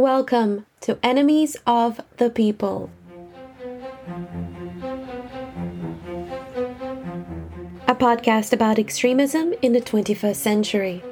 Welcome 0.00 0.64
to 0.80 0.98
Enemies 1.02 1.58
of 1.66 2.00
the 2.16 2.30
People. 2.30 2.90
A 7.86 7.94
podcast 7.94 8.54
about 8.54 8.78
extremism 8.78 9.52
in 9.60 9.74
the 9.74 9.80
21st 9.82 10.36
century. 10.36 11.02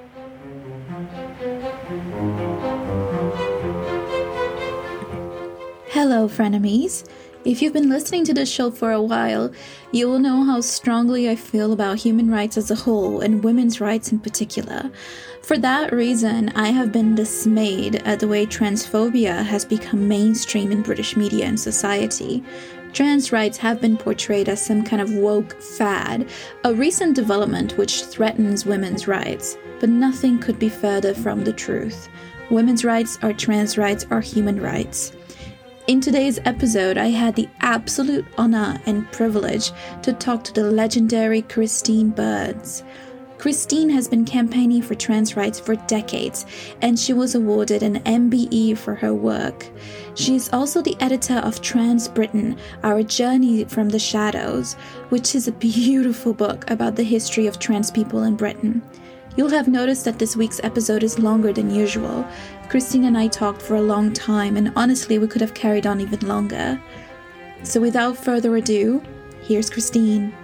Hello, 5.89 6.27
frenemies. 6.27 7.07
If 7.45 7.61
you've 7.61 7.75
been 7.75 7.91
listening 7.91 8.25
to 8.25 8.32
this 8.32 8.50
show 8.50 8.70
for 8.70 8.93
a 8.93 9.02
while, 9.02 9.52
you 9.93 10.09
will 10.09 10.18
know 10.18 10.45
how 10.45 10.62
strongly 10.62 11.29
I 11.29 11.36
feel 11.36 11.75
about 11.75 11.98
human 11.98 12.30
rights 12.30 12.57
as 12.57 12.70
a 12.70 12.75
whole 12.75 13.20
and 13.20 13.45
women's 13.45 13.82
rights 13.82 14.11
in 14.12 14.18
particular. 14.18 14.91
For 15.48 15.56
that 15.56 15.94
reason, 15.94 16.50
I 16.50 16.68
have 16.68 16.92
been 16.92 17.14
dismayed 17.14 18.02
at 18.04 18.20
the 18.20 18.28
way 18.28 18.44
transphobia 18.44 19.42
has 19.42 19.64
become 19.64 20.06
mainstream 20.06 20.70
in 20.70 20.82
British 20.82 21.16
media 21.16 21.46
and 21.46 21.58
society. 21.58 22.44
Trans 22.93 23.32
rights 23.32 23.56
have 23.56 23.80
been 23.80 23.96
portrayed 23.96 24.50
as 24.50 24.62
some 24.62 24.84
kind 24.84 25.00
of 25.00 25.11
woke 25.11 25.58
fad, 25.58 26.29
a 26.64 26.75
recent 26.75 27.16
development 27.16 27.79
which 27.79 28.03
threatens 28.03 28.66
women's 28.66 29.08
rights, 29.08 29.56
but 29.80 29.89
nothing 29.89 30.39
could 30.39 30.58
be 30.58 30.68
further 30.68 31.14
from 31.14 31.44
the 31.44 31.53
truth. 31.54 32.11
Women's 32.50 32.84
rights 32.84 33.19
are 33.22 33.33
trans 33.33 33.78
rights 33.78 34.05
are 34.11 34.20
human 34.20 34.61
rights. 34.61 35.12
In 35.86 36.03
today's 36.03 36.39
episode, 36.44 36.98
I 36.98 37.06
had 37.06 37.34
the 37.34 37.48
absolute 37.61 38.27
honor 38.36 38.78
and 38.84 39.11
privilege 39.12 39.72
to 40.03 40.12
talk 40.12 40.44
to 40.44 40.53
the 40.53 40.70
legendary 40.70 41.41
Christine 41.41 42.11
Burns. 42.11 42.84
Christine 43.38 43.88
has 43.91 44.08
been 44.08 44.24
campaigning 44.24 44.83
for 44.83 44.97
trans 44.97 45.36
rights 45.36 45.60
for 45.60 45.77
decades, 45.77 46.44
and 46.83 46.98
she 46.98 47.12
was 47.12 47.36
awarded 47.36 47.84
an 47.84 48.00
MBE 48.00 48.77
for 48.77 48.97
her 48.97 49.14
work. 49.14 49.69
She 50.16 50.34
is 50.34 50.50
also 50.52 50.83
the 50.83 50.97
editor 50.98 51.36
of 51.36 51.62
Trans 51.62 52.08
Britain 52.08 52.58
Our 52.83 53.05
Journey 53.05 53.64
from 53.64 53.91
the 53.91 53.98
Shadows, 53.98 54.75
which 55.11 55.36
is 55.36 55.47
a 55.47 55.53
beautiful 55.53 56.34
book 56.34 56.69
about 56.69 56.97
the 56.97 57.05
history 57.05 57.47
of 57.47 57.61
trans 57.61 57.92
people 57.92 58.25
in 58.25 58.34
Britain. 58.34 58.83
You'll 59.36 59.50
have 59.50 59.69
noticed 59.69 60.05
that 60.06 60.19
this 60.19 60.34
week's 60.34 60.61
episode 60.64 61.05
is 61.05 61.20
longer 61.20 61.52
than 61.52 61.73
usual. 61.73 62.27
Christine 62.69 63.05
and 63.05 63.17
I 63.17 63.28
talked 63.28 63.62
for 63.62 63.77
a 63.77 63.80
long 63.80 64.12
time, 64.12 64.56
and 64.56 64.73
honestly, 64.75 65.17
we 65.19 65.28
could 65.28 65.42
have 65.42 65.55
carried 65.55 65.86
on 65.86 66.00
even 66.00 66.27
longer. 66.27 66.83
So, 67.62 67.80
without 67.80 68.17
further 68.17 68.56
ado, 68.56 69.00
here's 69.42 69.70
Christine. 69.70 70.34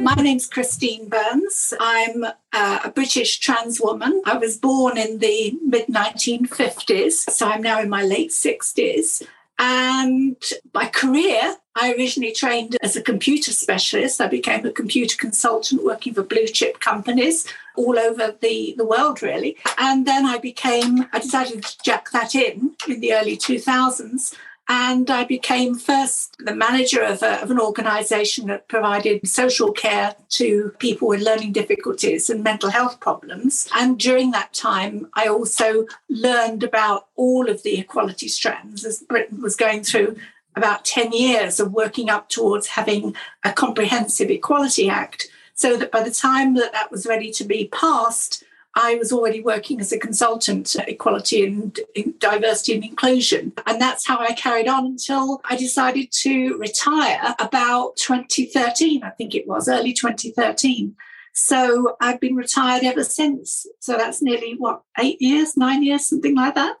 My 0.00 0.14
name's 0.14 0.46
Christine 0.46 1.08
Burns. 1.08 1.72
I'm 1.80 2.24
uh, 2.24 2.80
a 2.84 2.90
British 2.90 3.38
trans 3.38 3.80
woman. 3.80 4.22
I 4.26 4.36
was 4.36 4.58
born 4.58 4.98
in 4.98 5.18
the 5.18 5.58
mid 5.64 5.86
1950s, 5.86 7.30
so 7.30 7.48
I'm 7.48 7.62
now 7.62 7.80
in 7.80 7.88
my 7.88 8.02
late 8.02 8.30
60s. 8.30 9.26
And 9.58 10.36
my 10.74 10.86
career, 10.86 11.56
I 11.74 11.94
originally 11.94 12.34
trained 12.34 12.76
as 12.82 12.94
a 12.94 13.02
computer 13.02 13.52
specialist. 13.52 14.20
I 14.20 14.28
became 14.28 14.66
a 14.66 14.70
computer 14.70 15.16
consultant 15.16 15.82
working 15.82 16.12
for 16.12 16.22
blue 16.22 16.46
chip 16.46 16.78
companies 16.80 17.46
all 17.74 17.98
over 17.98 18.34
the, 18.38 18.74
the 18.76 18.84
world, 18.84 19.22
really. 19.22 19.56
And 19.78 20.06
then 20.06 20.26
I 20.26 20.36
became, 20.36 21.08
I 21.14 21.20
decided 21.20 21.62
to 21.64 21.78
jack 21.82 22.10
that 22.10 22.34
in 22.34 22.76
in 22.86 23.00
the 23.00 23.14
early 23.14 23.38
2000s 23.38 24.34
and 24.68 25.10
I 25.10 25.24
became 25.24 25.76
first 25.76 26.36
the 26.38 26.54
manager 26.54 27.02
of, 27.02 27.22
a, 27.22 27.42
of, 27.42 27.50
an 27.50 27.60
organization 27.60 28.48
that 28.48 28.66
provided 28.66 29.26
social 29.28 29.70
care 29.70 30.16
to 30.30 30.74
people 30.78 31.06
with 31.06 31.22
learning 31.22 31.52
difficulties 31.52 32.28
and 32.28 32.42
mental 32.42 32.70
health 32.70 32.98
problems. 32.98 33.68
And 33.76 33.98
during 33.98 34.32
that 34.32 34.52
time, 34.52 35.08
I 35.14 35.28
also 35.28 35.86
learned 36.08 36.64
about 36.64 37.06
all 37.14 37.48
of 37.48 37.62
the 37.62 37.78
equality 37.78 38.26
strands 38.26 38.84
as 38.84 38.98
Britain 38.98 39.40
was 39.40 39.54
going 39.54 39.84
through 39.84 40.16
about 40.56 40.84
10 40.84 41.12
years 41.12 41.60
of 41.60 41.72
working 41.72 42.10
up 42.10 42.28
towards 42.28 42.66
having 42.68 43.14
a 43.44 43.52
comprehensive 43.52 44.30
Equality 44.30 44.88
Act. 44.88 45.28
So 45.54 45.76
that 45.76 45.92
by 45.92 46.02
the 46.02 46.10
time 46.10 46.54
that 46.56 46.72
that 46.72 46.90
was 46.90 47.06
ready 47.06 47.30
to 47.32 47.44
be 47.44 47.68
passed, 47.68 48.44
I 48.76 48.96
was 48.96 49.10
already 49.10 49.40
working 49.40 49.80
as 49.80 49.90
a 49.90 49.98
consultant 49.98 50.76
at 50.76 50.88
equality 50.88 51.46
and 51.46 51.80
diversity 52.18 52.74
and 52.74 52.84
inclusion. 52.84 53.54
And 53.66 53.80
that's 53.80 54.06
how 54.06 54.18
I 54.18 54.34
carried 54.34 54.68
on 54.68 54.84
until 54.84 55.40
I 55.46 55.56
decided 55.56 56.12
to 56.20 56.58
retire 56.58 57.34
about 57.38 57.96
2013, 57.96 59.02
I 59.02 59.10
think 59.10 59.34
it 59.34 59.48
was, 59.48 59.66
early 59.66 59.94
2013. 59.94 60.94
So 61.32 61.96
I've 62.02 62.20
been 62.20 62.36
retired 62.36 62.84
ever 62.84 63.02
since. 63.02 63.66
So 63.80 63.96
that's 63.96 64.20
nearly 64.20 64.56
what, 64.58 64.82
eight 64.98 65.20
years, 65.20 65.56
nine 65.56 65.82
years, 65.82 66.06
something 66.06 66.36
like 66.36 66.54
that. 66.54 66.76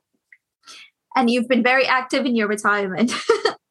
And 1.16 1.30
you've 1.30 1.48
been 1.48 1.62
very 1.62 1.86
active 1.86 2.26
in 2.26 2.36
your 2.36 2.46
retirement. 2.46 3.12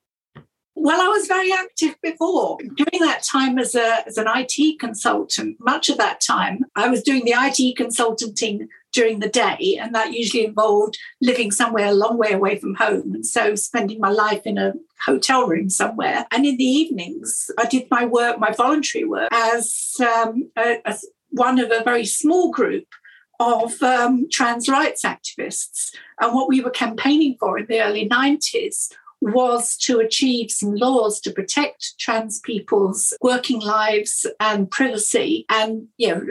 Well, 0.85 1.01
I 1.01 1.07
was 1.07 1.25
very 1.25 1.51
active 1.51 1.99
before. 2.03 2.59
During 2.59 2.99
that 2.99 3.23
time 3.23 3.57
as, 3.57 3.73
a, 3.73 4.05
as 4.05 4.19
an 4.19 4.27
IT 4.27 4.79
consultant, 4.79 5.57
much 5.59 5.89
of 5.89 5.97
that 5.97 6.21
time, 6.21 6.59
I 6.75 6.89
was 6.89 7.01
doing 7.01 7.25
the 7.25 7.33
IT 7.35 7.75
consulting 7.75 8.69
during 8.93 9.19
the 9.19 9.27
day, 9.27 9.79
and 9.81 9.95
that 9.95 10.13
usually 10.13 10.45
involved 10.45 10.99
living 11.19 11.49
somewhere 11.49 11.87
a 11.87 11.93
long 11.93 12.19
way 12.19 12.33
away 12.33 12.59
from 12.59 12.75
home. 12.75 13.15
And 13.15 13.25
so 13.25 13.55
spending 13.55 13.99
my 13.99 14.11
life 14.11 14.43
in 14.45 14.59
a 14.59 14.73
hotel 15.03 15.47
room 15.47 15.71
somewhere. 15.71 16.27
And 16.29 16.45
in 16.45 16.55
the 16.57 16.63
evenings, 16.63 17.49
I 17.57 17.65
did 17.65 17.87
my 17.89 18.05
work, 18.05 18.37
my 18.37 18.51
voluntary 18.51 19.05
work, 19.05 19.29
as, 19.31 19.95
um, 20.01 20.51
a, 20.55 20.87
as 20.87 21.03
one 21.31 21.57
of 21.57 21.71
a 21.71 21.83
very 21.83 22.05
small 22.05 22.51
group 22.51 22.85
of 23.39 23.81
um, 23.81 24.27
trans 24.31 24.69
rights 24.69 25.01
activists. 25.01 25.95
And 26.21 26.35
what 26.35 26.47
we 26.47 26.61
were 26.61 26.69
campaigning 26.69 27.37
for 27.39 27.57
in 27.57 27.65
the 27.65 27.81
early 27.81 28.07
90s 28.07 28.89
was 29.33 29.75
to 29.77 29.99
achieve 29.99 30.51
some 30.51 30.75
laws 30.75 31.19
to 31.21 31.31
protect 31.31 31.97
trans 31.99 32.39
people's 32.39 33.13
working 33.21 33.61
lives 33.61 34.25
and 34.39 34.69
privacy 34.69 35.45
and 35.49 35.87
you 35.97 36.09
know 36.09 36.21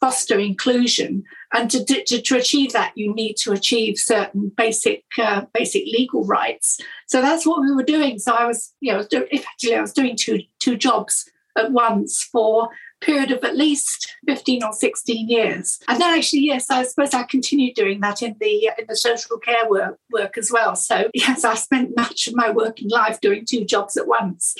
foster 0.00 0.38
inclusion. 0.38 1.22
And 1.52 1.70
to, 1.70 1.84
to, 1.84 2.22
to 2.22 2.36
achieve 2.36 2.72
that 2.72 2.92
you 2.96 3.14
need 3.14 3.34
to 3.38 3.52
achieve 3.52 3.98
certain 3.98 4.50
basic 4.56 5.04
uh, 5.18 5.42
basic 5.52 5.84
legal 5.84 6.24
rights. 6.24 6.80
So 7.06 7.20
that's 7.20 7.46
what 7.46 7.60
we 7.60 7.72
were 7.72 7.82
doing. 7.82 8.18
So 8.18 8.32
i 8.32 8.46
was 8.46 8.72
you 8.80 8.92
know 8.92 9.04
effectively 9.10 9.76
i 9.76 9.80
was 9.80 9.92
doing 9.92 10.16
two 10.16 10.40
two 10.58 10.76
jobs 10.76 11.30
at 11.56 11.72
once 11.72 12.22
for 12.22 12.68
period 13.00 13.30
of 13.30 13.42
at 13.44 13.56
least 13.56 14.14
15 14.26 14.62
or 14.62 14.72
16 14.72 15.28
years. 15.28 15.78
And 15.88 16.00
then 16.00 16.18
actually, 16.18 16.40
yes, 16.40 16.70
I 16.70 16.84
suppose 16.84 17.14
I 17.14 17.22
continued 17.24 17.74
doing 17.74 18.00
that 18.00 18.22
in 18.22 18.36
the 18.40 18.70
in 18.78 18.86
the 18.88 18.96
social 18.96 19.38
care 19.38 19.68
work, 19.68 19.98
work 20.12 20.36
as 20.38 20.50
well. 20.52 20.76
So 20.76 21.10
yes, 21.14 21.44
I 21.44 21.54
spent 21.54 21.96
much 21.96 22.26
of 22.26 22.34
my 22.34 22.50
working 22.50 22.88
life 22.90 23.20
doing 23.20 23.44
two 23.44 23.64
jobs 23.64 23.96
at 23.96 24.06
once. 24.06 24.54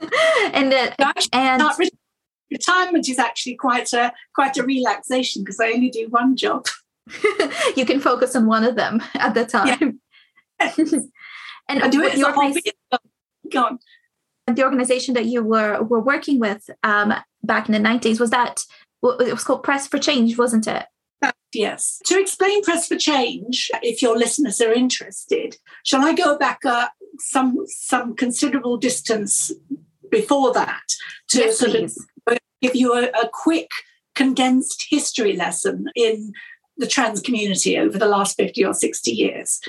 and 0.52 0.72
uh, 0.72 1.12
and 1.32 1.62
retirement 2.50 3.08
is 3.08 3.18
actually 3.18 3.54
quite 3.54 3.92
a 3.92 4.12
quite 4.34 4.56
a 4.58 4.62
relaxation 4.62 5.42
because 5.42 5.60
I 5.60 5.72
only 5.72 5.90
do 5.90 6.08
one 6.10 6.36
job. 6.36 6.66
you 7.76 7.84
can 7.84 8.00
focus 8.00 8.36
on 8.36 8.46
one 8.46 8.64
of 8.64 8.76
them 8.76 9.02
at 9.14 9.34
the 9.34 9.44
time. 9.44 10.00
Yeah. 10.60 10.98
and 11.68 11.82
I 11.82 11.88
do 11.88 12.02
it 12.02 12.16
your 12.16 12.32
hobby. 12.32 12.62
Go 13.50 13.64
on 13.64 13.78
the 14.46 14.64
organization 14.64 15.14
that 15.14 15.26
you 15.26 15.42
were 15.42 15.82
were 15.82 16.00
working 16.00 16.38
with 16.38 16.68
um, 16.82 17.14
back 17.42 17.68
in 17.68 17.72
the 17.72 17.88
90s 17.88 18.20
was 18.20 18.30
that 18.30 18.64
it 19.02 19.32
was 19.32 19.44
called 19.44 19.62
press 19.62 19.86
for 19.86 19.98
change 19.98 20.38
wasn't 20.38 20.66
it? 20.66 20.86
Yes. 21.54 22.00
To 22.06 22.18
explain 22.18 22.62
press 22.62 22.88
for 22.88 22.96
change 22.96 23.70
if 23.82 24.00
your 24.00 24.16
listeners 24.16 24.60
are 24.60 24.72
interested 24.72 25.56
shall 25.84 26.04
i 26.04 26.14
go 26.14 26.38
back 26.38 26.60
uh, 26.64 26.88
some 27.18 27.58
some 27.66 28.14
considerable 28.14 28.76
distance 28.76 29.52
before 30.10 30.52
that 30.52 30.82
to 31.28 31.38
yes, 31.38 31.58
sort 31.58 31.72
please. 31.72 32.06
of 32.26 32.38
give 32.60 32.76
you 32.76 32.94
a, 32.94 33.08
a 33.20 33.28
quick 33.32 33.70
condensed 34.14 34.86
history 34.88 35.36
lesson 35.36 35.86
in 35.94 36.32
the 36.76 36.86
trans 36.86 37.20
community 37.20 37.78
over 37.78 37.98
the 37.98 38.06
last 38.06 38.36
50 38.36 38.64
or 38.64 38.74
60 38.74 39.10
years? 39.10 39.60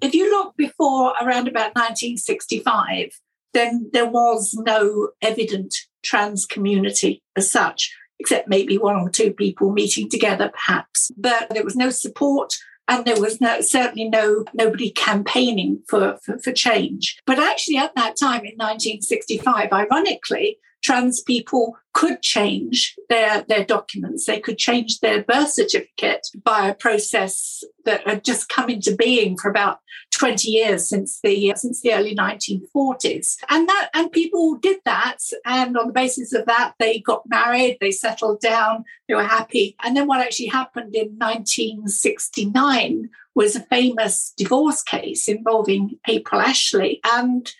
If 0.00 0.14
you 0.14 0.30
look 0.30 0.56
before 0.56 1.14
around 1.20 1.48
about 1.48 1.74
1965 1.74 3.18
then 3.54 3.90
there 3.92 4.06
was 4.06 4.54
no 4.54 5.10
evident 5.22 5.74
trans 6.02 6.44
community 6.44 7.22
as 7.36 7.50
such, 7.50 7.94
except 8.18 8.48
maybe 8.48 8.76
one 8.76 8.96
or 8.96 9.08
two 9.08 9.32
people 9.32 9.72
meeting 9.72 10.10
together, 10.10 10.50
perhaps. 10.52 11.10
But 11.16 11.48
there 11.50 11.64
was 11.64 11.76
no 11.76 11.90
support 11.90 12.54
and 12.86 13.04
there 13.04 13.20
was 13.20 13.40
no, 13.40 13.60
certainly 13.60 14.08
no 14.08 14.44
nobody 14.52 14.90
campaigning 14.90 15.82
for, 15.88 16.18
for, 16.22 16.38
for 16.38 16.52
change. 16.52 17.18
But 17.26 17.38
actually, 17.38 17.78
at 17.78 17.94
that 17.94 18.16
time 18.16 18.44
in 18.44 18.56
1965, 18.56 19.72
ironically, 19.72 20.58
trans 20.84 21.22
people 21.22 21.76
could 21.94 22.20
change 22.22 22.94
their, 23.08 23.42
their 23.48 23.64
documents. 23.64 24.26
They 24.26 24.38
could 24.38 24.58
change 24.58 25.00
their 25.00 25.24
birth 25.24 25.50
certificate 25.50 26.26
by 26.44 26.68
a 26.68 26.74
process 26.74 27.64
that 27.84 28.06
had 28.06 28.24
just 28.24 28.48
come 28.48 28.68
into 28.68 28.94
being 28.94 29.38
for 29.38 29.48
about 29.48 29.78
20 30.12 30.48
years 30.48 30.88
since 30.88 31.20
the 31.22 31.52
since 31.56 31.80
the 31.80 31.92
early 31.94 32.14
1940s. 32.14 33.36
And 33.48 33.68
that 33.68 33.90
and 33.94 34.12
people 34.12 34.56
did 34.56 34.78
that. 34.84 35.18
And 35.44 35.76
on 35.76 35.88
the 35.88 35.92
basis 35.92 36.32
of 36.32 36.46
that, 36.46 36.74
they 36.78 37.00
got 37.00 37.28
married, 37.28 37.78
they 37.80 37.90
settled 37.90 38.40
down, 38.40 38.84
they 39.08 39.14
were 39.14 39.24
happy. 39.24 39.76
And 39.82 39.96
then 39.96 40.06
what 40.06 40.20
actually 40.20 40.46
happened 40.46 40.94
in 40.94 41.16
1969 41.18 43.08
was 43.34 43.56
a 43.56 43.60
famous 43.60 44.32
divorce 44.36 44.82
case 44.82 45.28
involving 45.28 45.98
April 46.08 46.40
Ashley. 46.40 47.00
And 47.04 47.50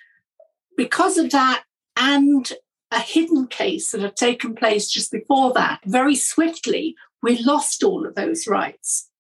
because 0.77 1.19
of 1.19 1.31
that, 1.31 1.65
and 1.97 2.53
a 2.91 3.01
hidden 3.01 3.47
case 3.47 3.91
that 3.91 4.01
had 4.01 4.17
taken 4.17 4.55
place 4.55 4.89
just 4.89 5.11
before 5.11 5.53
that, 5.55 5.81
very 5.85 6.15
swiftly, 6.15 6.95
we 7.23 7.39
lost 7.39 7.83
all 7.83 8.07
of 8.07 8.15
those 8.15 8.47
rights. 8.47 9.11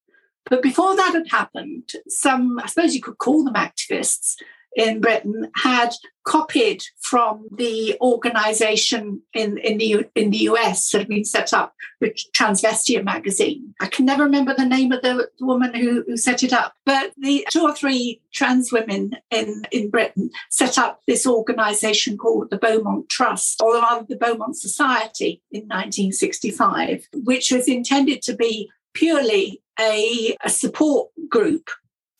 But 0.46 0.62
before 0.62 0.94
that 0.96 1.14
had 1.14 1.28
happened, 1.31 1.90
some, 2.08 2.58
I 2.58 2.66
suppose 2.66 2.94
you 2.94 3.00
could 3.00 3.19
call 3.19 3.44
them 3.44 3.55
activists, 3.55 4.37
in 4.76 5.00
Britain 5.00 5.50
had 5.56 5.94
copied 6.25 6.82
from 7.00 7.47
the 7.56 7.97
organization 8.00 9.23
in, 9.35 9.59
in, 9.59 9.79
the, 9.79 10.06
in 10.15 10.31
the 10.31 10.38
US 10.38 10.91
that 10.91 11.00
had 11.00 11.09
been 11.09 11.25
set 11.25 11.53
up, 11.53 11.75
with 12.00 12.15
Transvestia 12.32 13.05
magazine. 13.05 13.75
I 13.81 13.87
can 13.87 14.05
never 14.05 14.25
remember 14.25 14.55
the 14.55 14.65
name 14.65 14.93
of 14.93 15.03
the 15.03 15.29
woman 15.41 15.75
who, 15.75 16.05
who 16.06 16.17
set 16.17 16.43
it 16.43 16.53
up, 16.53 16.75
but 16.85 17.12
the 17.17 17.47
two 17.50 17.62
or 17.62 17.75
three 17.75 18.21
trans 18.32 18.73
women 18.73 19.12
in, 19.31 19.65
in 19.71 19.91
Britain 19.91 20.31
set 20.50 20.79
up 20.79 21.00
this 21.06 21.26
organization 21.26 22.17
called 22.17 22.50
the 22.50 22.59
Beaumont 22.59 23.09
Trust, 23.09 23.61
or 23.62 23.75
rather 23.75 24.06
the 24.09 24.17
Beaumont 24.17 24.56
Society 24.56 25.43
in 25.50 25.62
1965, 25.62 27.09
which 27.25 27.50
was 27.50 27.69
intended 27.69 28.23
to 28.23 28.35
be 28.35 28.71
purely 28.94 29.62
a, 29.79 30.37
a 30.43 30.49
support 30.49 31.11
group 31.29 31.71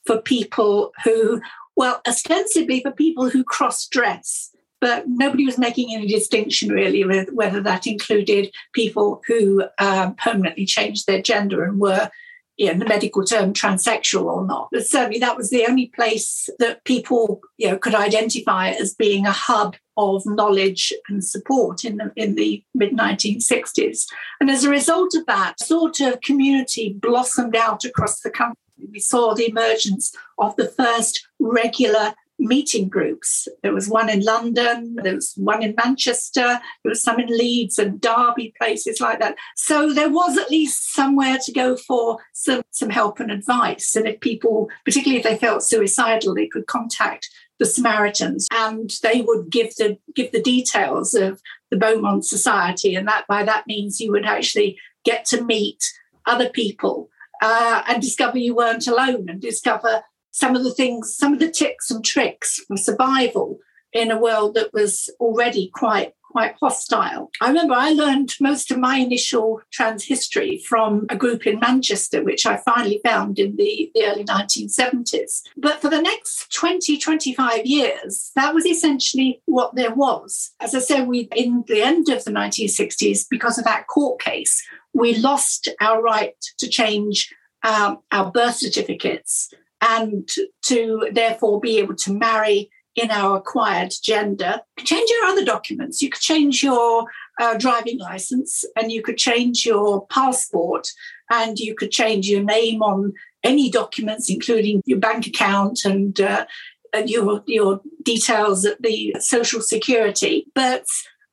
for 0.07 0.21
people 0.21 0.93
who 1.05 1.41
well, 1.77 2.01
ostensibly 2.07 2.81
for 2.81 2.91
people 2.91 3.29
who 3.29 3.45
cross 3.45 3.87
dress, 3.87 4.51
but 4.81 5.05
nobody 5.07 5.47
was 5.47 5.59
making 5.59 5.95
any 5.95 6.07
distinction 6.07 6.69
really 6.69 7.05
with 7.05 7.31
whether 7.33 7.61
that 7.63 7.87
included 7.87 8.53
people 8.73 9.23
who 9.27 9.65
um, 9.79 10.15
permanently 10.17 10.67
changed 10.67 11.07
their 11.07 11.23
gender 11.23 11.65
and 11.65 11.81
were 11.81 12.11
you 12.57 12.67
know, 12.67 12.79
the 12.79 12.85
medical 12.85 13.25
term 13.25 13.53
transsexual 13.53 14.27
or 14.27 14.47
not. 14.47 14.69
But 14.71 14.87
certainly 14.87 15.19
that 15.19 15.37
was 15.37 15.51
the 15.51 15.67
only 15.67 15.87
place 15.87 16.49
that 16.59 16.85
people 16.85 17.41
you 17.59 17.69
know, 17.69 17.79
could 17.79 17.95
identify 17.95 18.71
as 18.71 18.95
being 18.95 19.27
a 19.27 19.33
hub 19.33 19.77
of 19.97 20.23
knowledge 20.27 20.93
and 21.09 21.25
support 21.25 21.85
in 21.85 21.97
the, 21.97 22.13
in 22.17 22.35
the 22.35 22.63
mid 22.75 22.93
1960s. 22.93 24.07
And 24.41 24.51
as 24.51 24.65
a 24.65 24.71
result 24.71 25.15
of 25.15 25.27
that, 25.27 25.61
sort 25.61 26.01
of 26.01 26.21
community 26.21 26.97
blossomed 27.01 27.57
out 27.57 27.85
across 27.85 28.21
the 28.21 28.31
country 28.31 28.57
we 28.93 29.01
saw 29.01 29.35
the 29.35 29.49
emergence 29.49 30.15
of 30.39 30.57
the 30.57 30.69
first 30.69 31.27
regular 31.39 32.15
meeting 32.39 32.89
groups. 32.89 33.47
There 33.63 33.73
was 33.73 33.89
one 33.89 34.11
in 34.11 34.21
London, 34.25 34.97
there 35.03 35.15
was 35.15 35.33
one 35.37 35.63
in 35.63 35.75
Manchester, 35.77 36.61
there 36.83 36.91
was 36.91 37.03
some 37.03 37.21
in 37.21 37.29
Leeds 37.29 37.79
and 37.79 38.01
Derby, 38.01 38.53
places 38.59 39.01
like 39.01 39.21
that. 39.21 39.37
So 39.57 39.93
there 39.93 40.11
was 40.11 40.37
at 40.37 40.51
least 40.51 40.93
somewhere 40.93 41.39
to 41.45 41.53
go 41.53 41.77
for 41.77 42.19
some, 42.33 42.63
some 42.71 42.91
help 42.91 43.21
and 43.21 43.31
advice. 43.31 43.95
And 43.95 44.07
if 44.07 44.21
people, 44.21 44.69
particularly 44.85 45.19
if 45.19 45.25
they 45.25 45.37
felt 45.37 45.63
suicidal, 45.63 46.35
they 46.35 46.49
could 46.49 46.67
contact 46.67 47.29
the 47.61 47.67
Samaritans 47.67 48.49
and 48.53 48.91
they 49.03 49.21
would 49.21 49.49
give 49.49 49.75
the 49.77 49.97
give 50.17 50.33
the 50.33 50.43
details 50.43 51.15
of 51.15 51.41
the 51.71 51.77
Beaumont 51.77 52.25
Society. 52.25 52.97
And 52.97 53.07
that 53.07 53.27
by 53.29 53.45
that 53.45 53.69
means 53.69 54.01
you 54.01 54.11
would 54.11 54.27
actually 54.27 54.77
get 55.05 55.25
to 55.27 55.45
meet 55.45 55.85
other 56.27 56.49
people 56.49 57.11
uh, 57.43 57.83
and 57.89 58.03
discover 58.03 58.39
you 58.39 58.55
weren't 58.55 58.87
alone 58.87 59.27
and 59.29 59.41
discover 59.41 60.03
some 60.31 60.57
of 60.57 60.65
the 60.65 60.75
things, 60.75 61.15
some 61.17 61.33
of 61.33 61.39
the 61.39 61.51
tips 61.51 61.91
and 61.91 62.05
tricks 62.05 62.61
for 62.67 62.77
survival 62.77 63.59
in 63.93 64.11
a 64.11 64.19
world 64.19 64.55
that 64.55 64.73
was 64.73 65.09
already 65.21 65.71
quite 65.73 66.15
quite 66.35 66.57
hostile. 66.61 67.31
I 67.41 67.47
remember 67.47 67.75
I 67.75 67.91
learned 67.91 68.35
most 68.41 68.73
of 68.73 68.79
my 68.79 68.97
initial 68.97 69.61
trans 69.71 70.05
history 70.05 70.59
from 70.67 71.07
a 71.09 71.15
group 71.17 71.47
in 71.47 71.61
Manchester, 71.61 72.25
which 72.25 72.45
I 72.45 72.57
finally 72.57 73.01
found 73.05 73.39
in 73.39 73.55
the, 73.55 73.89
the 73.95 74.05
early 74.05 74.25
1970s. 74.25 75.43
But 75.57 75.81
for 75.81 75.89
the 75.89 76.03
next 76.03 76.53
20, 76.53 76.99
25 76.99 77.67
years, 77.67 78.33
that 78.35 78.53
was 78.53 78.67
essentially 78.67 79.43
what 79.45 79.77
there 79.77 79.95
was. 79.95 80.51
As 80.59 80.75
I 80.75 80.81
said, 80.81 81.07
we 81.07 81.29
in 81.37 81.63
the 81.69 81.83
end 81.83 82.09
of 82.09 82.25
the 82.25 82.33
1960s, 82.33 83.27
because 83.31 83.57
of 83.57 83.65
that 83.67 83.87
court 83.87 84.21
case, 84.21 84.61
we 84.93 85.15
lost 85.15 85.69
our 85.81 86.03
right 86.03 86.35
to 86.59 86.69
change 86.69 87.33
um, 87.63 88.01
our 88.11 88.33
birth 88.33 88.57
certificates 88.57 89.51
and 89.81 90.29
to 90.63 91.11
therefore 91.13 91.61
be 91.61 91.79
able 91.79 91.95
to 91.95 92.13
marry 92.13 92.71
in 92.97 93.11
our 93.11 93.39
acquired 93.39 93.93
gender. 94.03 94.61
Change 94.79 95.11
your 95.11 95.25
other 95.27 95.45
documents. 95.45 96.01
You 96.03 96.11
could 96.11 96.21
change 96.21 96.63
your 96.63 97.07
uh, 97.41 97.57
driving 97.59 97.99
license 97.99 98.65
and 98.77 98.93
you 98.93 99.03
could 99.03 99.19
change 99.19 99.67
your 99.67 100.07
passport 100.07 100.89
and 101.31 101.59
you 101.59 101.75
could 101.75 101.91
change 101.91 102.29
your 102.29 102.43
name 102.43 102.83
on 102.83 103.13
any 103.43 103.71
documents, 103.71 104.31
including 104.31 104.83
your 104.87 104.99
bank 104.99 105.27
account 105.27 105.85
and, 105.85 106.21
uh, 106.21 106.47
and 106.93 107.11
your, 107.11 107.43
your 107.47 107.81
details 108.03 108.65
at 108.65 108.81
the 108.83 109.15
social 109.19 109.61
security. 109.61 110.47
But 110.55 110.85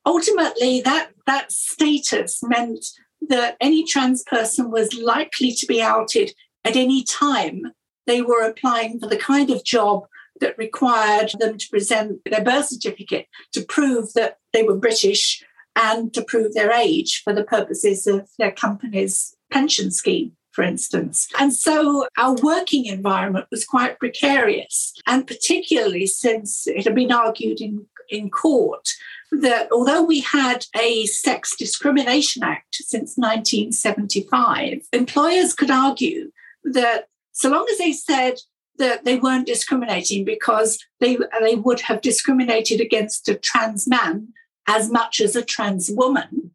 ultimately, 0.04 0.80
that, 0.80 1.10
that 1.26 1.52
status 1.52 2.40
meant 2.42 2.84
that 3.28 3.56
any 3.60 3.84
trans 3.84 4.24
person 4.24 4.70
was 4.70 4.94
likely 4.94 5.52
to 5.52 5.66
be 5.66 5.80
outed 5.80 6.32
at 6.64 6.76
any 6.76 7.04
time 7.04 7.72
they 8.06 8.22
were 8.22 8.42
applying 8.42 8.98
for 8.98 9.08
the 9.08 9.16
kind 9.16 9.50
of 9.50 9.64
job 9.64 10.06
that 10.42 10.58
required 10.58 11.32
them 11.38 11.56
to 11.56 11.68
present 11.70 12.20
their 12.28 12.44
birth 12.44 12.66
certificate 12.66 13.28
to 13.52 13.62
prove 13.62 14.12
that 14.14 14.38
they 14.52 14.62
were 14.62 14.76
British 14.76 15.42
and 15.74 16.12
to 16.12 16.22
prove 16.22 16.52
their 16.52 16.72
age 16.72 17.22
for 17.24 17.32
the 17.32 17.44
purposes 17.44 18.06
of 18.06 18.28
their 18.38 18.50
company's 18.52 19.34
pension 19.50 19.90
scheme. 19.90 20.32
For 20.50 20.64
instance. 20.64 21.28
And 21.38 21.54
so 21.54 22.06
our 22.18 22.34
working 22.34 22.84
environment 22.84 23.46
was 23.50 23.64
quite 23.64 23.98
precarious. 23.98 24.92
And 25.06 25.26
particularly 25.26 26.06
since 26.06 26.66
it 26.66 26.84
had 26.84 26.94
been 26.94 27.10
argued 27.10 27.62
in, 27.62 27.86
in 28.10 28.28
court 28.28 28.86
that 29.30 29.72
although 29.72 30.02
we 30.02 30.20
had 30.20 30.66
a 30.78 31.06
Sex 31.06 31.56
Discrimination 31.56 32.42
Act 32.42 32.74
since 32.74 33.16
1975, 33.16 34.82
employers 34.92 35.54
could 35.54 35.70
argue 35.70 36.30
that 36.64 37.06
so 37.32 37.48
long 37.48 37.66
as 37.72 37.78
they 37.78 37.92
said 37.92 38.34
that 38.82 39.04
they 39.04 39.16
weren't 39.16 39.46
discriminating 39.46 40.24
because 40.24 40.84
they, 40.98 41.16
they 41.40 41.54
would 41.54 41.80
have 41.82 42.00
discriminated 42.00 42.80
against 42.80 43.28
a 43.28 43.36
trans 43.36 43.86
man 43.86 44.28
as 44.66 44.90
much 44.90 45.20
as 45.20 45.36
a 45.36 45.44
trans 45.44 45.88
woman. 45.92 46.50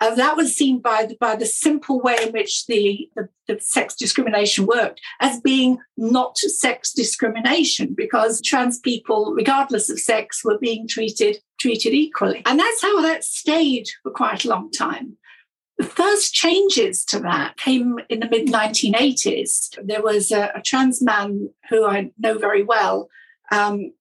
Uh, 0.00 0.14
that 0.14 0.36
was 0.36 0.56
seen 0.56 0.80
by 0.80 1.04
the, 1.04 1.14
by 1.20 1.36
the 1.36 1.46
simple 1.46 2.00
way 2.00 2.16
in 2.22 2.32
which 2.32 2.66
the, 2.66 3.08
the, 3.14 3.28
the, 3.46 3.60
sex 3.60 3.94
discrimination 3.94 4.66
worked 4.66 5.00
as 5.20 5.40
being 5.42 5.78
not 5.96 6.38
sex 6.38 6.92
discrimination 6.92 7.94
because 7.94 8.40
trans 8.40 8.80
people, 8.80 9.34
regardless 9.36 9.90
of 9.90 10.00
sex, 10.00 10.42
were 10.42 10.58
being 10.58 10.88
treated 10.88 11.38
treated 11.60 11.92
equally. 11.92 12.42
And 12.46 12.58
that's 12.58 12.82
how 12.82 13.02
that 13.02 13.22
stayed 13.22 13.90
for 14.02 14.10
quite 14.10 14.46
a 14.46 14.48
long 14.48 14.70
time. 14.70 15.18
The 15.80 15.86
first 15.86 16.34
changes 16.34 17.06
to 17.06 17.20
that 17.20 17.56
came 17.56 17.98
in 18.10 18.20
the 18.20 18.28
mid 18.28 18.48
1980s. 18.48 19.78
There 19.82 20.02
was 20.02 20.30
a, 20.30 20.52
a, 20.54 20.60
trans 20.60 21.00
man 21.00 21.48
who 21.70 21.86
I 21.86 22.10
know 22.18 22.36
very 22.36 22.62
well 22.62 23.08
um, 23.50 23.94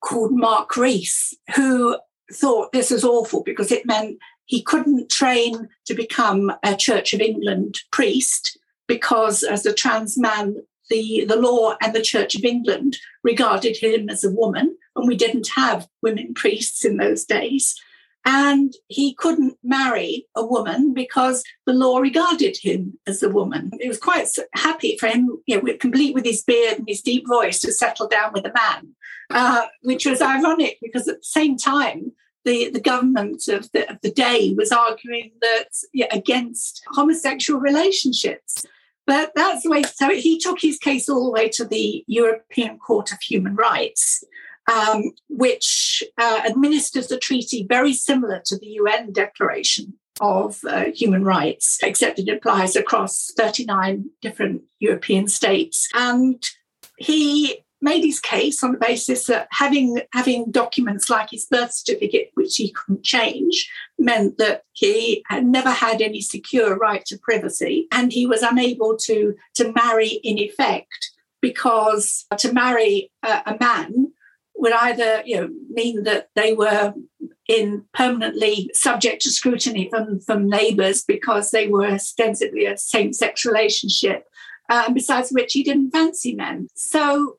called 0.00 0.32
Mark 0.32 0.78
Rees, 0.78 1.34
who 1.56 1.98
thought 2.32 2.72
this 2.72 2.90
was 2.90 3.04
awful 3.04 3.42
because 3.42 3.70
it 3.70 3.84
meant 3.84 4.16
he 4.46 4.62
couldn't 4.62 5.10
train 5.10 5.68
to 5.84 5.92
become 5.92 6.50
a 6.62 6.74
Church 6.74 7.12
of 7.12 7.20
England 7.20 7.80
priest 7.92 8.58
because, 8.86 9.42
as 9.42 9.66
a 9.66 9.74
trans 9.74 10.16
man, 10.16 10.56
the, 10.88 11.26
the 11.28 11.36
law 11.36 11.76
and 11.82 11.94
the 11.94 12.00
Church 12.00 12.34
of 12.34 12.46
England 12.46 12.96
regarded 13.22 13.76
him 13.76 14.08
as 14.08 14.24
a 14.24 14.30
woman, 14.30 14.74
and 14.96 15.06
we 15.06 15.16
didn't 15.16 15.48
have 15.48 15.86
women 16.00 16.32
priests 16.32 16.82
in 16.82 16.96
those 16.96 17.26
days 17.26 17.78
and 18.24 18.72
he 18.88 19.14
couldn't 19.14 19.58
marry 19.62 20.26
a 20.34 20.44
woman 20.44 20.94
because 20.94 21.42
the 21.66 21.74
law 21.74 21.98
regarded 21.98 22.56
him 22.56 22.98
as 23.06 23.22
a 23.22 23.28
woman. 23.28 23.70
It 23.80 23.88
was 23.88 23.98
quite 23.98 24.28
happy 24.54 24.96
for 24.98 25.08
him, 25.08 25.42
you 25.46 25.60
know, 25.60 25.74
complete 25.78 26.14
with 26.14 26.24
his 26.24 26.42
beard 26.42 26.78
and 26.78 26.88
his 26.88 27.02
deep 27.02 27.26
voice, 27.28 27.60
to 27.60 27.72
settle 27.72 28.08
down 28.08 28.32
with 28.32 28.46
a 28.46 28.52
man, 28.54 28.94
uh, 29.30 29.66
which 29.82 30.06
was 30.06 30.22
ironic 30.22 30.78
because 30.80 31.06
at 31.06 31.18
the 31.18 31.24
same 31.24 31.56
time, 31.58 32.12
the, 32.44 32.70
the 32.70 32.80
government 32.80 33.48
of 33.48 33.70
the, 33.72 33.90
of 33.90 33.98
the 34.02 34.10
day 34.10 34.54
was 34.56 34.70
arguing 34.70 35.32
that 35.40 35.68
yeah, 35.92 36.06
against 36.10 36.82
homosexual 36.92 37.60
relationships. 37.60 38.64
But 39.06 39.32
that's 39.34 39.64
the 39.64 39.70
way. 39.70 39.82
So 39.82 40.10
he 40.10 40.38
took 40.38 40.60
his 40.60 40.78
case 40.78 41.08
all 41.08 41.24
the 41.24 41.30
way 41.30 41.48
to 41.50 41.64
the 41.64 42.04
European 42.06 42.78
Court 42.78 43.12
of 43.12 43.20
Human 43.20 43.54
Rights, 43.54 44.24
um, 44.72 45.02
which 45.28 46.02
uh, 46.18 46.42
administers 46.46 47.10
a 47.10 47.18
treaty 47.18 47.66
very 47.68 47.92
similar 47.92 48.40
to 48.46 48.58
the 48.58 48.66
UN 48.66 49.12
Declaration 49.12 49.94
of 50.20 50.60
uh, 50.64 50.84
Human 50.94 51.24
Rights, 51.24 51.78
except 51.82 52.18
it 52.18 52.28
applies 52.28 52.76
across 52.76 53.32
39 53.36 54.10
different 54.22 54.62
European 54.78 55.28
states. 55.28 55.88
And 55.94 56.42
he 56.98 57.64
made 57.84 58.02
his 58.02 58.18
case 58.18 58.64
on 58.64 58.72
the 58.72 58.78
basis 58.78 59.26
that 59.26 59.46
having 59.50 60.00
having 60.12 60.50
documents 60.50 61.10
like 61.10 61.30
his 61.30 61.46
birth 61.46 61.72
certificate, 61.72 62.30
which 62.34 62.56
he 62.56 62.72
couldn't 62.72 63.04
change, 63.04 63.70
meant 63.98 64.38
that 64.38 64.62
he 64.72 65.22
had 65.28 65.44
never 65.46 65.70
had 65.70 66.00
any 66.00 66.20
secure 66.20 66.76
right 66.76 67.04
to 67.04 67.18
privacy, 67.18 67.86
and 67.92 68.12
he 68.12 68.26
was 68.26 68.42
unable 68.42 68.96
to 68.96 69.34
to 69.56 69.72
marry 69.72 70.20
in 70.24 70.38
effect 70.38 71.10
because 71.42 72.24
to 72.38 72.52
marry 72.54 73.12
a, 73.22 73.42
a 73.46 73.56
man 73.60 74.03
would 74.64 74.72
either 74.72 75.22
you 75.24 75.36
know 75.36 75.48
mean 75.70 76.02
that 76.02 76.30
they 76.34 76.52
were 76.52 76.92
in 77.46 77.84
permanently 77.92 78.70
subject 78.72 79.22
to 79.22 79.30
scrutiny 79.30 79.88
from, 79.90 80.18
from 80.20 80.48
neighbours 80.48 81.04
because 81.04 81.50
they 81.50 81.68
were 81.68 81.86
ostensibly 81.86 82.64
a 82.64 82.76
same-sex 82.76 83.44
relationship 83.44 84.24
um, 84.70 84.94
besides 84.94 85.30
which 85.30 85.52
he 85.52 85.62
didn't 85.62 85.90
fancy 85.90 86.34
men 86.34 86.66
so 86.74 87.36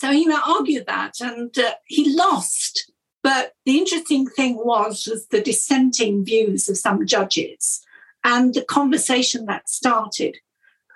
so 0.00 0.12
he 0.12 0.32
argued 0.32 0.86
that 0.86 1.20
and 1.20 1.56
uh, 1.58 1.74
he 1.84 2.16
lost. 2.16 2.90
But 3.22 3.52
the 3.66 3.76
interesting 3.76 4.26
thing 4.26 4.56
was, 4.56 5.06
was 5.06 5.26
the 5.26 5.42
dissenting 5.42 6.24
views 6.24 6.70
of 6.70 6.78
some 6.78 7.06
judges 7.06 7.82
and 8.24 8.54
the 8.54 8.64
conversation 8.64 9.44
that 9.44 9.68
started. 9.68 10.38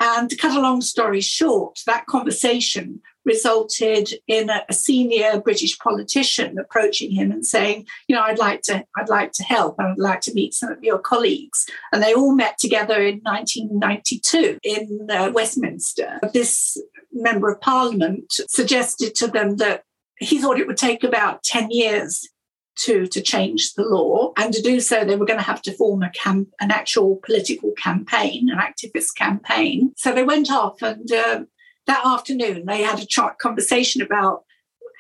And 0.05 0.29
to 0.29 0.37
cut 0.37 0.55
a 0.55 0.61
long 0.61 0.83
story 0.83 1.23
short, 1.23 1.81
that 1.87 2.05
conversation 2.05 3.01
resulted 3.25 4.11
in 4.27 4.51
a, 4.51 4.63
senior 4.71 5.41
British 5.41 5.79
politician 5.79 6.59
approaching 6.59 7.11
him 7.11 7.33
and 7.33 7.47
saying, 7.47 7.87
"You 8.07 8.17
know, 8.17 8.23
I'd 8.23 8.39
like 8.39 8.61
to, 8.63 8.85
I'd 8.99 9.09
like 9.09 9.33
to 9.33 9.43
help. 9.43 9.81
I'd 9.81 9.97
like 9.97 10.21
to 10.23 10.35
meet 10.35 10.53
some 10.53 10.71
of 10.71 10.85
your 10.85 10.99
colleagues." 10.99 11.67
And 11.91 12.03
they 12.03 12.13
all 12.13 12.35
met 12.35 12.59
together 12.59 13.01
in 13.01 13.21
1992 13.23 14.59
in 14.63 15.09
uh, 15.11 15.31
Westminster. 15.33 16.21
This 16.35 16.77
member 17.11 17.51
of 17.51 17.63
parliament 17.63 18.27
suggested 18.29 19.15
to 19.15 19.27
them 19.27 19.57
that 19.57 19.85
he 20.19 20.39
thought 20.39 20.61
it 20.61 20.67
would 20.67 20.77
take 20.77 21.03
about 21.03 21.43
10 21.45 21.71
years 21.71 22.29
to, 22.77 23.07
to 23.07 23.21
change 23.21 23.75
the 23.75 23.85
law. 23.85 24.33
And 24.37 24.53
to 24.53 24.63
do 24.63 24.81
so, 24.81 25.05
they 25.05 25.17
were 25.17 25.27
going 25.27 25.39
to 25.39 25.45
have 25.45 25.63
to 25.63 25.73
form 25.73 26.03
a 26.03 26.11
camp, 26.11 26.49
an 26.61 26.71
actual 26.71 27.21
political 27.25 27.73
campaign, 27.73 28.51
an 28.51 28.59
activist 28.59 29.15
campaign. 29.17 29.93
So 29.97 30.13
they 30.13 30.25
went 30.25 30.51
off, 30.51 30.83
and 30.83 31.11
uh, 31.11 31.45
that 31.87 32.07
afternoon, 32.07 32.67
they 32.67 32.83
had 32.83 33.01
a 33.01 33.07
chat 33.07 33.39
conversation 33.39 34.03
about 34.03 34.45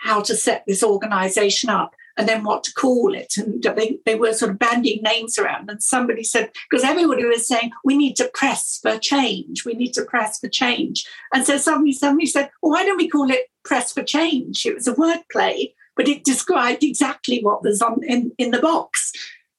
how 0.02 0.20
to 0.20 0.36
set 0.36 0.64
this 0.66 0.82
organization 0.82 1.70
up 1.70 1.94
and 2.16 2.28
then 2.28 2.44
what 2.44 2.62
to 2.64 2.72
call 2.72 3.14
it. 3.14 3.34
And 3.36 3.62
they, 3.62 3.98
they 4.04 4.14
were 4.14 4.32
sort 4.32 4.52
of 4.52 4.58
banding 4.58 5.02
names 5.02 5.38
around. 5.38 5.68
And 5.70 5.82
somebody 5.82 6.22
said, 6.22 6.50
because 6.70 6.84
everybody 6.84 7.24
was 7.24 7.46
saying, 7.46 7.72
we 7.84 7.96
need 7.96 8.14
to 8.16 8.30
press 8.34 8.78
for 8.80 8.98
change. 8.98 9.64
We 9.64 9.74
need 9.74 9.94
to 9.94 10.04
press 10.04 10.38
for 10.38 10.48
change. 10.48 11.06
And 11.32 11.44
so 11.44 11.56
somebody 11.56 11.92
somebody 11.92 12.26
said, 12.26 12.50
well, 12.62 12.72
why 12.72 12.84
don't 12.84 12.98
we 12.98 13.08
call 13.08 13.30
it 13.30 13.50
press 13.64 13.92
for 13.92 14.02
change? 14.02 14.64
It 14.64 14.74
was 14.74 14.86
a 14.86 14.94
wordplay, 14.94 15.72
but 15.96 16.08
it 16.08 16.24
described 16.24 16.82
exactly 16.82 17.40
what 17.42 17.62
was 17.62 17.82
on 17.82 18.00
in, 18.04 18.32
in 18.38 18.50
the 18.50 18.60
box. 18.60 19.12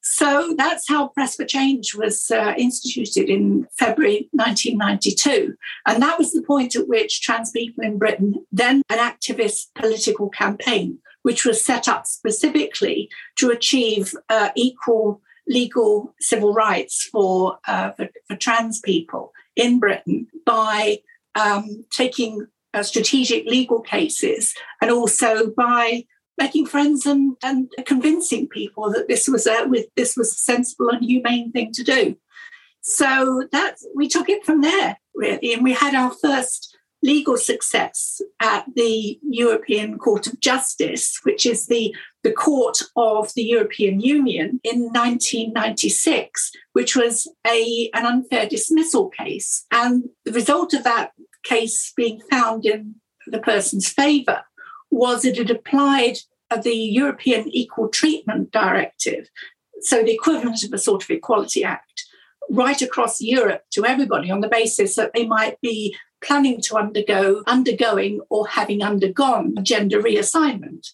So 0.08 0.54
that's 0.56 0.88
how 0.88 1.08
Press 1.10 1.36
for 1.36 1.46
Change 1.46 1.96
was 1.96 2.30
uh, 2.30 2.54
instituted 2.58 3.27
in 3.27 3.68
February 3.77 4.30
1992. 4.34 5.56
And 5.88 6.01
that 6.01 6.20
was 6.20 6.32
the 6.32 6.44
point 6.44 6.75
at 6.75 6.88
which 6.88 7.22
trans 7.22 7.50
people 7.50 7.84
in 7.84 7.98
Britain, 7.98 8.46
then 8.51 8.84
an 8.89 9.00
activist 9.00 9.74
political 9.74 10.30
campaign, 10.30 11.00
which 11.24 11.44
was 11.44 11.65
set 11.65 11.88
up 11.88 12.06
specifically 12.06 13.10
to 13.38 13.50
achieve 13.50 14.13
uh, 14.30 14.50
equal 14.56 15.22
legal 15.48 16.13
civil 16.20 16.54
rights 16.54 17.10
for, 17.12 17.58
uh, 17.68 17.92
for, 17.92 18.08
for, 18.27 18.36
trans 18.36 18.80
people 18.82 19.34
in 19.56 19.80
Britain 19.80 20.27
by 20.46 21.00
um, 21.34 21.84
taking 21.92 22.48
uh, 22.75 22.84
strategic 22.84 23.46
legal 23.46 23.82
cases 23.82 24.54
and 24.82 24.92
also 24.92 25.50
by 25.50 26.06
making 26.38 26.65
friends 26.65 27.06
and, 27.06 27.36
and 27.44 27.70
convincing 27.86 28.48
people 28.48 28.92
that 28.92 29.08
this 29.08 29.27
was 29.27 29.48
a 29.48 29.65
with 29.68 29.86
this 29.96 30.18
was 30.18 30.32
a 30.32 30.36
sensible 30.36 30.89
and 30.89 31.04
humane 31.04 31.51
thing 31.51 31.72
to 31.74 31.84
do. 31.84 32.18
So 32.82 33.48
that 33.51 33.77
we 33.96 34.08
took 34.08 34.30
it 34.30 34.46
from 34.46 34.62
there 34.62 34.98
really, 35.15 35.54
and 35.54 35.63
we 35.63 35.74
had 35.74 35.96
our 35.96 36.12
first 36.12 36.75
legal 37.06 37.38
success 37.38 38.20
at 38.42 38.65
the 38.75 39.20
European 39.22 39.98
Court 39.98 40.25
of 40.25 40.39
Justice, 40.39 41.20
which 41.24 41.46
is 41.46 41.68
the, 41.68 41.96
the 42.24 42.32
court 42.32 42.80
of 42.96 43.32
the 43.36 43.44
European 43.44 44.00
Union 44.00 44.60
in 44.63 44.86
1996, 44.86 46.51
which 46.74 46.96
was 46.96 47.32
a, 47.46 47.92
an 47.94 48.08
unfair 48.08 48.48
dismissal 48.48 49.10
case. 49.10 49.65
And 49.72 50.06
the 50.25 50.32
result 50.32 50.74
of 50.74 50.84
that 50.84 51.12
case 51.44 51.94
being 51.96 52.22
found 52.32 52.65
in 52.65 52.96
the 53.27 53.39
person's 53.39 53.88
favour 53.88 54.44
was 54.96 55.24
that 55.24 55.38
it 55.38 55.50
applied 55.50 56.18
the 56.64 56.75
European 56.75 57.50
Equal 57.50 57.90
Treatment 57.90 58.52
Directive, 58.52 59.30
so 59.82 60.02
the 60.02 60.14
equivalent 60.14 60.64
of 60.64 60.72
a 60.72 60.78
sort 60.78 61.04
of 61.04 61.10
Equality 61.10 61.64
Act, 61.66 62.06
right 62.50 62.82
across 62.82 63.20
Europe 63.20 63.64
to 63.72 63.86
everybody 63.86 64.32
on 64.32 64.40
the 64.40 64.48
basis 64.48 64.96
that 64.96 65.12
they 65.14 65.25
might 65.25 65.60
be 65.60 65.96
planning 66.24 66.62
to 66.62 66.78
undergo, 66.78 67.44
undergoing, 67.46 68.22
or 68.30 68.48
having 68.48 68.82
undergone 68.82 69.56
gender 69.64 70.02
reassignment. 70.02 70.92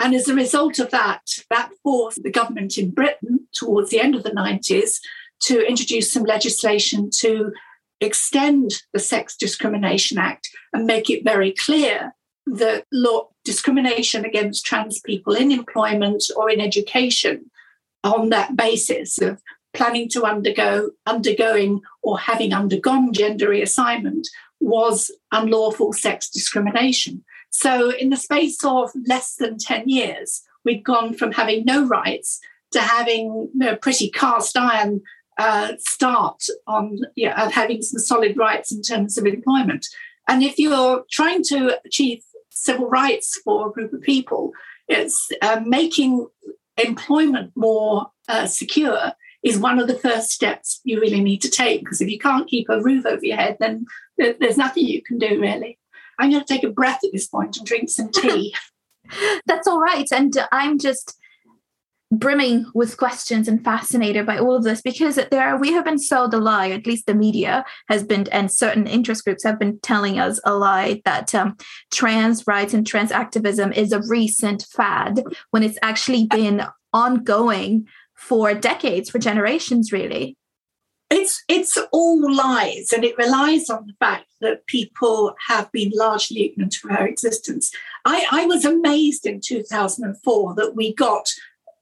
And 0.00 0.14
as 0.14 0.28
a 0.28 0.34
result 0.34 0.78
of 0.78 0.90
that, 0.90 1.22
that 1.50 1.70
forced 1.82 2.22
the 2.22 2.32
government 2.32 2.76
in 2.76 2.90
Britain 2.90 3.46
towards 3.52 3.90
the 3.90 4.00
end 4.00 4.14
of 4.14 4.24
the 4.24 4.30
90s 4.30 4.98
to 5.42 5.66
introduce 5.66 6.12
some 6.12 6.24
legislation 6.24 7.10
to 7.18 7.52
extend 8.00 8.82
the 8.92 8.98
Sex 8.98 9.36
Discrimination 9.36 10.18
Act 10.18 10.48
and 10.72 10.86
make 10.86 11.08
it 11.08 11.24
very 11.24 11.52
clear 11.52 12.14
that 12.54 12.84
law 12.92 13.28
discrimination 13.44 14.24
against 14.24 14.64
trans 14.64 15.00
people 15.00 15.34
in 15.34 15.50
employment 15.50 16.24
or 16.36 16.50
in 16.50 16.60
education 16.60 17.50
on 18.04 18.28
that 18.30 18.56
basis 18.56 19.20
of 19.20 19.42
planning 19.74 20.08
to 20.08 20.24
undergo, 20.24 20.90
undergoing, 21.06 21.80
or 22.02 22.18
having 22.18 22.52
undergone 22.52 23.12
gender 23.12 23.48
reassignment 23.48 24.24
was 24.60 25.10
unlawful 25.32 25.92
sex 25.92 26.28
discrimination. 26.28 27.24
So, 27.50 27.90
in 27.90 28.10
the 28.10 28.16
space 28.16 28.64
of 28.64 28.90
less 29.06 29.36
than 29.36 29.58
10 29.58 29.88
years, 29.88 30.42
we'd 30.64 30.84
gone 30.84 31.14
from 31.14 31.32
having 31.32 31.64
no 31.64 31.86
rights 31.86 32.40
to 32.72 32.80
having 32.80 33.50
a 33.62 33.76
pretty 33.76 34.10
cast 34.10 34.56
iron 34.56 35.00
uh, 35.38 35.72
start 35.78 36.42
on 36.66 36.98
you 37.14 37.30
having 37.30 37.80
some 37.80 38.00
solid 38.00 38.36
rights 38.36 38.72
in 38.72 38.82
terms 38.82 39.16
of 39.16 39.24
employment. 39.24 39.86
And 40.28 40.42
if 40.42 40.58
you're 40.58 41.04
trying 41.10 41.42
to 41.44 41.78
achieve 41.86 42.22
civil 42.62 42.88
rights 42.88 43.40
for 43.44 43.68
a 43.68 43.72
group 43.72 43.92
of 43.92 44.02
people, 44.02 44.52
it's 44.88 45.30
uh, 45.42 45.60
making 45.64 46.26
employment 46.76 47.52
more 47.54 48.10
uh, 48.28 48.46
secure 48.46 49.12
is 49.42 49.58
one 49.58 49.78
of 49.78 49.86
the 49.86 49.98
first 49.98 50.30
steps 50.30 50.80
you 50.84 51.00
really 51.00 51.20
need 51.20 51.40
to 51.42 51.50
take. 51.50 51.80
Because 51.80 52.00
if 52.00 52.10
you 52.10 52.18
can't 52.18 52.48
keep 52.48 52.68
a 52.68 52.82
roof 52.82 53.06
over 53.06 53.24
your 53.24 53.36
head, 53.36 53.56
then 53.60 53.86
there's 54.16 54.58
nothing 54.58 54.86
you 54.86 55.02
can 55.02 55.18
do 55.18 55.40
really. 55.40 55.78
I'm 56.18 56.30
going 56.30 56.44
to 56.44 56.52
take 56.52 56.64
a 56.64 56.70
breath 56.70 57.00
at 57.04 57.10
this 57.12 57.28
point 57.28 57.56
and 57.56 57.66
drink 57.66 57.88
some 57.88 58.10
tea. 58.10 58.54
That's 59.46 59.68
all 59.68 59.80
right. 59.80 60.08
And 60.12 60.36
I'm 60.50 60.78
just 60.78 61.17
brimming 62.10 62.64
with 62.74 62.96
questions 62.96 63.48
and 63.48 63.62
fascinated 63.62 64.24
by 64.24 64.38
all 64.38 64.56
of 64.56 64.64
this 64.64 64.80
because 64.80 65.16
there 65.30 65.56
we 65.58 65.72
have 65.72 65.84
been 65.84 65.98
sold 65.98 66.32
a 66.32 66.38
lie 66.38 66.70
at 66.70 66.86
least 66.86 67.06
the 67.06 67.14
media 67.14 67.64
has 67.88 68.02
been 68.02 68.26
and 68.28 68.50
certain 68.50 68.86
interest 68.86 69.24
groups 69.24 69.44
have 69.44 69.58
been 69.58 69.78
telling 69.80 70.18
us 70.18 70.40
a 70.44 70.54
lie 70.54 71.02
that 71.04 71.34
um, 71.34 71.54
trans 71.92 72.46
rights 72.46 72.72
and 72.72 72.86
trans 72.86 73.12
activism 73.12 73.72
is 73.72 73.92
a 73.92 74.00
recent 74.08 74.64
fad 74.74 75.22
when 75.50 75.62
it's 75.62 75.78
actually 75.82 76.26
been 76.26 76.64
ongoing 76.94 77.86
for 78.18 78.52
decades 78.54 79.10
for 79.10 79.18
generations 79.18 79.92
really. 79.92 80.36
It's 81.10 81.42
it's 81.48 81.78
all 81.90 82.34
lies 82.34 82.92
and 82.92 83.02
it 83.02 83.16
relies 83.16 83.70
on 83.70 83.86
the 83.86 83.94
fact 83.98 84.26
that 84.42 84.66
people 84.66 85.34
have 85.46 85.72
been 85.72 85.90
largely 85.94 86.44
ignorant 86.44 86.76
of 86.84 86.90
our 86.90 87.06
existence. 87.06 87.70
I, 88.04 88.26
I 88.30 88.46
was 88.46 88.66
amazed 88.66 89.24
in 89.24 89.40
2004 89.40 90.54
that 90.56 90.76
we 90.76 90.94
got 90.94 91.30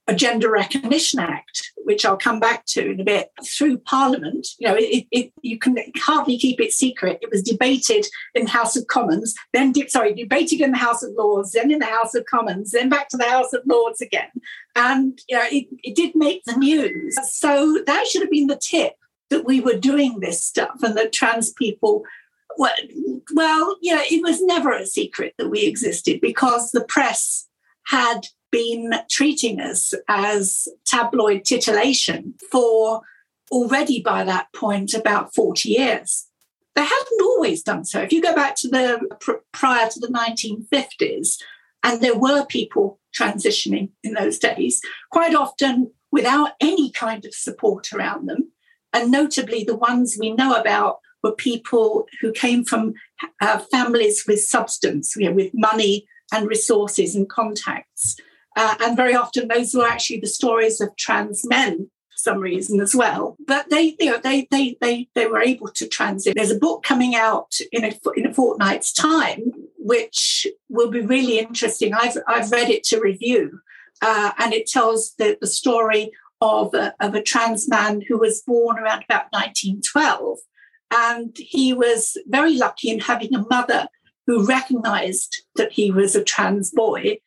a 0.07 0.15
Gender 0.15 0.49
Recognition 0.49 1.19
Act, 1.19 1.71
which 1.83 2.05
I'll 2.05 2.17
come 2.17 2.39
back 2.39 2.65
to 2.67 2.91
in 2.91 2.99
a 3.01 3.03
bit, 3.03 3.29
through 3.45 3.79
Parliament. 3.79 4.47
You 4.57 4.67
know, 4.69 4.75
it, 4.77 5.05
it, 5.11 5.33
you 5.41 5.59
can 5.59 5.77
hardly 5.97 6.37
keep 6.37 6.61
it 6.61 6.71
secret. 6.71 7.19
It 7.21 7.29
was 7.29 7.41
debated 7.41 8.05
in 8.33 8.45
the 8.45 8.51
House 8.51 8.75
of 8.77 8.87
Commons, 8.87 9.35
then 9.53 9.73
sorry, 9.89 10.13
debated 10.13 10.61
in 10.61 10.71
the 10.71 10.77
House 10.77 11.03
of 11.03 11.11
Lords, 11.17 11.51
then 11.51 11.71
in 11.71 11.79
the 11.79 11.85
House 11.85 12.15
of 12.15 12.25
Commons, 12.25 12.71
then 12.71 12.89
back 12.89 13.09
to 13.09 13.17
the 13.17 13.29
House 13.29 13.51
of 13.53 13.63
Lords 13.65 13.99
again, 13.99 14.29
and 14.75 15.19
you 15.27 15.37
know, 15.37 15.45
it, 15.51 15.67
it 15.83 15.95
did 15.95 16.15
make 16.15 16.43
the 16.45 16.55
news. 16.55 17.17
So 17.29 17.83
that 17.85 18.07
should 18.07 18.21
have 18.21 18.31
been 18.31 18.47
the 18.47 18.55
tip 18.61 18.93
that 19.29 19.45
we 19.45 19.59
were 19.59 19.77
doing 19.77 20.19
this 20.19 20.43
stuff 20.43 20.81
and 20.83 20.95
that 20.95 21.11
trans 21.11 21.51
people 21.51 22.03
Well, 22.57 22.73
well, 23.33 23.77
yeah, 23.81 24.03
it 24.09 24.23
was 24.23 24.41
never 24.41 24.71
a 24.71 24.85
secret 24.85 25.33
that 25.37 25.49
we 25.49 25.65
existed 25.65 26.21
because 26.21 26.71
the 26.71 26.83
press 26.83 27.47
had 27.87 28.27
been 28.57 28.91
treating 29.07 29.59
us 29.59 29.93
as 30.07 30.67
tabloid 30.83 31.43
titillation 31.43 32.33
for 32.51 33.01
already 33.51 34.01
by 34.01 34.23
that 34.23 34.47
point 34.51 34.95
about 34.95 35.35
40 35.35 35.69
years. 35.69 36.25
They 36.73 36.81
hadn't 36.81 37.21
always 37.21 37.61
done 37.61 37.85
so. 37.85 38.01
If 38.01 38.11
you 38.11 38.19
go 38.19 38.33
back 38.33 38.55
to 38.57 38.67
the 38.67 39.15
pr- 39.19 39.43
prior 39.53 39.87
to 39.89 39.99
the 39.99 40.07
1950s, 40.07 41.37
and 41.83 42.01
there 42.01 42.17
were 42.17 42.45
people 42.45 42.99
transitioning 43.17 43.91
in 44.03 44.13
those 44.13 44.39
days, 44.39 44.81
quite 45.11 45.35
often 45.35 45.91
without 46.11 46.51
any 46.59 46.89
kind 46.91 47.25
of 47.25 47.35
support 47.35 47.93
around 47.93 48.27
them. 48.27 48.51
And 48.91 49.11
notably, 49.11 49.63
the 49.63 49.75
ones 49.75 50.17
we 50.19 50.31
know 50.31 50.55
about 50.55 50.97
were 51.21 51.35
people 51.35 52.07
who 52.21 52.31
came 52.31 52.63
from 52.63 52.95
uh, 53.39 53.59
families 53.71 54.25
with 54.27 54.41
substance, 54.41 55.15
you 55.15 55.29
know, 55.29 55.35
with 55.35 55.51
money 55.53 56.07
and 56.33 56.47
resources 56.47 57.15
and 57.15 57.29
contacts. 57.29 58.17
Uh, 58.57 58.75
and 58.81 58.97
very 58.97 59.15
often, 59.15 59.47
those 59.47 59.75
were 59.75 59.87
actually 59.87 60.19
the 60.19 60.27
stories 60.27 60.81
of 60.81 60.95
trans 60.97 61.47
men 61.47 61.91
for 62.09 62.17
some 62.17 62.39
reason 62.39 62.81
as 62.81 62.95
well. 62.95 63.37
But 63.45 63.69
they, 63.69 63.95
you 63.99 64.09
know, 64.09 64.17
they 64.17 64.47
they 64.49 64.75
they 64.81 65.07
they 65.13 65.27
were 65.27 65.41
able 65.41 65.67
to 65.67 65.87
transit. 65.87 66.33
There's 66.35 66.51
a 66.51 66.57
book 66.57 66.81
coming 66.81 67.15
out 67.15 67.53
in 67.71 67.83
a 67.85 67.93
in 68.15 68.25
a 68.25 68.33
fortnight's 68.33 68.91
time, 68.91 69.51
which 69.77 70.47
will 70.69 70.89
be 70.89 71.01
really 71.01 71.37
interesting. 71.37 71.93
I've 71.93 72.17
I've 72.27 72.51
read 72.51 72.71
it 72.71 72.83
to 72.85 72.99
review, 72.99 73.59
uh, 74.01 74.31
and 74.39 74.53
it 74.53 74.65
tells 74.65 75.13
the, 75.19 75.37
the 75.39 75.45
story 75.45 76.09
of 76.41 76.73
a, 76.73 76.95
of 76.99 77.13
a 77.13 77.21
trans 77.21 77.69
man 77.69 78.01
who 78.07 78.17
was 78.17 78.41
born 78.41 78.79
around 78.79 79.03
about 79.03 79.27
1912, 79.29 80.39
and 80.91 81.35
he 81.37 81.73
was 81.73 82.17
very 82.25 82.57
lucky 82.57 82.89
in 82.89 83.01
having 83.01 83.35
a 83.35 83.45
mother 83.51 83.87
who 84.25 84.47
recognised 84.47 85.43
that 85.55 85.73
he 85.73 85.91
was 85.91 86.15
a 86.15 86.23
trans 86.23 86.71
boy, 86.71 87.19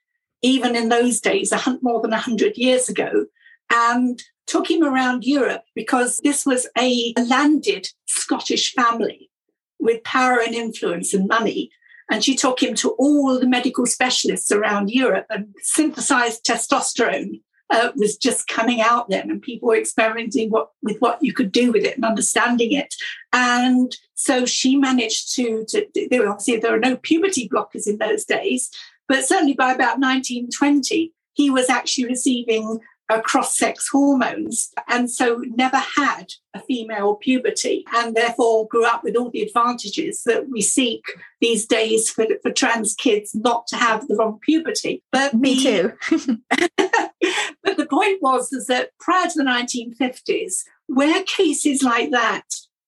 even 0.43 0.77
in 0.77 0.89
those 0.89 1.21
days, 1.21 1.53
more 1.83 2.01
than 2.01 2.11
100 2.11 2.57
years 2.57 2.89
ago, 2.89 3.27
and 3.73 4.23
took 4.47 4.71
him 4.71 4.83
around 4.83 5.25
Europe 5.25 5.63
because 5.75 6.19
this 6.25 6.45
was 6.45 6.67
a 6.77 7.13
landed 7.17 7.89
Scottish 8.07 8.75
family 8.75 9.31
with 9.79 10.03
power 10.05 10.41
and 10.41 10.55
influence 10.55 11.15
and 11.15 11.29
money. 11.29 11.71
And 12.11 12.25
she 12.25 12.35
took 12.35 12.61
him 12.61 12.75
to 12.77 12.91
all 12.91 13.39
the 13.39 13.47
medical 13.47 13.87
specialists 13.87 14.51
around 14.51 14.91
Europe 14.91 15.27
and 15.31 15.55
synthesized 15.61 16.45
testosterone 16.45 17.41
uh, 17.71 17.93
was 17.95 18.17
just 18.17 18.49
coming 18.49 18.81
out 18.81 19.09
then 19.09 19.31
and 19.31 19.41
people 19.41 19.69
were 19.69 19.77
experimenting 19.77 20.51
what, 20.51 20.71
with 20.83 20.99
what 20.99 21.23
you 21.23 21.33
could 21.33 21.53
do 21.53 21.71
with 21.71 21.85
it 21.85 21.95
and 21.95 22.05
understanding 22.05 22.73
it. 22.73 22.93
And 23.33 23.97
so 24.15 24.45
she 24.45 24.77
managed 24.77 25.35
to, 25.37 25.65
to 25.67 25.87
obviously 26.27 26.57
there 26.57 26.75
are 26.75 26.81
no 26.81 26.97
puberty 26.97 27.49
blockers 27.49 27.87
in 27.87 27.99
those 27.99 28.25
days, 28.25 28.71
but 29.11 29.25
certainly 29.25 29.55
by 29.55 29.73
about 29.73 29.99
1920, 29.99 31.13
he 31.33 31.51
was 31.51 31.69
actually 31.69 32.05
receiving 32.05 32.79
uh, 33.09 33.21
cross 33.21 33.59
sex 33.59 33.89
hormones, 33.91 34.71
and 34.87 35.11
so 35.11 35.43
never 35.57 35.79
had 35.79 36.27
a 36.55 36.61
female 36.61 37.17
puberty, 37.17 37.85
and 37.93 38.15
therefore 38.15 38.69
grew 38.69 38.87
up 38.87 39.03
with 39.03 39.17
all 39.17 39.29
the 39.29 39.43
advantages 39.43 40.23
that 40.27 40.49
we 40.49 40.61
seek 40.61 41.03
these 41.41 41.67
days 41.67 42.09
for, 42.09 42.25
for 42.41 42.53
trans 42.53 42.95
kids 42.95 43.35
not 43.35 43.67
to 43.67 43.75
have 43.75 44.07
the 44.07 44.15
wrong 44.15 44.39
puberty. 44.43 45.03
But 45.11 45.35
me 45.35 45.61
too. 45.61 45.93
but 46.09 47.77
the 47.77 47.89
point 47.91 48.23
was 48.23 48.53
is 48.53 48.69
that 48.69 48.91
prior 49.01 49.27
to 49.27 49.39
the 49.39 49.43
1950s, 49.43 50.63
where 50.87 51.25
cases 51.25 51.83
like 51.83 52.13
that 52.13 52.45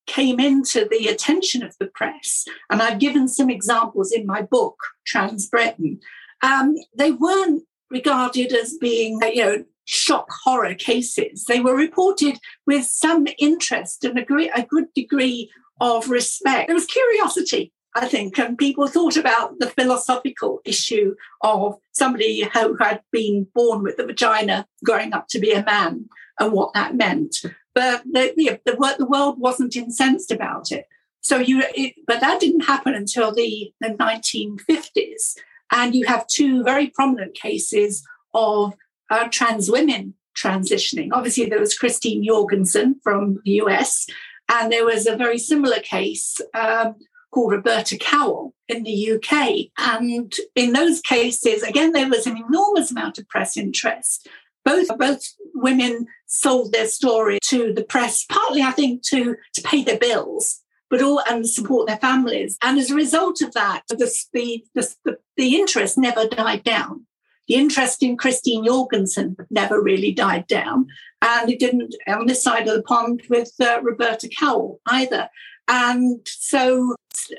came 0.06 0.40
into 0.40 0.86
the 0.90 1.08
attention 1.08 1.62
of 1.62 1.76
the 1.78 1.86
press, 1.86 2.44
and 2.70 2.82
I've 2.82 2.98
given 2.98 3.28
some 3.28 3.50
examples 3.50 4.12
in 4.12 4.26
my 4.26 4.42
book, 4.42 4.76
Trans 5.06 5.48
Britain, 5.48 6.00
um, 6.42 6.74
they 6.96 7.12
weren't 7.12 7.62
regarded 7.90 8.52
as 8.52 8.76
being, 8.80 9.20
you 9.32 9.44
know, 9.44 9.64
shock 9.84 10.28
horror 10.44 10.74
cases. 10.74 11.44
They 11.44 11.60
were 11.60 11.76
reported 11.76 12.38
with 12.66 12.84
some 12.84 13.26
interest 13.38 14.04
and 14.04 14.18
a, 14.18 14.24
great, 14.24 14.50
a 14.54 14.62
good 14.62 14.86
degree 14.94 15.50
of 15.80 16.08
respect. 16.08 16.68
There 16.68 16.74
was 16.74 16.86
curiosity, 16.86 17.72
I 17.94 18.06
think, 18.08 18.38
and 18.38 18.56
people 18.56 18.86
thought 18.86 19.16
about 19.16 19.58
the 19.58 19.68
philosophical 19.68 20.60
issue 20.64 21.14
of 21.42 21.76
somebody 21.92 22.48
who 22.54 22.76
had 22.76 23.02
been 23.10 23.46
born 23.54 23.82
with 23.82 23.98
a 23.98 24.06
vagina 24.06 24.66
growing 24.84 25.12
up 25.12 25.28
to 25.28 25.38
be 25.38 25.52
a 25.52 25.64
man 25.64 26.08
and 26.38 26.52
what 26.52 26.72
that 26.74 26.94
meant. 26.94 27.36
But 27.74 28.02
the, 28.04 28.32
the, 28.36 28.60
the, 28.64 28.96
the 28.98 29.06
world 29.06 29.38
wasn't 29.38 29.76
incensed 29.76 30.30
about 30.30 30.72
it. 30.72 30.86
So 31.20 31.38
you, 31.38 31.62
it, 31.74 31.94
but 32.06 32.20
that 32.20 32.40
didn't 32.40 32.64
happen 32.64 32.94
until 32.94 33.32
the, 33.32 33.72
the 33.80 33.90
1950s. 33.90 35.36
And 35.70 35.94
you 35.94 36.06
have 36.06 36.26
two 36.26 36.62
very 36.62 36.88
prominent 36.88 37.34
cases 37.34 38.06
of 38.34 38.74
uh, 39.08 39.28
trans 39.28 39.70
women 39.70 40.14
transitioning. 40.36 41.10
Obviously, 41.12 41.46
there 41.46 41.60
was 41.60 41.78
Christine 41.78 42.24
Jorgensen 42.24 43.00
from 43.02 43.40
the 43.44 43.52
US, 43.62 44.06
and 44.48 44.72
there 44.72 44.84
was 44.84 45.06
a 45.06 45.16
very 45.16 45.38
similar 45.38 45.78
case 45.78 46.40
um, 46.54 46.96
called 47.32 47.52
Roberta 47.52 47.96
Cowell 47.96 48.54
in 48.68 48.82
the 48.82 49.12
UK. 49.12 49.70
And 49.78 50.32
in 50.54 50.72
those 50.72 51.00
cases, 51.00 51.62
again, 51.62 51.92
there 51.92 52.08
was 52.08 52.26
an 52.26 52.36
enormous 52.36 52.90
amount 52.90 53.18
of 53.18 53.28
press 53.28 53.56
interest. 53.56 54.28
Both, 54.64 54.96
both 54.98 55.22
women 55.54 56.06
sold 56.32 56.72
their 56.72 56.86
story 56.86 57.38
to 57.42 57.72
the 57.74 57.84
press, 57.84 58.24
partly, 58.24 58.62
I 58.62 58.70
think, 58.70 59.02
to, 59.04 59.36
to 59.54 59.62
pay 59.62 59.84
their 59.84 59.98
bills 59.98 60.62
but 60.92 61.00
all 61.00 61.22
and 61.26 61.48
support 61.48 61.88
their 61.88 61.96
families. 61.96 62.58
And 62.62 62.78
as 62.78 62.90
a 62.90 62.94
result 62.94 63.40
of 63.40 63.54
that, 63.54 63.80
the, 63.88 63.96
the, 64.34 64.62
the, 64.74 65.16
the 65.38 65.56
interest 65.56 65.96
never 65.96 66.28
died 66.28 66.64
down. 66.64 67.06
The 67.48 67.54
interest 67.54 68.02
in 68.02 68.18
Christine 68.18 68.66
Jorgensen 68.66 69.36
never 69.50 69.82
really 69.82 70.12
died 70.12 70.46
down. 70.46 70.88
And 71.22 71.50
it 71.50 71.58
didn't 71.58 71.94
on 72.06 72.26
this 72.26 72.42
side 72.42 72.68
of 72.68 72.74
the 72.74 72.82
pond 72.82 73.22
with 73.30 73.52
uh, 73.58 73.80
Roberta 73.82 74.28
Cowell 74.38 74.82
either. 74.86 75.30
And 75.68 76.20
so 76.26 76.96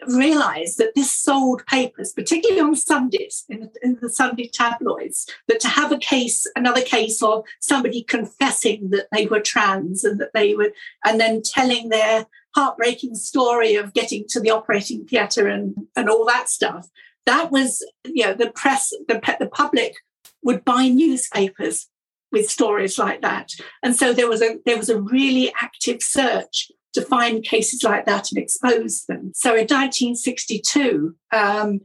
realized 0.08 0.78
that 0.78 0.96
this 0.96 1.14
sold 1.14 1.66
papers, 1.66 2.14
particularly 2.14 2.62
on 2.62 2.76
Sundays 2.76 3.44
in, 3.50 3.70
in, 3.82 3.98
the 4.02 4.10
Sunday 4.10 4.50
tabloids, 4.52 5.30
that 5.48 5.60
to 5.60 5.68
have 5.68 5.92
a 5.92 5.98
case, 5.98 6.50
another 6.56 6.82
case 6.82 7.22
of 7.22 7.44
somebody 7.60 8.04
confessing 8.04 8.90
that 8.92 9.08
they 9.12 9.26
were 9.26 9.40
trans 9.40 10.04
and 10.04 10.20
that 10.20 10.34
they 10.34 10.56
were, 10.56 10.72
and 11.06 11.20
then 11.20 11.42
telling 11.44 11.90
their 11.90 12.26
heartbreaking 12.56 13.16
story 13.16 13.76
of 13.76 13.94
getting 13.94 14.26
to 14.30 14.40
the 14.40 14.52
operating 14.52 15.06
theatre 15.06 15.48
and, 15.48 15.76
and 15.96 16.10
all 16.10 16.26
that 16.26 16.50
stuff, 16.50 16.88
that 17.26 17.52
was, 17.52 17.86
you 18.06 18.26
know, 18.26 18.34
the 18.34 18.52
press, 18.52 18.90
the, 19.08 19.38
the 19.40 19.48
public 19.48 19.96
would 20.44 20.64
buy 20.64 20.88
newspapers 20.88 21.88
with 22.32 22.50
stories 22.50 22.98
like 22.98 23.22
that. 23.22 23.52
And 23.82 23.96
so 23.96 24.12
there 24.12 24.28
was 24.28 24.42
a 24.42 24.58
there 24.66 24.78
was 24.78 24.90
a 24.90 25.00
really 25.00 25.54
active 25.62 26.02
search 26.02 26.72
to 26.94 27.02
find 27.02 27.44
cases 27.44 27.84
like 27.84 28.06
that 28.06 28.32
and 28.32 28.38
expose 28.38 29.06
them. 29.06 29.32
So 29.36 29.50
in 29.52 29.68
1962, 29.68 31.16
um, 31.32 31.82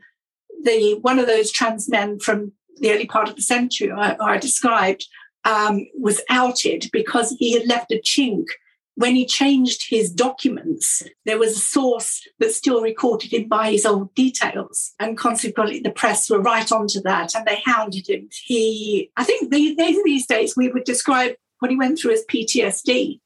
the 0.62 0.98
one 1.00 1.18
of 1.18 1.26
those 1.26 1.50
trans 1.50 1.88
men 1.88 2.18
from 2.18 2.52
the 2.80 2.92
early 2.92 3.06
part 3.06 3.28
of 3.28 3.36
the 3.36 3.42
century 3.42 3.90
I, 3.90 4.16
I 4.20 4.38
described 4.38 5.06
um, 5.44 5.86
was 5.98 6.20
outed 6.28 6.86
because 6.92 7.34
he 7.38 7.52
had 7.52 7.66
left 7.66 7.92
a 7.92 8.00
chink 8.00 8.46
when 8.98 9.14
he 9.14 9.24
changed 9.24 9.88
his 9.88 10.10
documents, 10.10 11.04
there 11.24 11.38
was 11.38 11.56
a 11.56 11.60
source 11.60 12.26
that 12.40 12.50
still 12.50 12.82
recorded 12.82 13.32
him 13.32 13.46
by 13.46 13.70
his 13.70 13.86
old 13.86 14.12
details. 14.16 14.92
And 14.98 15.16
consequently, 15.16 15.78
the 15.78 15.92
press 15.92 16.28
were 16.28 16.40
right 16.40 16.70
onto 16.72 17.00
that 17.02 17.32
and 17.36 17.46
they 17.46 17.62
hounded 17.64 18.08
him. 18.08 18.28
He, 18.44 19.12
I 19.16 19.22
think 19.22 19.52
these, 19.52 19.76
these 20.02 20.26
days 20.26 20.56
we 20.56 20.66
would 20.66 20.82
describe 20.82 21.36
what 21.60 21.70
he 21.70 21.76
went 21.76 22.00
through 22.00 22.14
as 22.14 22.24
PTSD. 22.28 23.20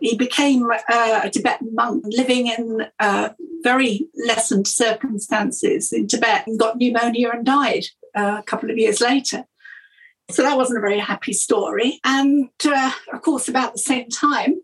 He 0.00 0.16
became 0.16 0.68
uh, 0.70 1.20
a 1.24 1.30
Tibetan 1.30 1.74
monk 1.74 2.04
living 2.06 2.48
in 2.48 2.86
uh, 2.98 3.30
very 3.62 4.06
lessened 4.26 4.66
circumstances 4.66 5.92
in 5.92 6.06
Tibet 6.06 6.46
and 6.46 6.58
got 6.58 6.76
pneumonia 6.76 7.30
and 7.30 7.44
died 7.44 7.84
uh, 8.14 8.36
a 8.38 8.42
couple 8.42 8.70
of 8.70 8.78
years 8.78 9.00
later. 9.00 9.44
So 10.30 10.42
that 10.42 10.56
wasn't 10.56 10.78
a 10.78 10.80
very 10.80 10.98
happy 10.98 11.32
story. 11.32 12.00
And 12.04 12.48
uh, 12.64 12.92
of 13.12 13.22
course, 13.22 13.48
about 13.48 13.72
the 13.74 13.78
same 13.78 14.08
time, 14.08 14.60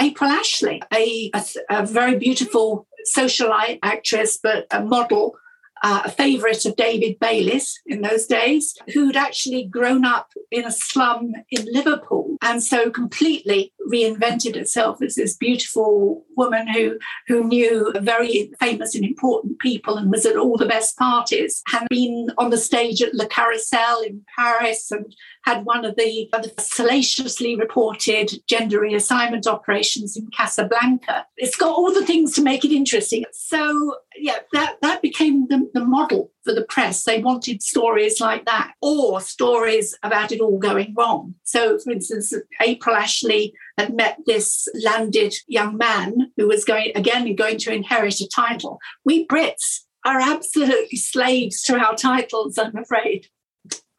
April 0.00 0.30
Ashley, 0.30 0.82
a, 0.92 1.30
a, 1.32 1.44
a 1.70 1.86
very 1.86 2.18
beautiful 2.18 2.86
socialite 3.16 3.78
actress, 3.82 4.38
but 4.42 4.66
a 4.70 4.84
model, 4.84 5.36
uh, 5.82 6.02
a 6.04 6.10
favourite 6.10 6.66
of 6.66 6.76
David 6.76 7.18
Bailey's 7.18 7.80
in 7.86 8.02
those 8.02 8.26
days, 8.26 8.76
who'd 8.92 9.16
actually 9.16 9.64
grown 9.64 10.04
up 10.04 10.28
in 10.50 10.66
a 10.66 10.72
slum 10.72 11.32
in 11.50 11.66
Liverpool 11.70 12.36
and 12.42 12.62
so 12.62 12.90
completely 12.90 13.72
reinvented 13.92 14.56
itself 14.56 15.02
as 15.02 15.14
this 15.14 15.36
beautiful 15.36 16.24
woman 16.36 16.66
who 16.68 16.98
who 17.26 17.44
knew 17.44 17.92
very 18.00 18.52
famous 18.60 18.94
and 18.94 19.04
important 19.04 19.58
people 19.58 19.96
and 19.96 20.10
was 20.10 20.26
at 20.26 20.36
all 20.36 20.56
the 20.56 20.66
best 20.66 20.96
parties, 20.96 21.62
had 21.68 21.86
been 21.88 22.28
on 22.38 22.50
the 22.50 22.58
stage 22.58 23.02
at 23.02 23.14
Le 23.14 23.26
Carrousel 23.26 24.06
in 24.06 24.22
Paris 24.36 24.90
and 24.90 25.14
had 25.44 25.64
one 25.64 25.84
of 25.84 25.94
the, 25.96 26.28
of 26.32 26.42
the 26.42 26.62
salaciously 26.62 27.56
reported 27.56 28.32
gender 28.48 28.80
reassignment 28.80 29.46
operations 29.46 30.16
in 30.16 30.26
Casablanca. 30.36 31.24
It's 31.36 31.56
got 31.56 31.70
all 31.76 31.92
the 31.92 32.04
things 32.04 32.34
to 32.34 32.42
make 32.42 32.64
it 32.64 32.72
interesting. 32.72 33.24
So 33.32 33.96
yeah, 34.16 34.38
that, 34.52 34.76
that 34.82 35.02
became 35.02 35.46
the, 35.48 35.70
the 35.72 35.84
model 35.84 36.32
for 36.44 36.52
the 36.52 36.64
press. 36.64 37.04
They 37.04 37.22
wanted 37.22 37.62
stories 37.62 38.20
like 38.20 38.44
that 38.46 38.72
or 38.80 39.20
stories 39.20 39.96
about 40.02 40.32
it 40.32 40.40
all 40.40 40.58
going 40.58 40.94
wrong. 40.96 41.34
So, 41.44 41.78
for 41.78 41.92
instance, 41.92 42.32
April 42.60 42.96
Ashley 42.96 43.54
had 43.78 43.94
met 43.94 44.18
this 44.26 44.68
landed 44.84 45.34
young 45.46 45.76
man 45.76 46.32
who 46.36 46.48
was 46.48 46.64
going, 46.64 46.92
again, 46.94 47.34
going 47.34 47.58
to 47.58 47.72
inherit 47.72 48.20
a 48.20 48.28
title. 48.28 48.78
We 49.04 49.26
Brits 49.26 49.80
are 50.04 50.20
absolutely 50.20 50.98
slaves 50.98 51.62
to 51.62 51.76
our 51.76 51.94
titles, 51.94 52.58
I'm 52.58 52.76
afraid. 52.76 53.26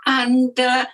And 0.06 0.58
uh, 0.60 0.86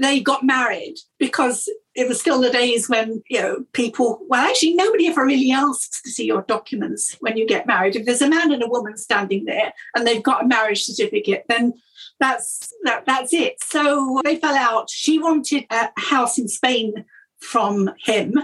they 0.00 0.20
got 0.20 0.44
married 0.44 0.96
because 1.18 1.68
it 1.94 2.08
was 2.08 2.20
still 2.20 2.40
the 2.40 2.50
days 2.50 2.88
when 2.88 3.22
you 3.28 3.40
know 3.40 3.64
people 3.72 4.20
well 4.28 4.48
actually 4.48 4.74
nobody 4.74 5.08
ever 5.08 5.24
really 5.24 5.50
asks 5.50 6.00
to 6.02 6.10
see 6.10 6.24
your 6.24 6.42
documents 6.42 7.16
when 7.20 7.36
you 7.36 7.46
get 7.46 7.66
married 7.66 7.96
if 7.96 8.06
there's 8.06 8.22
a 8.22 8.28
man 8.28 8.52
and 8.52 8.62
a 8.62 8.68
woman 8.68 8.96
standing 8.96 9.44
there 9.44 9.72
and 9.94 10.06
they've 10.06 10.22
got 10.22 10.44
a 10.44 10.48
marriage 10.48 10.84
certificate 10.84 11.44
then 11.48 11.72
that's 12.20 12.72
that, 12.84 13.04
that's 13.06 13.32
it 13.32 13.56
so 13.62 14.20
they 14.24 14.36
fell 14.36 14.54
out 14.54 14.88
she 14.88 15.18
wanted 15.18 15.64
a 15.70 15.90
house 15.96 16.38
in 16.38 16.46
spain 16.46 17.04
from 17.40 17.90
him 18.04 18.34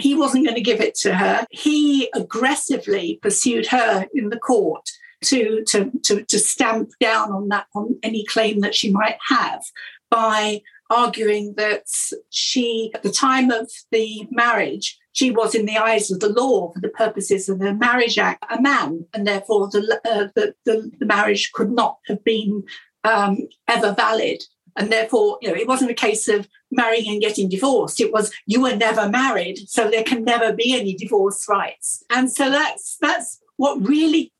he 0.00 0.14
wasn't 0.14 0.44
going 0.44 0.56
to 0.56 0.60
give 0.60 0.80
it 0.80 0.94
to 0.94 1.14
her 1.14 1.46
he 1.50 2.08
aggressively 2.14 3.18
pursued 3.22 3.66
her 3.66 4.06
in 4.14 4.30
the 4.30 4.38
court 4.38 4.88
to, 5.22 5.64
to, 5.64 5.90
to, 6.02 6.22
to 6.24 6.38
stamp 6.38 6.90
down 7.00 7.32
on 7.32 7.48
that 7.48 7.66
on 7.74 7.98
any 8.02 8.24
claim 8.26 8.60
that 8.60 8.74
she 8.74 8.90
might 8.90 9.16
have 9.28 9.62
by 10.10 10.60
arguing 10.90 11.54
that 11.56 11.84
she, 12.30 12.90
at 12.94 13.02
the 13.02 13.10
time 13.10 13.50
of 13.50 13.70
the 13.90 14.26
marriage, 14.30 14.98
she 15.12 15.30
was, 15.30 15.54
in 15.54 15.66
the 15.66 15.78
eyes 15.78 16.10
of 16.10 16.20
the 16.20 16.28
law, 16.28 16.72
for 16.72 16.80
the 16.80 16.88
purposes 16.88 17.48
of 17.48 17.58
the 17.58 17.72
Marriage 17.72 18.18
Act, 18.18 18.44
a 18.50 18.60
man, 18.60 19.06
and 19.14 19.26
therefore 19.26 19.68
the, 19.70 20.00
uh, 20.04 20.28
the, 20.34 20.54
the, 20.64 20.90
the, 20.98 21.06
marriage 21.06 21.52
could 21.52 21.70
not 21.70 21.98
have 22.06 22.22
been 22.24 22.64
um, 23.04 23.38
ever 23.68 23.92
valid. 23.92 24.42
And 24.76 24.90
therefore, 24.90 25.38
you 25.40 25.48
know, 25.48 25.54
it 25.54 25.68
wasn't 25.68 25.90
a 25.90 25.94
case 25.94 26.26
of 26.26 26.48
marrying 26.70 27.08
and 27.12 27.20
getting 27.20 27.48
divorced. 27.48 28.00
It 28.00 28.12
was 28.12 28.32
you 28.46 28.60
were 28.62 28.74
never 28.76 29.08
married, 29.08 29.68
so 29.68 29.88
there 29.88 30.02
can 30.02 30.24
never 30.24 30.52
be 30.52 30.76
any 30.76 30.94
divorce 30.94 31.48
rights. 31.48 32.04
And 32.10 32.30
so 32.30 32.50
that's 32.50 32.96
that's 33.00 33.40
what 33.56 33.86
really 33.86 34.32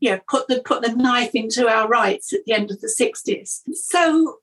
you 0.00 0.10
know, 0.10 0.20
put 0.28 0.48
the 0.48 0.60
put 0.60 0.82
the 0.82 0.94
knife 0.94 1.34
into 1.34 1.68
our 1.68 1.88
rights 1.88 2.32
at 2.32 2.40
the 2.46 2.52
end 2.52 2.70
of 2.70 2.80
the 2.80 2.88
60s. 2.88 3.62
So 3.74 4.38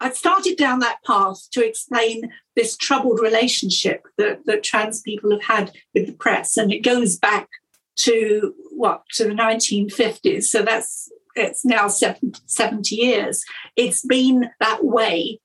I 0.00 0.10
started 0.10 0.56
down 0.56 0.80
that 0.80 1.02
path 1.06 1.48
to 1.52 1.66
explain 1.66 2.30
this 2.54 2.76
troubled 2.76 3.20
relationship 3.20 4.06
that, 4.18 4.44
that 4.46 4.62
trans 4.62 5.00
people 5.00 5.30
have 5.30 5.42
had 5.42 5.72
with 5.94 6.06
the 6.06 6.12
press. 6.12 6.56
And 6.56 6.72
it 6.72 6.80
goes 6.80 7.16
back 7.16 7.48
to 7.96 8.54
what, 8.72 9.02
to 9.12 9.24
the 9.24 9.30
1950s. 9.30 10.44
So 10.44 10.62
that's 10.62 11.10
it's 11.36 11.64
now 11.64 11.88
70 11.88 12.94
years. 12.94 13.44
It's 13.76 14.04
been 14.04 14.50
that 14.60 14.84
way 14.84 15.40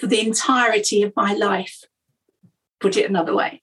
for 0.00 0.06
the 0.06 0.20
entirety 0.20 1.02
of 1.02 1.14
my 1.16 1.34
life, 1.34 1.84
put 2.80 2.96
it 2.96 3.08
another 3.08 3.34
way. 3.34 3.62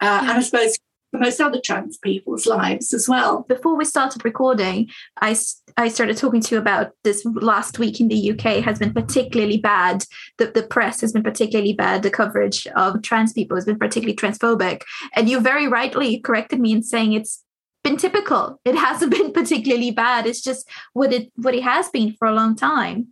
Uh, 0.00 0.20
and 0.22 0.30
I 0.30 0.40
suppose 0.42 0.76
most 1.12 1.40
other 1.40 1.60
trans 1.64 1.96
people's 1.96 2.46
lives 2.46 2.92
as 2.92 3.08
well. 3.08 3.44
Before 3.48 3.76
we 3.76 3.84
started 3.84 4.24
recording, 4.24 4.90
I, 5.20 5.36
I 5.76 5.88
started 5.88 6.16
talking 6.16 6.42
to 6.42 6.54
you 6.54 6.60
about 6.60 6.92
this 7.02 7.24
last 7.24 7.78
week 7.78 8.00
in 8.00 8.08
the 8.08 8.30
UK 8.32 8.62
has 8.62 8.78
been 8.78 8.92
particularly 8.92 9.56
bad. 9.56 10.04
The, 10.36 10.46
the 10.46 10.64
press 10.64 11.00
has 11.00 11.12
been 11.12 11.22
particularly 11.22 11.72
bad. 11.72 12.02
The 12.02 12.10
coverage 12.10 12.66
of 12.76 13.00
trans 13.02 13.32
people 13.32 13.56
has 13.56 13.64
been 13.64 13.78
particularly 13.78 14.16
transphobic. 14.16 14.82
And 15.14 15.28
you 15.28 15.40
very 15.40 15.66
rightly 15.66 16.18
corrected 16.18 16.60
me 16.60 16.72
in 16.72 16.82
saying 16.82 17.14
it's 17.14 17.42
been 17.88 17.96
typical. 17.96 18.60
It 18.64 18.76
hasn't 18.76 19.12
been 19.16 19.32
particularly 19.32 19.90
bad. 19.90 20.26
It's 20.26 20.42
just 20.42 20.68
what 20.92 21.12
it 21.12 21.30
what 21.36 21.54
it 21.54 21.62
has 21.62 21.88
been 21.88 22.14
for 22.14 22.28
a 22.28 22.34
long 22.34 22.56
time. 22.56 23.08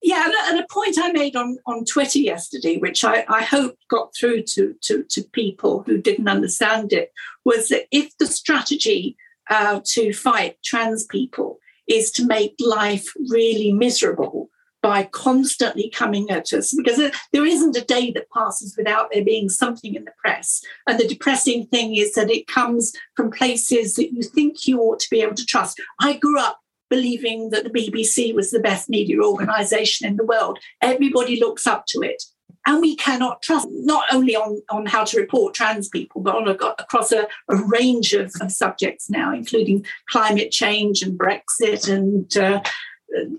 Yeah, 0.00 0.30
and 0.48 0.60
a 0.60 0.66
point 0.70 0.96
I 0.96 1.10
made 1.10 1.34
on, 1.34 1.58
on 1.66 1.84
Twitter 1.84 2.20
yesterday, 2.20 2.76
which 2.76 3.02
I, 3.02 3.24
I 3.28 3.42
hope 3.42 3.76
got 3.90 4.14
through 4.14 4.44
to, 4.54 4.76
to, 4.82 5.02
to 5.02 5.24
people 5.32 5.82
who 5.82 5.98
didn't 5.98 6.28
understand 6.28 6.92
it, 6.92 7.10
was 7.44 7.68
that 7.70 7.86
if 7.90 8.16
the 8.18 8.28
strategy 8.28 9.16
uh, 9.50 9.80
to 9.84 10.12
fight 10.12 10.56
trans 10.62 11.04
people 11.04 11.58
is 11.88 12.12
to 12.12 12.24
make 12.24 12.54
life 12.60 13.12
really 13.28 13.72
miserable 13.72 14.37
by 14.82 15.04
constantly 15.04 15.90
coming 15.90 16.30
at 16.30 16.52
us, 16.52 16.72
because 16.72 17.10
there 17.32 17.46
isn't 17.46 17.76
a 17.76 17.84
day 17.84 18.12
that 18.12 18.30
passes 18.30 18.76
without 18.76 19.08
there 19.12 19.24
being 19.24 19.48
something 19.48 19.94
in 19.94 20.04
the 20.04 20.12
press. 20.18 20.62
And 20.86 20.98
the 20.98 21.08
depressing 21.08 21.66
thing 21.66 21.96
is 21.96 22.14
that 22.14 22.30
it 22.30 22.46
comes 22.46 22.92
from 23.16 23.30
places 23.30 23.94
that 23.94 24.12
you 24.12 24.22
think 24.22 24.66
you 24.66 24.80
ought 24.80 25.00
to 25.00 25.10
be 25.10 25.20
able 25.20 25.34
to 25.34 25.46
trust. 25.46 25.80
I 26.00 26.16
grew 26.16 26.38
up 26.38 26.60
believing 26.90 27.50
that 27.50 27.64
the 27.64 27.70
BBC 27.70 28.34
was 28.34 28.50
the 28.50 28.60
best 28.60 28.88
media 28.88 29.20
organisation 29.20 30.06
in 30.06 30.16
the 30.16 30.24
world. 30.24 30.58
Everybody 30.80 31.38
looks 31.38 31.66
up 31.66 31.84
to 31.88 32.00
it. 32.00 32.22
And 32.66 32.80
we 32.82 32.96
cannot 32.96 33.40
trust 33.40 33.68
not 33.70 34.04
only 34.12 34.36
on, 34.36 34.60
on 34.70 34.84
how 34.84 35.04
to 35.04 35.18
report 35.18 35.54
trans 35.54 35.88
people, 35.88 36.20
but 36.20 36.34
on 36.34 36.48
a, 36.48 36.52
across 36.52 37.12
a, 37.12 37.26
a 37.48 37.56
range 37.56 38.12
of, 38.12 38.30
of, 38.42 38.52
subjects 38.52 39.08
now, 39.08 39.32
including 39.32 39.86
climate 40.10 40.50
change 40.50 41.00
and 41.00 41.18
Brexit 41.18 41.90
and 41.90 42.36
uh, 42.36 42.60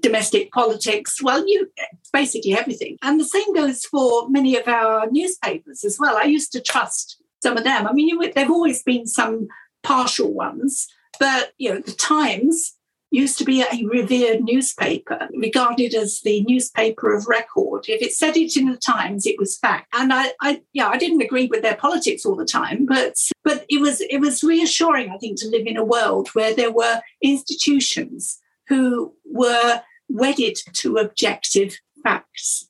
domestic 0.01 0.51
politics. 0.51 1.21
Well, 1.21 1.47
you 1.47 1.71
basically 2.11 2.57
everything. 2.57 2.97
And 3.01 3.19
the 3.19 3.25
same 3.25 3.53
goes 3.53 3.85
for 3.85 4.29
many 4.29 4.57
of 4.57 4.67
our 4.67 5.09
newspapers 5.11 5.83
as 5.83 5.97
well. 5.99 6.17
I 6.17 6.23
used 6.23 6.51
to 6.53 6.61
trust 6.61 7.21
some 7.41 7.57
of 7.57 7.63
them. 7.63 7.87
I 7.87 7.93
mean, 7.93 8.07
you, 8.07 8.31
there've 8.33 8.49
always 8.49 8.83
been 8.83 9.05
some 9.05 9.47
partial 9.83 10.33
ones, 10.33 10.87
but 11.19 11.51
you 11.57 11.73
know, 11.73 11.79
the 11.79 11.93
Times 11.93 12.75
used 13.11 13.39
to 13.39 13.45
be 13.45 13.61
a 13.61 13.85
revered 13.85 14.43
newspaper, 14.43 15.27
regarded 15.35 15.95
as 15.95 16.21
the 16.21 16.43
newspaper 16.43 17.15
of 17.15 17.27
record. 17.27 17.85
If 17.87 18.03
it 18.03 18.13
said 18.13 18.37
it 18.37 18.55
in 18.55 18.69
the 18.69 18.77
Times, 18.77 19.25
it 19.25 19.39
was 19.39 19.57
fact. 19.57 19.87
And 19.93 20.13
I, 20.13 20.31
I, 20.41 20.61
yeah, 20.73 20.89
I 20.89 20.97
didn't 20.97 21.21
agree 21.21 21.47
with 21.47 21.63
their 21.63 21.75
politics 21.75 22.25
all 22.25 22.35
the 22.35 22.45
time, 22.45 22.85
but 22.85 23.15
but 23.43 23.65
it 23.67 23.81
was 23.81 24.01
it 24.01 24.19
was 24.19 24.43
reassuring, 24.43 25.09
I 25.09 25.17
think, 25.17 25.39
to 25.39 25.49
live 25.49 25.65
in 25.65 25.77
a 25.77 25.83
world 25.83 26.29
where 26.29 26.53
there 26.53 26.71
were 26.71 27.01
institutions 27.21 28.39
who 28.69 29.13
were 29.25 29.81
wedded 30.07 30.57
to 30.73 30.97
objective 30.97 31.77
facts. 32.03 32.69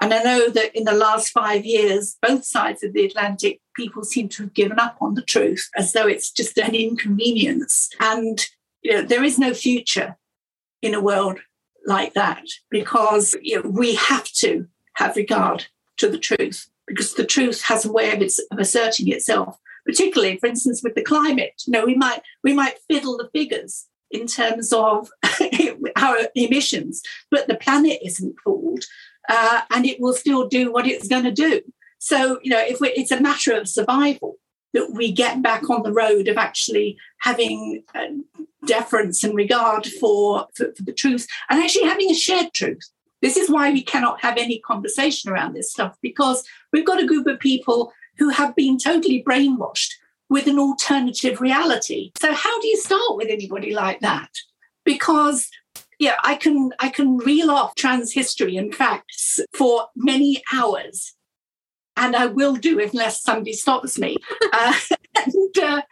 And 0.00 0.14
I 0.14 0.22
know 0.22 0.48
that 0.48 0.74
in 0.74 0.84
the 0.84 0.94
last 0.94 1.30
five 1.30 1.66
years, 1.66 2.16
both 2.22 2.44
sides 2.44 2.82
of 2.82 2.94
the 2.94 3.04
Atlantic, 3.04 3.60
people 3.76 4.02
seem 4.02 4.30
to 4.30 4.44
have 4.44 4.54
given 4.54 4.78
up 4.78 4.96
on 5.00 5.14
the 5.14 5.22
truth 5.22 5.68
as 5.76 5.92
though 5.92 6.06
it's 6.06 6.30
just 6.30 6.56
an 6.56 6.74
inconvenience. 6.74 7.90
And 8.00 8.40
you 8.82 8.92
know, 8.92 9.02
there 9.02 9.22
is 9.22 9.38
no 9.38 9.52
future 9.52 10.16
in 10.80 10.94
a 10.94 11.02
world 11.02 11.40
like 11.86 12.14
that 12.14 12.44
because 12.70 13.36
you 13.42 13.62
know, 13.62 13.68
we 13.68 13.94
have 13.94 14.24
to 14.24 14.66
have 14.94 15.16
regard 15.16 15.66
to 15.98 16.08
the 16.08 16.18
truth 16.18 16.70
because 16.86 17.14
the 17.14 17.26
truth 17.26 17.62
has 17.62 17.84
a 17.84 17.92
way 17.92 18.12
of, 18.12 18.22
its, 18.22 18.38
of 18.50 18.58
asserting 18.58 19.08
itself 19.08 19.58
particularly 19.86 20.36
for 20.36 20.46
instance 20.46 20.82
with 20.82 20.94
the 20.94 21.02
climate 21.02 21.62
you 21.66 21.72
know 21.72 21.84
we 21.86 21.94
might 21.94 22.20
we 22.44 22.52
might 22.52 22.78
fiddle 22.88 23.16
the 23.16 23.30
figures 23.32 23.86
in 24.10 24.26
terms 24.26 24.72
of 24.72 25.10
our 25.96 26.16
emissions 26.34 27.02
but 27.30 27.46
the 27.46 27.56
planet 27.56 27.98
isn't 28.04 28.36
fooled 28.44 28.84
uh, 29.28 29.62
and 29.70 29.86
it 29.86 30.00
will 30.00 30.14
still 30.14 30.48
do 30.48 30.72
what 30.72 30.86
it's 30.86 31.08
going 31.08 31.24
to 31.24 31.32
do 31.32 31.60
so 31.98 32.38
you 32.42 32.50
know 32.50 32.60
if 32.60 32.78
it's 32.82 33.10
a 33.10 33.20
matter 33.20 33.52
of 33.52 33.68
survival 33.68 34.36
that 34.72 34.92
we 34.92 35.12
get 35.12 35.42
back 35.42 35.68
on 35.68 35.82
the 35.82 35.92
road 35.92 36.28
of 36.28 36.36
actually 36.36 36.96
having 37.18 37.82
uh, 37.94 38.06
deference 38.66 39.24
and 39.24 39.34
regard 39.34 39.86
for, 39.86 40.46
for, 40.54 40.72
for 40.76 40.82
the 40.82 40.92
truth 40.92 41.26
and 41.48 41.60
actually 41.60 41.88
having 41.88 42.10
a 42.10 42.14
shared 42.14 42.52
truth. 42.52 42.90
This 43.22 43.36
is 43.36 43.50
why 43.50 43.70
we 43.70 43.82
cannot 43.82 44.22
have 44.22 44.38
any 44.38 44.60
conversation 44.60 45.30
around 45.30 45.54
this 45.54 45.70
stuff 45.70 45.96
because 46.00 46.44
we've 46.72 46.86
got 46.86 47.02
a 47.02 47.06
group 47.06 47.26
of 47.26 47.38
people 47.38 47.92
who 48.18 48.30
have 48.30 48.56
been 48.56 48.78
totally 48.78 49.22
brainwashed 49.22 49.92
with 50.30 50.46
an 50.46 50.58
alternative 50.58 51.40
reality. 51.40 52.12
So 52.20 52.32
how 52.32 52.60
do 52.60 52.68
you 52.68 52.78
start 52.78 53.16
with 53.16 53.28
anybody 53.28 53.74
like 53.74 54.00
that? 54.00 54.30
Because 54.84 55.50
yeah, 55.98 56.14
I 56.24 56.36
can 56.36 56.70
I 56.78 56.88
can 56.88 57.18
reel 57.18 57.50
off 57.50 57.74
trans 57.74 58.12
history 58.12 58.56
and 58.56 58.74
facts 58.74 59.38
for 59.52 59.88
many 59.94 60.42
hours, 60.54 61.12
and 61.96 62.16
I 62.16 62.26
will 62.26 62.56
do 62.56 62.80
unless 62.80 63.22
somebody 63.22 63.52
stops 63.52 63.98
me. 63.98 64.16
uh, 64.52 64.72
and, 65.16 65.58
uh, 65.62 65.82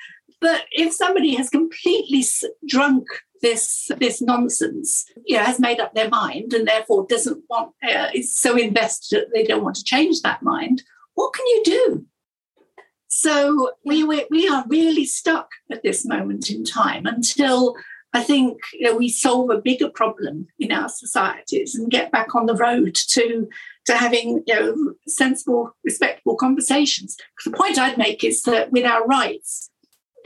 but 0.40 0.64
if 0.70 0.94
somebody 0.94 1.34
has 1.34 1.50
completely 1.50 2.24
drunk 2.66 3.06
this 3.42 3.90
this 3.98 4.22
nonsense, 4.22 5.04
you 5.26 5.36
know, 5.36 5.44
has 5.44 5.60
made 5.60 5.78
up 5.78 5.94
their 5.94 6.08
mind 6.08 6.54
and 6.54 6.66
therefore 6.66 7.06
doesn't 7.06 7.44
want 7.50 7.74
uh, 7.82 8.08
is 8.14 8.34
so 8.34 8.56
invested 8.56 9.20
that 9.20 9.34
they 9.34 9.44
don't 9.44 9.62
want 9.62 9.76
to 9.76 9.84
change 9.84 10.22
that 10.22 10.42
mind, 10.42 10.82
what 11.14 11.34
can 11.34 11.46
you 11.46 11.62
do? 11.64 12.06
So 13.08 13.72
we, 13.84 14.04
we, 14.04 14.26
we 14.30 14.48
are 14.48 14.64
really 14.68 15.06
stuck 15.06 15.50
at 15.72 15.82
this 15.82 16.04
moment 16.04 16.50
in 16.50 16.62
time 16.64 17.06
until 17.06 17.74
I 18.12 18.22
think 18.22 18.58
you 18.72 18.82
know, 18.82 18.96
we 18.96 19.08
solve 19.08 19.50
a 19.50 19.60
bigger 19.60 19.88
problem 19.88 20.46
in 20.58 20.72
our 20.72 20.88
societies 20.88 21.74
and 21.74 21.90
get 21.90 22.12
back 22.12 22.34
on 22.34 22.46
the 22.46 22.54
road 22.54 22.94
to 22.94 23.48
to 23.86 23.94
having 23.94 24.42
you 24.46 24.54
know 24.54 24.94
sensible, 25.06 25.74
respectable 25.84 26.36
conversations. 26.36 27.16
The 27.44 27.50
point 27.50 27.78
I'd 27.78 27.98
make 27.98 28.24
is 28.24 28.42
that 28.42 28.72
with 28.72 28.84
our 28.84 29.06
rights, 29.06 29.70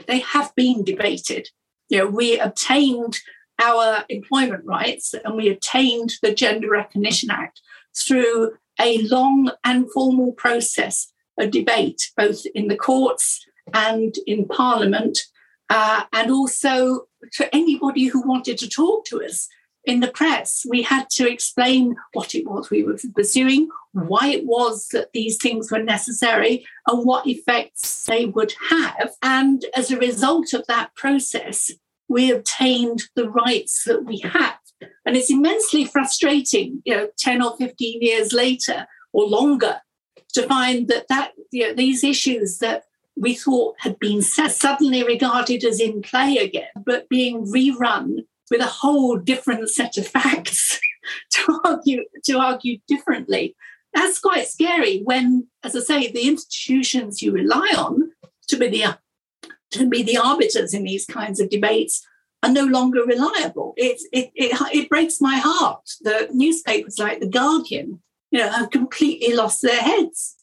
they 0.07 0.19
have 0.19 0.53
been 0.55 0.83
debated. 0.83 1.49
You 1.89 1.99
know, 1.99 2.07
we 2.07 2.39
obtained 2.39 3.19
our 3.61 4.03
employment 4.09 4.65
rights 4.65 5.13
and 5.13 5.35
we 5.35 5.49
obtained 5.49 6.13
the 6.21 6.33
Gender 6.33 6.69
Recognition 6.69 7.29
Act 7.31 7.61
through 7.95 8.53
a 8.79 8.99
long 9.03 9.51
and 9.63 9.91
formal 9.91 10.31
process 10.33 11.12
of 11.37 11.51
debate, 11.51 12.11
both 12.15 12.45
in 12.53 12.67
the 12.67 12.77
courts 12.77 13.45
and 13.73 14.15
in 14.27 14.47
Parliament, 14.47 15.17
uh, 15.69 16.03
and 16.13 16.31
also 16.31 17.07
to 17.33 17.55
anybody 17.55 18.05
who 18.05 18.21
wanted 18.27 18.57
to 18.59 18.69
talk 18.69 19.05
to 19.05 19.23
us 19.23 19.47
in 19.85 19.99
the 19.99 20.07
press. 20.07 20.65
We 20.69 20.81
had 20.81 21.09
to 21.11 21.29
explain 21.29 21.95
what 22.13 22.35
it 22.35 22.47
was 22.47 22.69
we 22.69 22.83
were 22.83 22.97
pursuing, 23.15 23.69
why 23.91 24.29
it 24.29 24.45
was 24.45 24.87
that 24.89 25.11
these 25.13 25.37
things 25.37 25.71
were 25.71 25.83
necessary, 25.83 26.65
and 26.87 27.05
what 27.05 27.27
effects 27.27 28.05
they 28.05 28.25
would 28.25 28.53
have. 28.69 29.11
And 29.21 29.65
as 29.75 29.91
a 29.91 29.97
result 29.97 30.53
of 30.53 30.65
that 30.67 30.95
process, 30.95 31.71
we 32.07 32.31
obtained 32.31 33.03
the 33.15 33.29
rights 33.29 33.83
that 33.85 34.05
we 34.05 34.19
have. 34.19 34.57
And 35.05 35.15
it's 35.15 35.31
immensely 35.31 35.85
frustrating, 35.85 36.81
you 36.85 36.95
know, 36.95 37.07
10 37.17 37.41
or 37.41 37.55
15 37.57 38.01
years 38.01 38.33
later 38.33 38.85
or 39.11 39.25
longer 39.25 39.81
to 40.33 40.43
find 40.47 40.87
that, 40.87 41.07
that 41.09 41.31
you 41.51 41.67
know, 41.67 41.73
these 41.73 42.03
issues 42.03 42.59
that 42.59 42.85
we 43.15 43.35
thought 43.35 43.75
had 43.79 43.99
been 43.99 44.21
suddenly 44.21 45.03
regarded 45.03 45.63
as 45.63 45.79
in 45.79 46.01
play 46.01 46.37
again, 46.37 46.69
but 46.85 47.09
being 47.09 47.45
rerun 47.45 48.25
with 48.49 48.61
a 48.61 48.65
whole 48.65 49.17
different 49.17 49.69
set 49.69 49.97
of 49.97 50.07
facts 50.07 50.79
to 51.31 51.59
argue 51.63 52.03
to 52.23 52.39
argue 52.39 52.77
differently. 52.87 53.55
That's 53.93 54.19
quite 54.19 54.47
scary 54.47 55.01
when, 55.03 55.47
as 55.63 55.75
I 55.75 55.79
say, 55.79 56.11
the 56.11 56.27
institutions 56.27 57.21
you 57.21 57.31
rely 57.31 57.73
on 57.77 58.11
to 58.47 58.57
be 58.57 58.67
the 58.69 58.97
to 59.71 59.87
be 59.87 60.03
the 60.03 60.17
arbiters 60.17 60.73
in 60.73 60.83
these 60.83 61.05
kinds 61.05 61.39
of 61.39 61.49
debates 61.49 62.05
are 62.43 62.51
no 62.51 62.65
longer 62.65 63.03
reliable. 63.03 63.73
It, 63.77 64.01
it, 64.11 64.31
it, 64.35 64.51
it 64.73 64.89
breaks 64.89 65.21
my 65.21 65.37
heart 65.37 65.89
that 66.01 66.35
newspapers 66.35 66.99
like 66.99 67.19
The 67.19 67.27
Guardian 67.27 68.01
you 68.33 68.39
know, 68.39 68.49
have 68.49 68.71
completely 68.71 69.33
lost 69.33 69.61
their 69.61 69.81
heads 69.81 70.35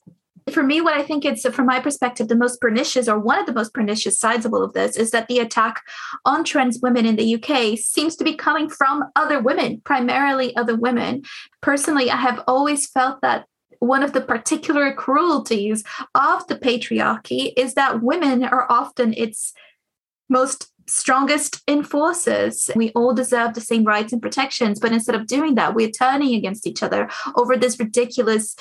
for 0.53 0.63
me, 0.63 0.81
what 0.81 0.95
I 0.95 1.03
think 1.03 1.25
it's 1.25 1.49
from 1.49 1.67
my 1.67 1.81
perspective, 1.81 2.29
the 2.29 2.37
most 2.37 2.61
pernicious 2.61 3.09
or 3.09 3.19
one 3.19 3.39
of 3.39 3.47
the 3.47 3.53
most 3.53 3.73
pernicious 3.73 4.19
sides 4.19 4.45
of 4.45 4.53
all 4.53 4.63
of 4.63 4.73
this 4.73 4.97
is 4.97 5.11
that 5.11 5.29
the 5.29 5.39
attack 5.39 5.83
on 6.25 6.45
trans 6.45 6.81
women 6.81 7.07
in 7.07 7.17
the 7.17 7.35
UK 7.35 7.79
seems 7.79 8.17
to 8.17 8.25
be 8.25 8.35
coming 8.35 8.69
from 8.69 9.05
other 9.17 9.41
women, 9.41 9.81
primarily 9.85 10.55
other 10.57 10.77
women. 10.77 11.23
Personally, 11.61 12.11
I 12.11 12.17
have 12.17 12.43
always 12.47 12.87
felt 12.89 13.21
that 13.23 13.47
one 13.79 14.03
of 14.03 14.13
the 14.13 14.21
particular 14.21 14.93
cruelties 14.93 15.85
of 16.15 16.47
the 16.49 16.57
patriarchy 16.57 17.53
is 17.57 17.75
that 17.75 18.03
women 18.03 18.45
are 18.45 18.71
often 18.71 19.15
its 19.15 19.55
most 20.29 20.70
strongest 20.87 21.63
enforcers. 21.69 22.71
We 22.75 22.91
all 22.91 23.15
deserve 23.15 23.55
the 23.55 23.61
same 23.61 23.85
rights 23.85 24.13
and 24.13 24.23
protections, 24.23 24.81
but 24.81 24.93
instead 24.93 25.15
of 25.15 25.27
doing 25.27 25.55
that, 25.55 25.75
we're 25.75 25.91
turning 25.91 26.35
against 26.35 26.67
each 26.67 26.83
other 26.83 27.09
over 27.37 27.57
this 27.57 27.79
ridiculous 27.79 28.57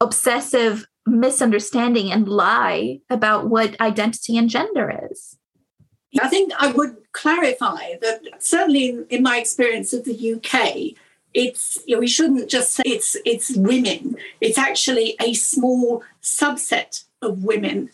obsessive 0.00 0.86
misunderstanding 1.06 2.12
and 2.12 2.28
lie 2.28 3.00
about 3.10 3.48
what 3.48 3.80
identity 3.80 4.36
and 4.36 4.48
gender 4.48 5.08
is. 5.10 5.36
I 6.20 6.28
think 6.28 6.52
I 6.58 6.72
would 6.72 6.96
clarify 7.12 7.94
that 8.00 8.22
certainly 8.38 9.04
in 9.10 9.22
my 9.22 9.38
experience 9.38 9.92
of 9.92 10.04
the 10.04 10.34
UK, 10.34 10.96
it's 11.34 11.78
you 11.86 11.96
know, 11.96 12.00
we 12.00 12.08
shouldn't 12.08 12.48
just 12.48 12.72
say 12.72 12.82
it's 12.86 13.16
it's 13.26 13.54
women. 13.56 14.16
It's 14.40 14.58
actually 14.58 15.16
a 15.20 15.34
small 15.34 16.02
subset 16.22 17.04
of 17.20 17.44
women 17.44 17.90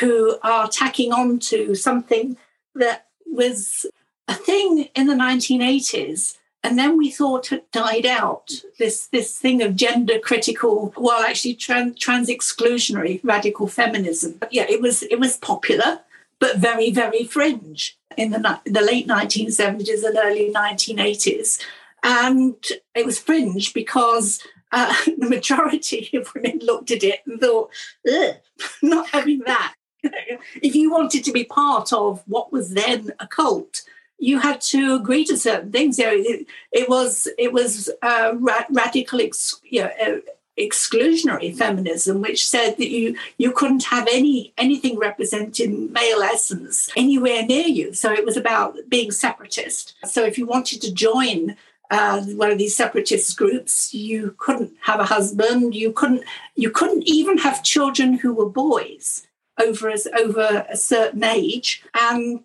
who 0.00 0.38
are 0.42 0.68
tacking 0.68 1.12
on 1.12 1.38
to 1.38 1.74
something 1.74 2.36
that 2.74 3.07
was 3.38 3.86
a 4.26 4.34
thing 4.34 4.90
in 4.94 5.06
the 5.06 5.14
1980s 5.14 6.36
and 6.62 6.78
then 6.78 6.98
we 6.98 7.10
thought 7.10 7.52
it 7.52 7.70
died 7.72 8.04
out. 8.04 8.50
This 8.78 9.06
this 9.06 9.38
thing 9.38 9.62
of 9.62 9.76
gender 9.76 10.18
critical 10.18 10.92
well 10.96 11.22
actually 11.22 11.54
trans, 11.54 11.98
trans 11.98 12.28
exclusionary 12.28 13.20
radical 13.22 13.68
feminism. 13.68 14.38
Yeah 14.50 14.66
it 14.68 14.82
was 14.82 15.02
it 15.04 15.18
was 15.18 15.38
popular 15.38 16.00
but 16.40 16.58
very 16.58 16.90
very 16.90 17.24
fringe 17.24 17.96
in 18.16 18.30
the, 18.32 18.60
the 18.66 18.82
late 18.82 19.06
1970s 19.06 20.04
and 20.04 20.18
early 20.18 20.52
1980s 20.52 21.60
and 22.02 22.56
it 22.94 23.06
was 23.06 23.18
fringe 23.18 23.72
because 23.72 24.42
uh, 24.72 24.94
the 25.18 25.28
majority 25.28 26.10
of 26.14 26.34
women 26.34 26.58
looked 26.62 26.90
at 26.90 27.04
it 27.04 27.20
and 27.26 27.40
thought 27.40 27.70
not 28.82 29.08
having 29.10 29.40
that 29.46 29.74
if 30.02 30.74
you 30.74 30.90
wanted 30.90 31.24
to 31.24 31.32
be 31.32 31.44
part 31.44 31.92
of 31.92 32.22
what 32.26 32.52
was 32.52 32.74
then 32.74 33.12
a 33.20 33.26
cult 33.26 33.82
you 34.18 34.40
had 34.40 34.60
to 34.60 34.94
agree 34.94 35.24
to 35.24 35.36
certain 35.36 35.70
things. 35.70 35.98
You 35.98 36.06
know, 36.06 36.12
it, 36.12 36.46
it 36.72 36.88
was 36.88 37.28
it 37.38 37.52
was 37.52 37.88
uh, 38.02 38.32
ra- 38.36 38.64
radical, 38.70 39.20
ex, 39.20 39.60
you 39.62 39.82
know, 39.82 39.90
uh, 40.04 40.16
exclusionary 40.58 41.54
feminism, 41.56 42.20
which 42.20 42.46
said 42.46 42.76
that 42.76 42.90
you 42.90 43.16
you 43.38 43.52
couldn't 43.52 43.84
have 43.84 44.08
any 44.10 44.52
anything 44.58 44.98
representing 44.98 45.92
male 45.92 46.22
essence 46.22 46.90
anywhere 46.96 47.44
near 47.44 47.66
you. 47.66 47.94
So 47.94 48.12
it 48.12 48.24
was 48.24 48.36
about 48.36 48.76
being 48.88 49.10
separatist. 49.12 49.94
So 50.04 50.24
if 50.24 50.36
you 50.36 50.46
wanted 50.46 50.82
to 50.82 50.92
join 50.92 51.56
uh, 51.90 52.20
one 52.22 52.50
of 52.50 52.58
these 52.58 52.76
separatist 52.76 53.36
groups, 53.38 53.94
you 53.94 54.34
couldn't 54.36 54.72
have 54.82 55.00
a 55.00 55.04
husband. 55.04 55.74
You 55.74 55.92
couldn't 55.92 56.24
you 56.56 56.70
couldn't 56.70 57.04
even 57.04 57.38
have 57.38 57.62
children 57.62 58.14
who 58.14 58.34
were 58.34 58.50
boys 58.50 59.27
over 59.58 59.90
as 59.90 60.06
over 60.18 60.66
a 60.68 60.76
certain 60.76 61.24
age. 61.24 61.82
And 61.94 62.42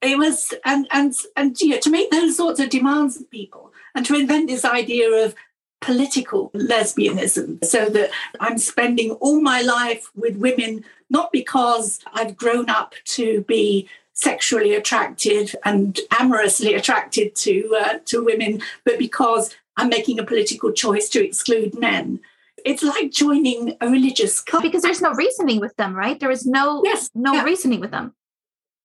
it 0.00 0.18
was 0.18 0.54
and 0.64 0.86
and 0.90 1.14
and 1.36 1.60
you 1.60 1.70
know 1.70 1.80
to 1.80 1.90
make 1.90 2.10
those 2.10 2.36
sorts 2.36 2.60
of 2.60 2.70
demands 2.70 3.16
of 3.16 3.30
people 3.30 3.72
and 3.94 4.06
to 4.06 4.14
invent 4.14 4.48
this 4.48 4.64
idea 4.64 5.10
of 5.10 5.34
political 5.80 6.50
lesbianism 6.50 7.64
so 7.64 7.88
that 7.88 8.10
i'm 8.40 8.58
spending 8.58 9.12
all 9.12 9.40
my 9.40 9.60
life 9.60 10.10
with 10.14 10.36
women 10.36 10.84
not 11.10 11.30
because 11.32 12.00
i've 12.14 12.36
grown 12.36 12.68
up 12.68 12.94
to 13.04 13.42
be 13.42 13.88
sexually 14.12 14.74
attracted 14.74 15.54
and 15.64 16.00
amorously 16.18 16.74
attracted 16.74 17.34
to 17.36 17.76
uh, 17.80 17.98
to 18.04 18.24
women 18.24 18.60
but 18.84 18.98
because 18.98 19.54
i'm 19.76 19.88
making 19.88 20.18
a 20.18 20.24
political 20.24 20.72
choice 20.72 21.08
to 21.08 21.24
exclude 21.24 21.78
men 21.78 22.20
it's 22.68 22.82
like 22.82 23.10
joining 23.10 23.76
a 23.80 23.88
religious 23.88 24.40
cult 24.40 24.62
because 24.62 24.82
there's 24.82 25.02
no 25.02 25.12
reasoning 25.12 25.60
with 25.60 25.74
them 25.76 25.94
right 25.94 26.20
there 26.20 26.30
is 26.30 26.46
no 26.46 26.82
yes, 26.84 27.08
no 27.14 27.34
yeah. 27.34 27.44
reasoning 27.44 27.80
with 27.80 27.90
them 27.90 28.14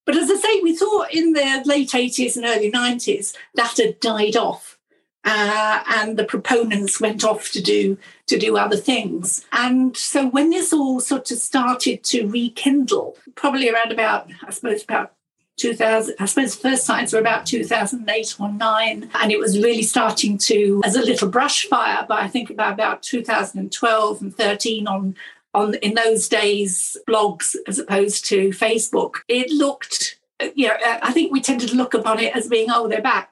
but 0.06 0.18
as 0.18 0.30
I 0.30 0.36
say, 0.36 0.60
we 0.62 0.76
thought 0.76 1.14
in 1.14 1.34
the 1.34 1.64
late 1.66 1.92
80s 1.92 2.36
and 2.36 2.46
early 2.46 2.72
90s 2.72 3.36
that 3.56 3.78
had 3.78 4.00
died 4.00 4.36
off. 4.36 4.78
Uh, 5.26 5.82
and 5.88 6.18
the 6.18 6.26
proponents 6.26 7.00
went 7.00 7.24
off 7.24 7.50
to 7.52 7.62
do 7.62 7.98
to 8.28 8.38
do 8.38 8.58
other 8.58 8.76
things. 8.76 9.46
And 9.54 9.96
so 9.96 10.28
when 10.28 10.50
this 10.50 10.74
all 10.74 11.00
sort 11.00 11.32
of 11.32 11.38
started 11.38 12.04
to 12.06 12.28
rekindle, 12.28 13.16
probably 13.36 13.70
around 13.70 13.94
about, 13.94 14.30
I 14.46 14.52
suppose, 14.52 14.84
about 14.84 15.14
2000, 15.58 16.16
I 16.20 16.26
suppose 16.26 16.56
the 16.56 16.70
first 16.70 16.86
signs 16.86 17.14
were 17.14 17.20
about 17.20 17.46
2008 17.46 18.36
or 18.40 18.52
9. 18.52 19.10
And 19.22 19.32
it 19.32 19.40
was 19.40 19.60
really 19.60 19.84
starting 19.84 20.38
to, 20.40 20.82
as 20.84 20.96
a 20.96 21.02
little 21.02 21.30
brush 21.30 21.66
fire, 21.66 22.06
but 22.08 22.20
I 22.20 22.28
think 22.28 22.50
about, 22.50 22.74
about 22.74 23.04
2012 23.04 24.22
and 24.22 24.36
13 24.36 24.88
on 24.88 25.16
on 25.54 25.76
in 25.76 25.94
those 25.94 26.28
days 26.28 26.98
blogs 27.08 27.56
as 27.68 27.80
opposed 27.80 28.26
to 28.26 28.50
Facebook. 28.50 29.18
It 29.28 29.52
looked, 29.52 30.20
you 30.56 30.68
know, 30.68 30.76
I 30.84 31.12
think 31.12 31.32
we 31.32 31.42
tended 31.42 31.70
to 31.70 31.76
look 31.76 31.94
upon 31.94 32.20
it 32.20 32.36
as 32.36 32.48
being, 32.48 32.70
oh, 32.72 32.88
they're 32.88 33.02
back, 33.02 33.30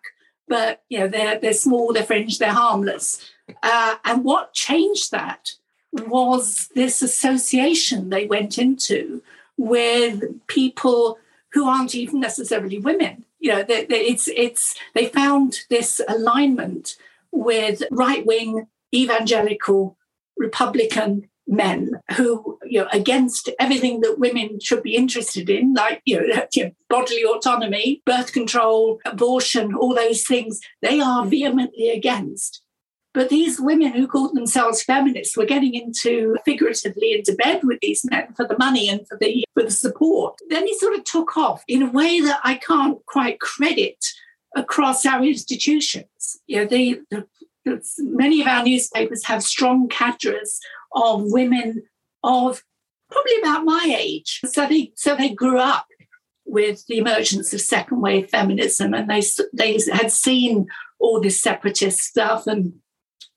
but 0.48 0.84
you 0.90 1.00
know, 1.00 1.08
they're 1.08 1.40
they're 1.40 1.54
small, 1.54 1.94
they're 1.94 2.04
fringe, 2.04 2.38
they're 2.38 2.54
harmless. 2.54 3.32
Uh, 3.64 3.96
and 4.06 4.24
what 4.24 4.54
changed 4.54 5.12
that 5.12 5.52
was 5.94 6.70
this 6.76 7.02
association 7.02 8.10
they 8.10 8.26
went 8.26 8.58
into 8.58 9.22
with 9.58 10.24
people 10.48 11.18
who 11.54 11.68
aren't 11.68 11.96
even 11.96 12.20
necessarily 12.20 12.80
women. 12.80 13.26
You 13.40 13.54
know, 13.54 13.64
they, 13.64 13.86
they, 13.86 14.02
it's 14.02 14.28
it's 14.30 14.76
they 14.94 15.08
found 15.08 15.60
this 15.70 16.02
alignment 16.08 16.96
with 17.32 17.84
right 17.92 18.26
wing 18.26 18.68
evangelical 18.94 19.98
Republican 20.38 21.30
men 21.48 22.00
who, 22.16 22.58
you 22.64 22.80
know, 22.80 22.88
against 22.94 23.50
everything 23.60 24.02
that 24.02 24.20
women 24.20 24.60
should 24.60 24.82
be 24.82 24.96
interested 24.96 25.50
in, 25.50 25.74
like, 25.74 26.02
you 26.06 26.20
know, 26.20 26.46
you 26.54 26.66
know, 26.66 26.72
bodily 26.90 27.24
autonomy, 27.24 28.02
birth 28.06 28.32
control, 28.32 29.00
abortion, 29.06 29.76
all 29.76 29.94
those 29.94 30.24
things, 30.24 30.62
they 30.82 31.00
are 31.00 31.26
vehemently 31.26 31.90
against. 31.90 32.61
But 33.14 33.30
these 33.30 33.60
women 33.60 33.92
who 33.92 34.08
called 34.08 34.36
themselves 34.36 34.84
feminists 34.84 35.36
were 35.36 35.46
getting 35.46 35.74
into 35.74 36.38
figuratively 36.46 37.14
into 37.14 37.36
bed 37.36 37.62
with 37.64 37.80
these 37.82 38.06
men 38.10 38.34
for 38.36 38.48
the 38.48 38.58
money 38.58 38.88
and 38.88 39.06
for 39.08 39.18
the 39.20 39.44
for 39.54 39.64
the 39.64 39.72
support. 39.72 40.40
Then 40.50 40.66
he 40.66 40.78
sort 40.78 40.96
of 40.96 41.04
took 41.04 41.36
off 41.36 41.64
in 41.68 41.82
a 41.82 41.92
way 41.92 42.22
that 42.22 42.40
I 42.44 42.56
can't 42.56 43.06
quite 43.06 43.40
credit 43.40 43.98
across 44.56 45.06
our 45.06 45.24
institutions. 45.24 46.40
You 46.48 46.62
know, 46.62 46.66
the, 46.66 47.02
the, 47.10 47.28
the 47.66 47.82
many 48.00 48.42
of 48.42 48.48
our 48.48 48.64
newspapers 48.64 49.26
have 49.26 49.44
strong 49.44 49.90
cadres 49.90 50.60
of 50.94 51.24
women 51.26 51.84
of 52.24 52.64
probably 53.12 53.40
about 53.42 53.66
my 53.66 53.96
age. 54.00 54.40
So 54.46 54.68
they 54.68 54.94
so 54.96 55.16
they 55.16 55.30
grew 55.30 55.60
up 55.60 55.86
with 56.46 56.86
the 56.88 56.98
emergence 56.98 57.54
of 57.54 57.62
second 57.62 58.02
wave 58.02 58.30
feminism, 58.30 58.94
and 58.94 59.10
they 59.10 59.22
they 59.54 59.80
had 59.92 60.12
seen 60.12 60.68
all 61.00 61.20
this 61.20 61.42
separatist 61.42 62.00
stuff 62.00 62.48
and 62.48 62.74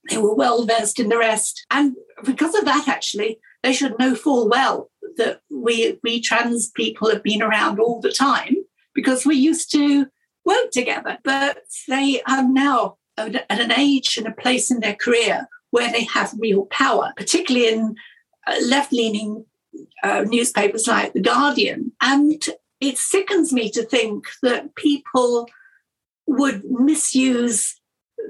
they 0.09 0.17
were 0.17 0.35
well 0.35 0.65
versed 0.65 0.99
in 0.99 1.09
the 1.09 1.17
rest. 1.17 1.65
And 1.71 1.95
because 2.23 2.55
of 2.55 2.65
that, 2.65 2.87
actually, 2.87 3.39
they 3.63 3.73
should 3.73 3.97
know 3.97 4.15
full 4.15 4.49
well 4.49 4.91
that 5.17 5.41
we, 5.49 5.99
we 6.03 6.21
trans 6.21 6.69
people 6.71 7.09
have 7.09 7.23
been 7.23 7.41
around 7.41 7.79
all 7.79 8.01
the 8.01 8.11
time 8.11 8.55
because 8.93 9.25
we 9.25 9.35
used 9.35 9.71
to 9.71 10.07
work 10.43 10.71
together. 10.71 11.17
But 11.23 11.59
they 11.87 12.21
are 12.27 12.43
now 12.43 12.97
at 13.17 13.45
an 13.49 13.71
age 13.71 14.17
and 14.17 14.27
a 14.27 14.31
place 14.31 14.69
in 14.69 14.81
their 14.81 14.95
career 14.95 15.47
where 15.71 15.91
they 15.91 16.03
have 16.03 16.33
real 16.37 16.65
power, 16.67 17.13
particularly 17.17 17.67
in 17.67 17.95
uh, 18.47 18.55
left 18.65 18.93
leaning 18.93 19.45
uh, 20.03 20.25
newspapers 20.27 20.87
like 20.87 21.13
The 21.13 21.21
Guardian. 21.21 21.91
And 22.01 22.43
it 22.79 22.97
sickens 22.97 23.51
me 23.51 23.69
to 23.71 23.83
think 23.83 24.25
that 24.43 24.75
people 24.75 25.47
would 26.27 26.63
misuse 26.65 27.79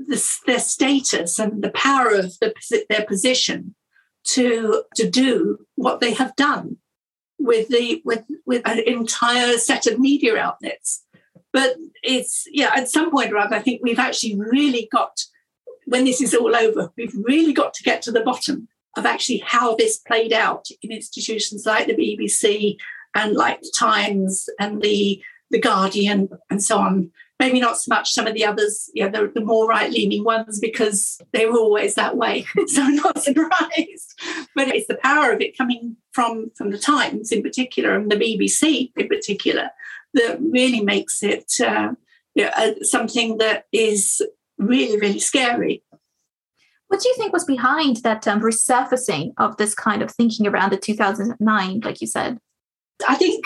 the, 0.08 0.39
their 0.45 0.60
status 0.60 1.39
and 1.39 1.63
the 1.63 1.71
power 1.71 2.10
of 2.10 2.38
the, 2.39 2.53
their 2.89 3.05
position 3.05 3.75
to 4.25 4.84
to 4.95 5.10
do 5.10 5.60
what 5.75 5.99
they 5.99 6.13
have 6.13 6.36
done 6.36 6.77
with 7.39 7.67
the 7.69 8.01
with 8.03 8.23
with 8.45 8.62
an 8.65 8.79
entire 8.79 9.58
set 9.58 9.88
of 9.88 9.99
media 9.99 10.38
outlets. 10.38 11.03
But 11.53 11.75
it's 12.03 12.45
yeah, 12.51 12.71
at 12.75 12.89
some 12.89 13.12
point 13.12 13.31
or 13.31 13.38
other, 13.38 13.55
I 13.55 13.60
think 13.60 13.81
we've 13.84 13.99
actually 13.99 14.36
really 14.36 14.89
got 14.91 15.21
when 15.86 16.03
this 16.03 16.21
is 16.21 16.34
all 16.34 16.55
over, 16.55 16.91
we've 16.97 17.15
really 17.15 17.53
got 17.53 17.73
to 17.75 17.84
get 17.84 18.01
to 18.01 18.12
the 18.12 18.21
bottom 18.21 18.67
of 18.97 19.05
actually 19.05 19.43
how 19.45 19.75
this 19.75 19.97
played 19.99 20.34
out 20.34 20.65
in 20.81 20.91
institutions 20.91 21.65
like 21.65 21.86
the 21.86 21.95
BBC 21.95 22.77
and 23.13 23.36
like 23.36 23.62
the 23.62 23.71
Times 23.77 24.49
and 24.60 24.81
the 24.81 25.21
the 25.51 25.60
Guardian 25.60 26.29
and 26.49 26.63
so 26.63 26.79
on 26.79 27.12
maybe 27.45 27.60
not 27.60 27.77
so 27.77 27.89
much 27.89 28.12
some 28.12 28.27
of 28.27 28.34
the 28.34 28.45
others, 28.45 28.89
yeah, 28.93 29.08
the, 29.08 29.31
the 29.34 29.41
more 29.41 29.67
right 29.67 29.91
leaning 29.91 30.23
ones, 30.23 30.60
because 30.60 31.19
they 31.31 31.45
were 31.45 31.58
always 31.58 31.95
that 31.95 32.17
way. 32.17 32.45
so 32.67 32.81
I'm 32.81 32.95
not 32.95 33.21
surprised. 33.21 34.19
But 34.55 34.69
it's 34.69 34.88
the 34.88 34.99
power 35.03 35.31
of 35.31 35.41
it 35.41 35.58
coming 35.58 35.95
from, 36.12 36.51
from 36.55 36.71
the 36.71 36.79
Times 36.79 37.31
in 37.31 37.43
particular 37.43 37.95
and 37.95 38.12
the 38.12 38.15
BBC 38.15 38.91
in 38.95 39.08
particular 39.08 39.69
that 40.13 40.39
really 40.41 40.81
makes 40.81 41.21
it 41.21 41.51
uh, 41.62 41.91
you 42.34 42.45
know, 42.45 42.51
uh, 42.55 42.73
something 42.81 43.38
that 43.38 43.65
is 43.71 44.21
really, 44.58 44.97
really 44.99 45.19
scary. 45.19 45.84
What 46.88 47.01
do 47.01 47.10
you 47.10 47.15
think 47.15 47.34
was 47.34 47.45
behind 47.45 47.97
that 47.97 48.27
um, 48.27 48.41
resurfacing 48.41 49.34
of 49.38 49.58
this 49.58 49.75
kind 49.75 50.01
of 50.01 50.12
thinking 50.12 50.47
around 50.47 50.71
the 50.71 50.77
2009, 50.77 51.81
like 51.81 52.01
you 52.01 52.08
said? 52.08 52.39
I 53.08 53.15
think 53.15 53.45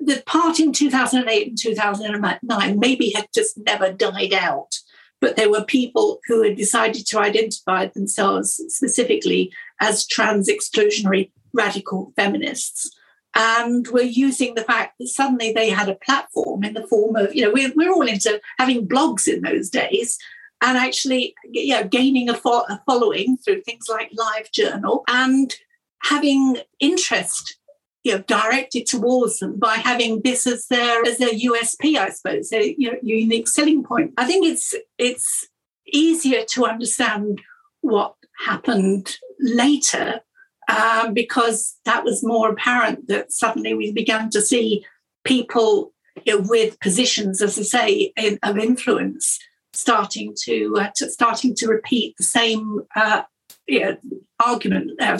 the 0.00 0.22
part 0.26 0.60
in 0.60 0.72
2008 0.72 1.48
and 1.48 1.58
2009 1.58 2.78
maybe 2.78 3.12
had 3.14 3.28
just 3.34 3.58
never 3.58 3.92
died 3.92 4.32
out, 4.32 4.76
but 5.20 5.36
there 5.36 5.50
were 5.50 5.64
people 5.64 6.20
who 6.26 6.42
had 6.42 6.56
decided 6.56 7.06
to 7.06 7.18
identify 7.18 7.86
themselves 7.86 8.60
specifically 8.68 9.52
as 9.80 10.06
trans 10.06 10.48
exclusionary 10.48 11.30
radical 11.52 12.12
feminists 12.16 12.90
and 13.34 13.88
were 13.88 14.02
using 14.02 14.54
the 14.54 14.62
fact 14.62 14.94
that 14.98 15.08
suddenly 15.08 15.52
they 15.52 15.70
had 15.70 15.88
a 15.88 15.96
platform 15.96 16.62
in 16.62 16.74
the 16.74 16.86
form 16.86 17.16
of, 17.16 17.34
you 17.34 17.42
know, 17.42 17.50
we're, 17.52 17.72
we're 17.74 17.92
all 17.92 18.06
into 18.06 18.40
having 18.58 18.86
blogs 18.86 19.26
in 19.26 19.40
those 19.40 19.68
days 19.68 20.18
and 20.62 20.78
actually 20.78 21.34
know, 21.52 21.84
gaining 21.84 22.28
a, 22.28 22.34
fo- 22.34 22.64
a 22.68 22.80
following 22.86 23.36
through 23.38 23.60
things 23.62 23.86
like 23.88 24.10
Live 24.14 24.50
Journal 24.52 25.04
and 25.08 25.54
having 26.02 26.58
interest 26.80 27.56
you 28.04 28.12
know, 28.12 28.18
directed 28.26 28.86
towards 28.86 29.38
them 29.38 29.58
by 29.58 29.74
having 29.74 30.20
this 30.22 30.46
as 30.46 30.66
their 30.68 31.04
as 31.06 31.18
their 31.18 31.30
USP, 31.30 31.96
I 31.96 32.10
suppose, 32.10 32.50
their 32.50 32.62
you 32.62 32.92
know, 32.92 32.98
unique 33.02 33.48
selling 33.48 33.82
point. 33.82 34.12
I 34.16 34.26
think 34.26 34.46
it's 34.46 34.74
it's 34.98 35.48
easier 35.92 36.44
to 36.50 36.66
understand 36.66 37.40
what 37.80 38.14
happened 38.46 39.16
later 39.40 40.20
um, 40.68 41.14
because 41.14 41.76
that 41.84 42.04
was 42.04 42.24
more 42.24 42.50
apparent 42.50 43.08
that 43.08 43.32
suddenly 43.32 43.74
we 43.74 43.92
began 43.92 44.30
to 44.30 44.40
see 44.40 44.84
people 45.24 45.92
you 46.24 46.38
know, 46.38 46.46
with 46.48 46.78
positions, 46.80 47.42
as 47.42 47.58
I 47.58 47.62
say, 47.62 48.12
in, 48.16 48.38
of 48.42 48.58
influence 48.58 49.38
starting 49.72 50.34
to, 50.44 50.76
uh, 50.78 50.90
to, 50.96 51.10
starting 51.10 51.54
to 51.56 51.66
repeat 51.66 52.16
the 52.16 52.24
same 52.24 52.80
uh, 52.94 53.22
you 53.66 53.80
know, 53.80 53.96
argument. 54.44 54.92
Uh, 55.00 55.18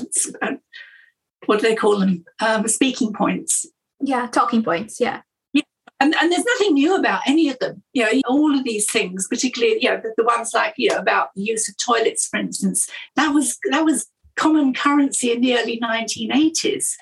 what 1.46 1.60
do 1.60 1.68
they 1.68 1.74
call 1.74 1.98
them? 1.98 2.24
Um, 2.40 2.66
speaking 2.68 3.12
points. 3.12 3.66
Yeah, 4.00 4.26
talking 4.26 4.62
points. 4.62 5.00
Yeah. 5.00 5.22
Yeah. 5.52 5.62
And, 6.00 6.14
and 6.20 6.30
there's 6.30 6.44
nothing 6.44 6.74
new 6.74 6.96
about 6.96 7.22
any 7.26 7.48
of 7.48 7.58
them. 7.58 7.82
You 7.92 8.04
know, 8.04 8.20
all 8.28 8.56
of 8.56 8.64
these 8.64 8.90
things, 8.90 9.26
particularly, 9.28 9.82
you 9.82 9.88
know, 9.88 10.00
the, 10.02 10.12
the 10.16 10.24
ones 10.24 10.52
like, 10.52 10.74
you 10.76 10.90
know, 10.90 10.98
about 10.98 11.28
the 11.34 11.42
use 11.42 11.68
of 11.68 11.76
toilets, 11.78 12.26
for 12.26 12.38
instance, 12.38 12.90
that 13.16 13.28
was 13.28 13.58
that 13.70 13.84
was 13.84 14.06
common 14.36 14.74
currency 14.74 15.32
in 15.32 15.40
the 15.40 15.56
early 15.56 15.80
1980s. 15.80 16.94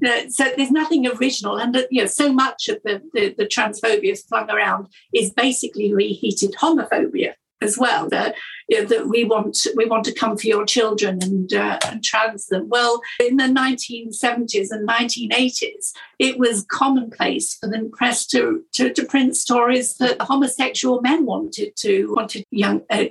You 0.00 0.08
know, 0.08 0.28
so 0.28 0.52
there's 0.56 0.70
nothing 0.70 1.06
original, 1.06 1.56
and 1.56 1.74
you 1.90 2.02
know, 2.02 2.06
so 2.06 2.30
much 2.30 2.68
of 2.68 2.80
the, 2.84 3.00
the, 3.14 3.34
the 3.38 3.46
transphobia 3.46 4.18
flung 4.28 4.50
around 4.50 4.88
is 5.14 5.32
basically 5.32 5.94
reheated 5.94 6.52
homophobia 6.60 7.32
as 7.60 7.78
well. 7.78 8.08
That, 8.08 8.34
you 8.68 8.80
know, 8.80 8.86
that 8.86 9.08
we 9.08 9.24
want 9.24 9.66
we 9.76 9.86
want 9.86 10.04
to 10.04 10.14
come 10.14 10.36
for 10.36 10.46
your 10.46 10.64
children 10.64 11.22
and 11.22 11.52
uh, 11.52 11.78
and 11.86 12.02
trans 12.02 12.46
them. 12.46 12.68
Well, 12.68 13.00
in 13.18 13.36
the 13.36 13.44
1970s 13.44 14.68
and 14.70 14.88
1980s, 14.88 15.92
it 16.18 16.38
was 16.38 16.66
commonplace 16.70 17.54
for 17.54 17.68
the 17.68 17.90
press 17.92 18.26
to, 18.28 18.64
to, 18.72 18.92
to 18.92 19.04
print 19.04 19.36
stories 19.36 19.96
that 19.96 20.20
homosexual 20.22 21.00
men 21.00 21.26
wanted 21.26 21.76
to 21.76 22.12
wanted 22.14 22.44
young 22.50 22.82
uh, 22.90 23.04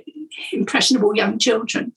impressionable 0.52 1.16
young 1.16 1.38
children. 1.38 1.92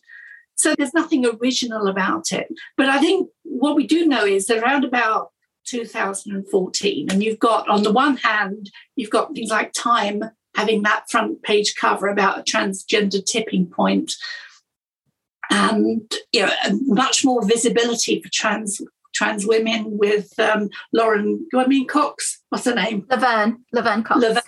So 0.55 0.75
there's 0.77 0.93
nothing 0.93 1.25
original 1.25 1.87
about 1.87 2.31
it. 2.31 2.47
But 2.77 2.87
I 2.87 2.99
think 2.99 3.29
what 3.43 3.75
we 3.75 3.87
do 3.87 4.05
know 4.07 4.25
is 4.25 4.47
that 4.47 4.63
around 4.63 4.85
about 4.85 5.29
2014, 5.65 7.09
and 7.09 7.23
you've 7.23 7.39
got 7.39 7.67
on 7.67 7.83
the 7.83 7.91
one 7.91 8.17
hand, 8.17 8.69
you've 8.95 9.09
got 9.09 9.33
things 9.33 9.49
like 9.49 9.73
Time 9.73 10.23
having 10.55 10.83
that 10.83 11.09
front 11.09 11.41
page 11.43 11.75
cover 11.75 12.07
about 12.07 12.39
a 12.39 12.43
transgender 12.43 13.23
tipping 13.23 13.65
point. 13.65 14.13
And 15.49 16.11
you 16.31 16.45
know 16.45 16.51
much 16.85 17.23
more 17.23 17.45
visibility 17.45 18.21
for 18.21 18.29
trans 18.31 18.81
trans 19.13 19.45
women 19.45 19.97
with 19.97 20.37
um, 20.39 20.69
Lauren 20.91 21.45
do 21.51 21.59
I 21.59 21.67
mean 21.67 21.87
Cox? 21.87 22.41
What's 22.49 22.65
her 22.65 22.73
name? 22.73 23.05
Laverne 23.09 23.63
Laverne 23.71 24.03
Cox. 24.03 24.21
Laverne 24.21 24.43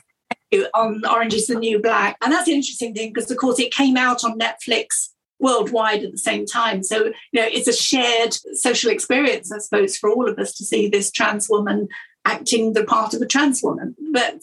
on 0.74 1.02
Orange 1.06 1.34
is 1.34 1.48
the 1.48 1.56
New 1.56 1.82
Black. 1.82 2.18
And 2.22 2.32
that's 2.32 2.48
an 2.48 2.54
interesting 2.54 2.94
thing 2.94 3.12
because 3.14 3.30
of 3.30 3.38
course 3.38 3.60
it 3.60 3.74
came 3.74 3.98
out 3.98 4.24
on 4.24 4.40
Netflix 4.40 5.10
worldwide 5.40 6.04
at 6.04 6.12
the 6.12 6.18
same 6.18 6.46
time. 6.46 6.82
So 6.82 7.06
you 7.06 7.42
know 7.42 7.48
it's 7.52 7.68
a 7.68 7.74
shared 7.74 8.34
social 8.54 8.90
experience 8.90 9.52
I 9.52 9.60
suppose 9.60 9.98
for 9.98 10.10
all 10.10 10.30
of 10.30 10.40
us 10.40 10.56
to 10.56 10.64
see 10.64 10.88
this 10.88 11.12
trans 11.12 11.50
woman 11.50 11.88
acting 12.26 12.74
the 12.74 12.84
part 12.84 13.14
of 13.14 13.22
a 13.22 13.26
trans 13.26 13.62
woman 13.64 13.96
but 14.12 14.42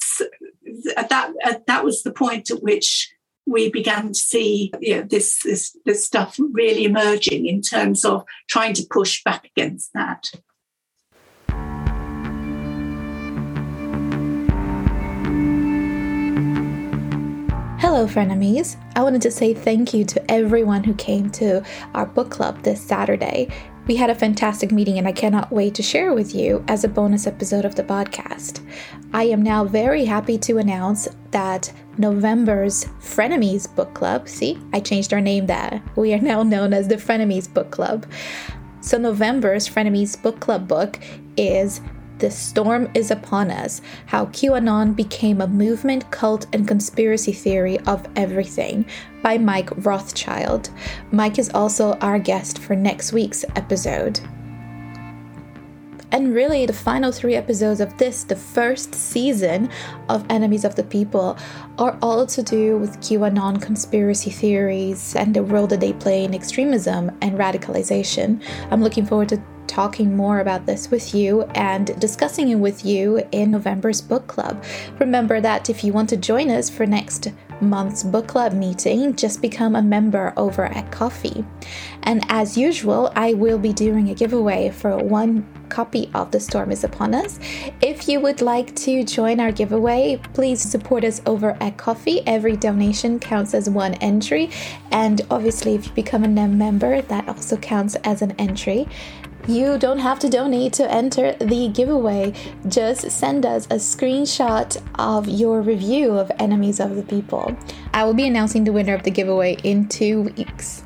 that 1.09 1.33
that 1.67 1.85
was 1.85 2.03
the 2.03 2.13
point 2.13 2.51
at 2.51 2.63
which 2.63 3.13
we 3.47 3.71
began 3.71 4.09
to 4.09 4.15
see 4.15 4.73
you 4.81 4.97
know, 4.97 5.03
this, 5.03 5.43
this 5.43 5.77
this 5.85 6.05
stuff 6.05 6.39
really 6.53 6.85
emerging 6.85 7.47
in 7.47 7.61
terms 7.61 8.05
of 8.05 8.25
trying 8.49 8.75
to 8.75 8.87
push 8.89 9.23
back 9.25 9.51
against 9.57 9.93
that. 9.95 10.31
Hello, 17.81 18.07
frenemies. 18.07 18.77
I 18.97 19.03
wanted 19.03 19.23
to 19.23 19.31
say 19.31 19.53
thank 19.53 19.93
you 19.93 20.05
to 20.05 20.31
everyone 20.31 20.85
who 20.85 20.95
came 20.95 21.29
to 21.33 21.63
our 21.95 22.07
book 22.07 22.31
club 22.31 22.63
this 22.63 22.81
Saturday. 22.81 23.49
We 23.89 23.97
had 23.97 24.11
a 24.11 24.15
fantastic 24.15 24.71
meeting, 24.71 24.99
and 24.99 25.09
I 25.09 25.13
cannot 25.13 25.51
wait 25.51 25.75
to 25.75 25.83
share 25.83 26.15
with 26.15 26.37
you 26.37 26.65
as 26.69 26.85
a 26.85 26.89
bonus 26.89 27.27
episode 27.27 27.65
of 27.65 27.75
the 27.75 27.83
podcast. 27.83 28.65
I 29.13 29.25
am 29.25 29.43
now 29.43 29.65
very 29.65 30.05
happy 30.05 30.39
to 30.39 30.59
announce 30.59 31.09
that 31.33 31.73
November's 31.99 32.85
Frenemies 33.01 33.73
Book 33.75 33.93
Club, 33.93 34.29
see, 34.29 34.57
I 34.73 34.79
changed 34.79 35.13
our 35.13 35.21
name 35.21 35.47
there. 35.47 35.83
We 35.97 36.15
are 36.15 36.21
now 36.21 36.45
known 36.45 36.73
as 36.73 36.87
the 36.87 36.95
Frenemies 36.95 37.53
Book 37.53 37.73
Club. 37.73 38.07
So, 38.83 38.99
November's 38.99 39.69
Frenemies 39.69 40.21
Book 40.21 40.39
Club 40.39 40.69
book 40.69 41.01
is 41.37 41.81
The 42.23 42.31
Storm 42.31 42.89
is 42.95 43.11
Upon 43.11 43.51
Us 43.51 43.83
How 44.07 44.27
QAnon 44.27 44.95
Became 44.95 45.41
a 45.41 45.49
Movement, 45.49 46.09
Cult, 46.13 46.47
and 46.53 46.69
Conspiracy 46.69 47.33
Theory 47.33 47.81
of 47.81 48.07
Everything 48.15 48.87
by 49.25 49.39
Mike 49.39 49.71
Rothschild. 49.85 50.71
Mike 51.11 51.41
is 51.41 51.51
also 51.51 51.95
our 51.95 52.21
guest 52.21 52.61
for 52.61 52.77
next 52.77 53.13
week's 53.13 53.45
episode. 53.57 54.21
And 56.13 56.33
really, 56.33 56.65
the 56.65 56.73
final 56.73 57.11
three 57.11 57.35
episodes 57.35 57.81
of 57.81 57.99
this, 57.99 58.23
the 58.23 58.37
first 58.37 58.95
season 58.95 59.69
of 60.09 60.25
Enemies 60.31 60.65
of 60.65 60.77
the 60.77 60.85
People, 60.85 61.37
are 61.79 61.99
all 62.03 62.25
to 62.27 62.43
do 62.45 62.79
with 62.79 63.01
QAnon 63.01 63.61
conspiracy 63.61 64.31
theories 64.31 65.17
and 65.17 65.35
the 65.35 65.43
role 65.43 65.67
that 65.67 65.81
they 65.81 65.93
play 65.95 66.23
in 66.23 66.35
extremism 66.35 67.11
and 67.21 67.37
radicalization. 67.37 68.41
I'm 68.71 68.81
looking 68.81 69.07
forward 69.07 69.31
to 69.31 69.43
talking 69.67 70.17
more 70.17 70.41
about 70.41 70.67
this 70.67 70.91
with 70.91 71.15
you 71.15 71.43
and 71.55 71.99
discussing 72.01 72.51
it 72.51 72.57
with 72.57 72.85
you 72.85 73.23
in 73.33 73.51
November's 73.51 74.01
book 74.01 74.27
club. 74.27 74.63
Remember 74.99 75.41
that 75.41 75.71
if 75.71 75.83
you 75.83 75.93
want 75.93 76.09
to 76.11 76.17
join 76.17 76.51
us 76.51 76.69
for 76.69 76.87
next 76.87 77.29
month's 77.61 78.03
book 78.03 78.27
club 78.27 78.53
meeting, 78.53 79.15
just 79.15 79.41
become 79.41 79.77
a 79.77 79.83
member 79.83 80.33
over 80.37 80.67
at 80.67 80.91
Ko-fi. 80.91 81.45
And 82.03 82.25
as 82.29 82.59
usual, 82.59 83.13
I 83.15 83.35
will 83.35 83.59
be 83.59 83.73
doing 83.73 84.11
a 84.11 84.15
giveaway 84.15 84.71
for 84.71 84.97
one 84.99 85.47
copy 85.69 86.11
of 86.13 86.31
The 86.33 86.41
Storm 86.41 86.71
is 86.71 86.85
Upon 86.85 87.15
Us. 87.15 87.39
If 87.81 88.09
you 88.09 88.21
would 88.21 88.43
like 88.43 88.75
to 88.77 89.05
join 89.05 89.41
our 89.41 89.53
giveaway, 89.53 90.21
please 90.35 90.61
support 90.61 91.05
us 91.05 91.23
over 91.25 91.57
at 91.61 91.79
Ko-fi. 91.79 92.21
Every 92.27 92.57
donation 92.57 93.19
counts 93.19 93.55
as 93.55 93.71
one 93.71 93.95
entry. 93.95 94.51
And 94.91 95.23
obviously, 95.31 95.77
if 95.77 95.87
you 95.87 95.93
become 95.93 96.25
a 96.25 96.29
member, 96.29 97.01
that 97.01 97.29
also 97.29 97.57
counts 97.57 97.95
as 98.05 98.21
an 98.21 98.33
entry. 98.33 98.87
You 99.49 99.77
don't 99.77 99.99
have 99.99 100.21
to 100.21 100.29
donate 100.29 100.73
to 100.75 100.89
enter 100.89 101.33
the 101.33 101.67
giveaway. 101.67 102.33
Just 102.69 103.11
send 103.11 103.45
us 103.45 103.67
a 103.67 103.75
screenshot 103.75 104.81
of 105.01 105.27
your 105.27 105.63
review 105.63 106.13
of 106.13 106.31
Enemies 106.39 106.79
of 106.79 106.95
the 106.95 107.03
People. 107.03 107.57
I 107.93 108.05
will 108.05 108.15
be 108.15 108.25
announcing 108.25 108.63
the 108.63 108.73
winner 108.73 108.95
of 108.95 109.03
the 109.03 109.11
giveaway 109.11 109.57
in 109.65 109.89
two 109.89 110.23
weeks. 110.23 110.85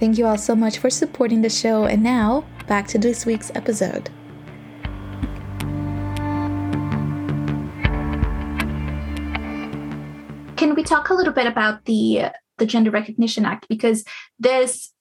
Thank 0.00 0.18
you 0.18 0.26
all 0.26 0.36
so 0.36 0.56
much 0.56 0.78
for 0.78 0.90
supporting 0.90 1.42
the 1.42 1.48
show, 1.48 1.84
and 1.84 2.02
now 2.02 2.44
back 2.66 2.88
to 2.88 2.98
this 2.98 3.24
week's 3.24 3.52
episode. 3.54 4.10
Can 10.56 10.74
we 10.74 10.82
talk 10.82 11.10
a 11.10 11.14
little 11.14 11.32
bit 11.32 11.46
about 11.46 11.84
the 11.84 12.32
the 12.56 12.66
Gender 12.66 12.90
Recognition 12.90 13.44
Act 13.44 13.68
because 13.68 14.04
this 14.40 14.92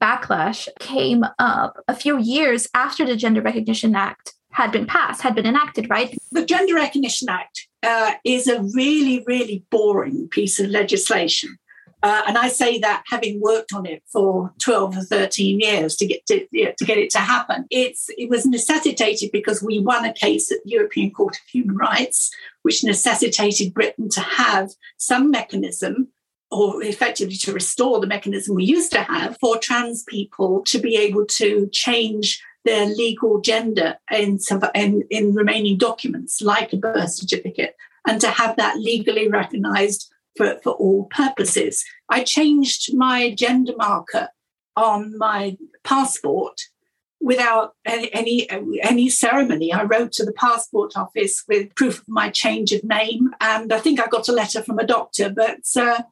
backlash 0.00 0.68
came 0.80 1.24
up 1.38 1.82
a 1.88 1.94
few 1.94 2.18
years 2.18 2.68
after 2.74 3.04
the 3.04 3.16
Gender 3.16 3.40
Recognition 3.40 3.94
Act 3.94 4.34
had 4.50 4.70
been 4.70 4.86
passed, 4.86 5.22
had 5.22 5.34
been 5.34 5.46
enacted, 5.46 5.90
right? 5.90 6.16
The 6.30 6.44
Gender 6.44 6.74
Recognition 6.74 7.28
Act 7.28 7.66
uh, 7.82 8.12
is 8.24 8.46
a 8.46 8.62
really, 8.74 9.24
really 9.26 9.64
boring 9.70 10.28
piece 10.28 10.60
of 10.60 10.70
legislation. 10.70 11.58
Uh, 12.04 12.22
and 12.28 12.36
I 12.36 12.48
say 12.48 12.78
that 12.80 13.02
having 13.06 13.40
worked 13.40 13.72
on 13.72 13.86
it 13.86 14.02
for 14.12 14.52
12 14.62 14.98
or 14.98 15.00
13 15.00 15.58
years 15.58 15.96
to 15.96 16.06
get 16.06 16.26
to, 16.26 16.46
yeah, 16.52 16.72
to 16.76 16.84
get 16.84 16.98
it 16.98 17.08
to 17.10 17.18
happen. 17.18 17.64
It's, 17.70 18.10
it 18.18 18.28
was 18.28 18.44
necessitated 18.44 19.30
because 19.32 19.62
we 19.62 19.80
won 19.80 20.04
a 20.04 20.12
case 20.12 20.52
at 20.52 20.58
the 20.64 20.70
European 20.70 21.12
Court 21.12 21.34
of 21.34 21.50
Human 21.50 21.76
Rights, 21.76 22.30
which 22.60 22.84
necessitated 22.84 23.72
Britain 23.72 24.10
to 24.10 24.20
have 24.20 24.72
some 24.98 25.30
mechanism 25.30 26.08
or 26.54 26.82
effectively 26.84 27.34
to 27.34 27.52
restore 27.52 28.00
the 28.00 28.06
mechanism 28.06 28.54
we 28.54 28.64
used 28.64 28.92
to 28.92 29.02
have 29.02 29.36
for 29.40 29.58
trans 29.58 30.04
people 30.04 30.62
to 30.64 30.78
be 30.78 30.96
able 30.96 31.26
to 31.26 31.68
change 31.72 32.40
their 32.64 32.86
legal 32.86 33.40
gender 33.40 33.96
in, 34.12 34.38
in, 34.74 35.02
in 35.10 35.34
remaining 35.34 35.76
documents 35.76 36.40
like 36.40 36.72
a 36.72 36.76
birth 36.76 37.10
certificate 37.10 37.74
and 38.06 38.20
to 38.20 38.28
have 38.28 38.56
that 38.56 38.78
legally 38.78 39.28
recognized 39.28 40.12
for, 40.36 40.58
for 40.62 40.72
all 40.74 41.04
purposes. 41.06 41.84
I 42.08 42.22
changed 42.22 42.94
my 42.94 43.34
gender 43.34 43.72
marker 43.76 44.28
on 44.76 45.18
my 45.18 45.56
passport 45.82 46.60
without 47.20 47.72
any, 47.84 48.12
any, 48.12 48.80
any 48.82 49.08
ceremony. 49.08 49.72
I 49.72 49.82
wrote 49.82 50.12
to 50.12 50.24
the 50.24 50.32
passport 50.32 50.92
office 50.96 51.42
with 51.48 51.74
proof 51.74 52.00
of 52.00 52.08
my 52.08 52.28
change 52.28 52.72
of 52.72 52.84
name, 52.84 53.30
and 53.40 53.72
I 53.72 53.80
think 53.80 53.98
I 53.98 54.06
got 54.06 54.28
a 54.28 54.32
letter 54.32 54.62
from 54.62 54.78
a 54.78 54.86
doctor. 54.86 55.30
But 55.30 55.64
uh, 55.76 56.02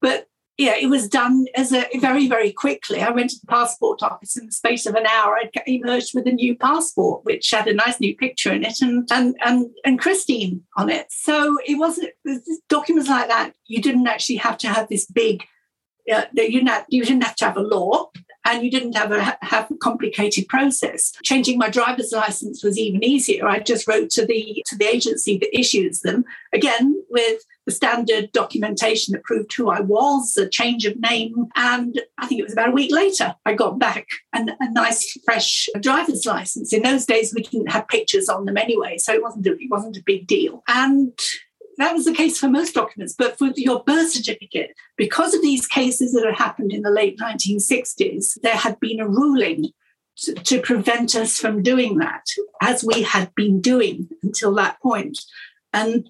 but 0.00 0.26
yeah, 0.58 0.74
it 0.74 0.90
was 0.90 1.08
done 1.08 1.46
as 1.54 1.72
a 1.72 1.86
very, 2.00 2.26
very 2.26 2.50
quickly. 2.50 3.00
I 3.00 3.10
went 3.10 3.30
to 3.30 3.40
the 3.40 3.46
passport 3.46 4.02
office 4.02 4.36
in 4.36 4.46
the 4.46 4.52
space 4.52 4.86
of 4.86 4.96
an 4.96 5.06
hour. 5.06 5.38
I 5.38 5.50
emerged 5.68 6.14
with 6.14 6.26
a 6.26 6.32
new 6.32 6.56
passport, 6.56 7.24
which 7.24 7.48
had 7.52 7.68
a 7.68 7.74
nice 7.74 8.00
new 8.00 8.16
picture 8.16 8.52
in 8.52 8.64
it 8.64 8.80
and 8.80 9.08
and 9.12 9.36
and, 9.44 9.70
and 9.84 10.00
Christine 10.00 10.64
on 10.76 10.90
it. 10.90 11.06
So 11.10 11.58
it 11.64 11.78
wasn't 11.78 12.10
documents 12.68 13.08
like 13.08 13.28
that. 13.28 13.52
You 13.66 13.80
didn't 13.80 14.08
actually 14.08 14.36
have 14.36 14.58
to 14.58 14.68
have 14.68 14.88
this 14.88 15.06
big. 15.06 15.44
Uh, 16.12 16.24
you, 16.32 16.62
not, 16.62 16.86
you 16.88 17.04
didn't 17.04 17.22
have 17.22 17.36
to 17.36 17.44
have 17.44 17.58
a 17.58 17.60
law 17.60 18.10
and 18.46 18.64
you 18.64 18.70
didn't 18.70 18.96
have 18.96 19.12
a 19.12 19.38
have 19.42 19.70
a 19.70 19.76
complicated 19.76 20.48
process. 20.48 21.12
Changing 21.22 21.58
my 21.58 21.68
driver's 21.68 22.12
license 22.12 22.64
was 22.64 22.78
even 22.78 23.04
easier. 23.04 23.46
I 23.46 23.60
just 23.60 23.86
wrote 23.86 24.10
to 24.10 24.26
the 24.26 24.64
to 24.66 24.76
the 24.76 24.86
agency 24.86 25.38
that 25.38 25.56
issues 25.56 26.00
them 26.00 26.24
again 26.52 26.97
with 27.10 27.42
the 27.66 27.72
standard 27.72 28.32
documentation 28.32 29.12
that 29.12 29.24
proved 29.24 29.52
who 29.54 29.70
I 29.70 29.80
was, 29.80 30.36
a 30.36 30.48
change 30.48 30.84
of 30.84 30.98
name, 31.00 31.46
and 31.56 32.00
I 32.18 32.26
think 32.26 32.40
it 32.40 32.44
was 32.44 32.52
about 32.52 32.68
a 32.68 32.72
week 32.72 32.92
later 32.92 33.34
I 33.44 33.54
got 33.54 33.78
back 33.78 34.06
an, 34.32 34.50
a 34.60 34.70
nice 34.72 35.18
fresh 35.24 35.68
driver's 35.80 36.26
license. 36.26 36.72
In 36.72 36.82
those 36.82 37.06
days 37.06 37.32
we 37.34 37.42
didn't 37.42 37.72
have 37.72 37.88
pictures 37.88 38.28
on 38.28 38.44
them 38.44 38.56
anyway, 38.56 38.98
so 38.98 39.12
it 39.12 39.22
wasn't 39.22 39.46
a, 39.46 39.52
it 39.52 39.70
wasn't 39.70 39.96
a 39.96 40.02
big 40.04 40.26
deal. 40.26 40.62
And 40.68 41.18
that 41.78 41.94
was 41.94 42.04
the 42.04 42.14
case 42.14 42.38
for 42.38 42.48
most 42.48 42.74
documents, 42.74 43.14
but 43.16 43.38
for 43.38 43.50
your 43.56 43.84
birth 43.84 44.10
certificate, 44.10 44.72
because 44.96 45.32
of 45.32 45.42
these 45.42 45.66
cases 45.66 46.12
that 46.12 46.24
had 46.24 46.34
happened 46.34 46.72
in 46.72 46.82
the 46.82 46.90
late 46.90 47.18
1960s, 47.18 48.40
there 48.42 48.56
had 48.56 48.80
been 48.80 49.00
a 49.00 49.08
ruling 49.08 49.70
to, 50.18 50.34
to 50.34 50.60
prevent 50.60 51.14
us 51.14 51.36
from 51.36 51.62
doing 51.62 51.98
that, 51.98 52.24
as 52.60 52.84
we 52.84 53.02
had 53.02 53.32
been 53.34 53.60
doing 53.60 54.08
until 54.22 54.54
that 54.54 54.80
point. 54.82 55.20
And 55.72 56.08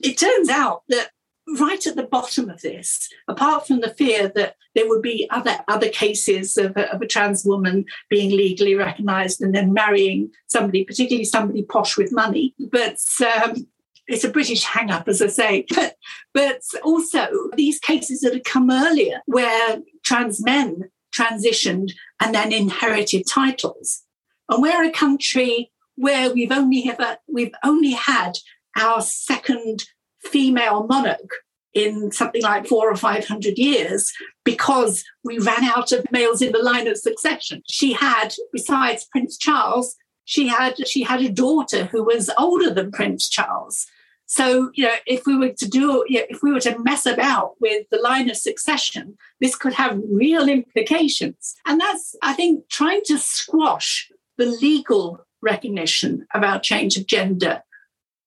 it 0.00 0.18
turns 0.18 0.48
out 0.48 0.82
that 0.88 1.10
right 1.58 1.86
at 1.86 1.96
the 1.96 2.02
bottom 2.02 2.50
of 2.50 2.60
this, 2.62 3.08
apart 3.28 3.66
from 3.66 3.80
the 3.80 3.94
fear 3.94 4.32
that 4.34 4.56
there 4.74 4.88
would 4.88 5.02
be 5.02 5.28
other 5.30 5.58
other 5.68 5.88
cases 5.88 6.56
of 6.56 6.76
a, 6.76 6.92
of 6.92 7.00
a, 7.00 7.06
trans 7.06 7.44
woman 7.44 7.84
being 8.10 8.30
legally 8.30 8.74
recognised 8.74 9.40
and 9.40 9.54
then 9.54 9.72
marrying 9.72 10.30
somebody, 10.48 10.84
particularly 10.84 11.24
somebody 11.24 11.62
posh 11.62 11.96
with 11.96 12.12
money, 12.12 12.54
but 12.58 12.98
um, 13.44 13.66
it's 14.08 14.24
a 14.24 14.30
British 14.30 14.64
hang 14.64 14.90
up, 14.90 15.08
as 15.08 15.20
I 15.20 15.28
say. 15.28 15.66
But, 15.74 15.96
but 16.32 16.60
also 16.84 17.28
these 17.56 17.78
cases 17.78 18.20
that 18.20 18.34
had 18.34 18.44
come 18.44 18.70
earlier 18.70 19.20
where 19.26 19.78
trans 20.04 20.44
men 20.44 20.90
transitioned 21.16 21.92
and 22.20 22.34
then 22.34 22.52
inherited 22.52 23.24
titles. 23.28 24.02
And 24.48 24.62
we're 24.62 24.84
a 24.84 24.92
country 24.92 25.72
where 25.96 26.32
we've 26.32 26.52
only 26.52 26.88
ever 26.88 27.16
we've 27.26 27.54
only 27.64 27.92
had 27.92 28.32
our 28.76 29.00
second 29.00 29.84
female 30.20 30.86
monarch 30.86 31.30
in 31.74 32.10
something 32.10 32.42
like 32.42 32.66
four 32.66 32.90
or 32.90 32.96
five 32.96 33.26
hundred 33.26 33.58
years 33.58 34.12
because 34.44 35.04
we 35.24 35.38
ran 35.38 35.64
out 35.64 35.92
of 35.92 36.10
males 36.10 36.40
in 36.40 36.52
the 36.52 36.62
line 36.62 36.88
of 36.88 36.96
succession. 36.96 37.62
She 37.68 37.92
had, 37.92 38.32
besides 38.52 39.06
Prince 39.12 39.36
Charles, 39.36 39.94
she 40.24 40.48
had 40.48 40.74
she 40.88 41.02
had 41.02 41.20
a 41.20 41.30
daughter 41.30 41.84
who 41.84 42.02
was 42.02 42.30
older 42.38 42.72
than 42.72 42.90
Prince 42.90 43.28
Charles. 43.28 43.86
So, 44.28 44.70
you 44.74 44.84
know, 44.84 44.94
if 45.06 45.24
we 45.24 45.36
were 45.36 45.52
to 45.52 45.68
do, 45.68 46.04
you 46.08 46.18
know, 46.18 46.26
if 46.28 46.42
we 46.42 46.52
were 46.52 46.60
to 46.60 46.78
mess 46.80 47.06
about 47.06 47.52
with 47.60 47.86
the 47.92 48.00
line 48.00 48.28
of 48.28 48.36
succession, 48.36 49.16
this 49.40 49.54
could 49.54 49.74
have 49.74 50.00
real 50.10 50.48
implications. 50.48 51.54
And 51.64 51.80
that's, 51.80 52.16
I 52.22 52.32
think, 52.32 52.68
trying 52.68 53.02
to 53.04 53.18
squash 53.18 54.10
the 54.36 54.46
legal 54.46 55.20
recognition 55.42 56.26
about 56.34 56.64
change 56.64 56.96
of 56.96 57.06
gender 57.06 57.62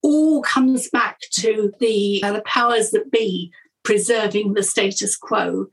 all 0.01 0.41
comes 0.41 0.89
back 0.89 1.19
to 1.31 1.73
the, 1.79 2.21
uh, 2.23 2.33
the 2.33 2.41
powers 2.41 2.91
that 2.91 3.11
be 3.11 3.51
preserving 3.83 4.53
the 4.53 4.63
status 4.63 5.15
quo 5.15 5.67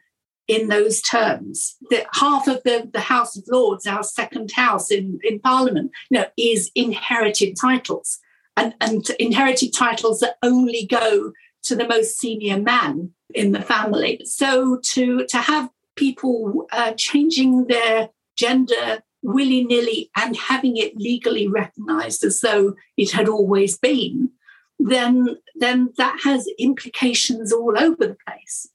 in 0.48 0.68
those 0.68 1.00
terms. 1.00 1.76
That 1.90 2.06
half 2.14 2.46
of 2.46 2.62
the, 2.64 2.88
the 2.92 3.00
House 3.00 3.36
of 3.36 3.44
Lords, 3.48 3.86
our 3.86 4.02
second 4.02 4.52
house 4.52 4.90
in, 4.90 5.18
in 5.22 5.40
Parliament, 5.40 5.90
you 6.10 6.18
know, 6.18 6.26
is 6.36 6.70
inherited 6.74 7.56
titles 7.60 8.18
and, 8.56 8.74
and 8.80 9.04
inherited 9.18 9.72
titles 9.74 10.20
that 10.20 10.36
only 10.42 10.86
go 10.86 11.32
to 11.64 11.76
the 11.76 11.88
most 11.88 12.18
senior 12.18 12.58
man 12.58 13.10
in 13.34 13.52
the 13.52 13.60
family. 13.60 14.20
So 14.24 14.78
to, 14.92 15.26
to 15.26 15.38
have 15.38 15.68
people 15.96 16.66
uh, 16.72 16.92
changing 16.96 17.66
their 17.66 18.10
gender 18.36 19.02
willy 19.26 19.64
nilly 19.64 20.08
and 20.16 20.36
having 20.36 20.76
it 20.76 20.96
legally 20.96 21.48
recognized 21.48 22.22
as 22.22 22.40
though 22.40 22.74
it 22.96 23.10
had 23.10 23.28
always 23.28 23.76
been, 23.76 24.30
then, 24.78 25.36
then 25.56 25.92
that 25.98 26.20
has 26.22 26.48
implications 26.58 27.52
all 27.52 27.76
over 27.76 28.06
the 28.06 28.16
place. 28.26 28.68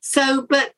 So, 0.00 0.46
but 0.48 0.72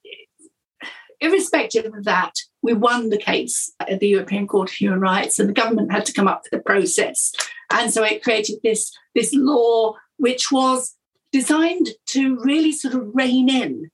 irrespective 1.20 1.86
of 1.86 2.04
that, 2.04 2.32
we 2.62 2.72
won 2.72 3.10
the 3.10 3.16
case 3.16 3.72
at 3.78 4.00
the 4.00 4.08
European 4.08 4.48
Court 4.48 4.70
of 4.70 4.74
Human 4.74 5.00
Rights, 5.00 5.38
and 5.38 5.48
the 5.48 5.54
government 5.54 5.92
had 5.92 6.04
to 6.06 6.12
come 6.12 6.26
up 6.26 6.42
with 6.42 6.60
a 6.60 6.62
process. 6.62 7.32
And 7.70 7.92
so 7.92 8.02
it 8.02 8.24
created 8.24 8.58
this, 8.64 8.92
this 9.14 9.32
law, 9.32 9.94
which 10.16 10.50
was 10.50 10.96
designed 11.30 11.90
to 12.06 12.38
really 12.40 12.72
sort 12.72 12.94
of 12.94 13.08
rein 13.14 13.48
in 13.48 13.90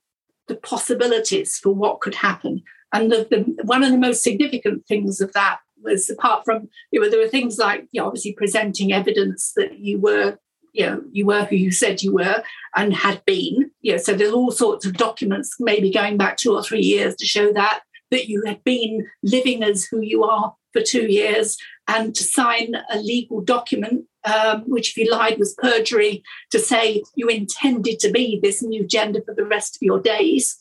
the 0.47 0.55
possibilities 0.55 1.57
for 1.57 1.69
what 1.69 1.99
could 1.99 2.15
happen. 2.15 2.63
And 2.93 3.11
the, 3.11 3.27
the, 3.29 3.63
one 3.63 3.83
of 3.83 3.91
the 3.91 3.97
most 3.97 4.23
significant 4.23 4.85
things 4.87 5.21
of 5.21 5.33
that 5.33 5.59
was 5.81 6.09
apart 6.09 6.43
from 6.43 6.69
you 6.91 6.99
know, 6.99 7.09
there 7.09 7.19
were 7.19 7.27
things 7.27 7.57
like 7.57 7.87
you 7.91 8.01
know, 8.01 8.07
obviously 8.07 8.33
presenting 8.33 8.91
evidence 8.91 9.53
that 9.55 9.79
you 9.79 9.99
were 9.99 10.37
you 10.73 10.85
know 10.85 11.01
you 11.11 11.25
were 11.25 11.45
who 11.45 11.55
you 11.55 11.71
said 11.71 12.01
you 12.01 12.13
were 12.13 12.43
and 12.75 12.93
had 12.93 13.23
been 13.25 13.71
you 13.81 13.91
know 13.91 13.97
so 13.97 14.13
there's 14.13 14.33
all 14.33 14.51
sorts 14.51 14.85
of 14.85 14.93
documents 14.93 15.55
maybe 15.59 15.91
going 15.91 16.17
back 16.17 16.37
two 16.37 16.53
or 16.53 16.63
three 16.63 16.81
years 16.81 17.15
to 17.15 17.25
show 17.25 17.51
that 17.53 17.81
that 18.11 18.27
you 18.27 18.43
had 18.45 18.63
been 18.63 19.07
living 19.23 19.63
as 19.63 19.85
who 19.85 20.01
you 20.01 20.23
are 20.23 20.53
for 20.73 20.81
two 20.81 21.07
years 21.07 21.57
and 21.87 22.13
to 22.15 22.23
sign 22.23 22.75
a 22.91 22.99
legal 22.99 23.41
document 23.41 24.05
um, 24.25 24.61
which 24.67 24.89
if 24.89 24.97
you 24.97 25.11
lied 25.11 25.39
was 25.39 25.55
perjury 25.55 26.21
to 26.51 26.59
say 26.59 27.01
you 27.15 27.27
intended 27.27 27.99
to 27.99 28.11
be 28.11 28.39
this 28.41 28.61
new 28.61 28.85
gender 28.85 29.21
for 29.25 29.33
the 29.33 29.45
rest 29.45 29.75
of 29.75 29.81
your 29.81 29.99
days 29.99 30.59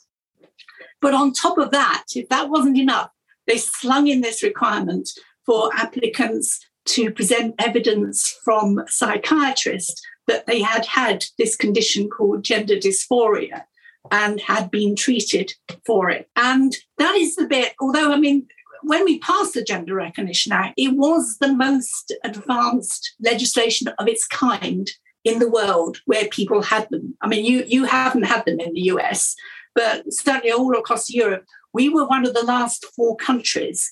but 1.00 1.14
on 1.14 1.32
top 1.32 1.58
of 1.58 1.70
that 1.70 2.04
if 2.14 2.28
that 2.28 2.50
wasn't 2.50 2.78
enough 2.78 3.10
they 3.46 3.56
slung 3.56 4.06
in 4.06 4.20
this 4.20 4.42
requirement 4.42 5.10
for 5.44 5.70
applicants 5.74 6.60
to 6.84 7.10
present 7.10 7.54
evidence 7.58 8.38
from 8.44 8.82
psychiatrists 8.86 10.02
that 10.26 10.46
they 10.46 10.60
had 10.60 10.86
had 10.86 11.24
this 11.38 11.56
condition 11.56 12.08
called 12.08 12.44
gender 12.44 12.76
dysphoria 12.76 13.64
and 14.10 14.40
had 14.40 14.70
been 14.70 14.96
treated 14.96 15.52
for 15.84 16.10
it. 16.10 16.28
And 16.36 16.74
that 16.98 17.14
is 17.16 17.36
the 17.36 17.46
bit, 17.46 17.74
although, 17.80 18.12
I 18.12 18.18
mean, 18.18 18.46
when 18.82 19.04
we 19.04 19.18
passed 19.18 19.54
the 19.54 19.62
Gender 19.62 19.94
Recognition 19.94 20.52
Act, 20.52 20.74
it 20.76 20.96
was 20.96 21.38
the 21.38 21.52
most 21.52 22.14
advanced 22.24 23.14
legislation 23.20 23.88
of 23.98 24.08
its 24.08 24.26
kind 24.26 24.88
in 25.24 25.40
the 25.40 25.50
world 25.50 25.98
where 26.06 26.28
people 26.28 26.62
had 26.62 26.88
them. 26.90 27.16
I 27.20 27.28
mean, 27.28 27.44
you, 27.44 27.64
you 27.66 27.84
haven't 27.84 28.22
had 28.22 28.44
them 28.44 28.60
in 28.60 28.72
the 28.72 28.82
US, 28.92 29.34
but 29.74 30.04
certainly 30.12 30.52
all 30.52 30.76
across 30.76 31.10
Europe, 31.10 31.44
we 31.72 31.88
were 31.88 32.06
one 32.06 32.26
of 32.26 32.34
the 32.34 32.44
last 32.44 32.86
four 32.96 33.16
countries 33.16 33.90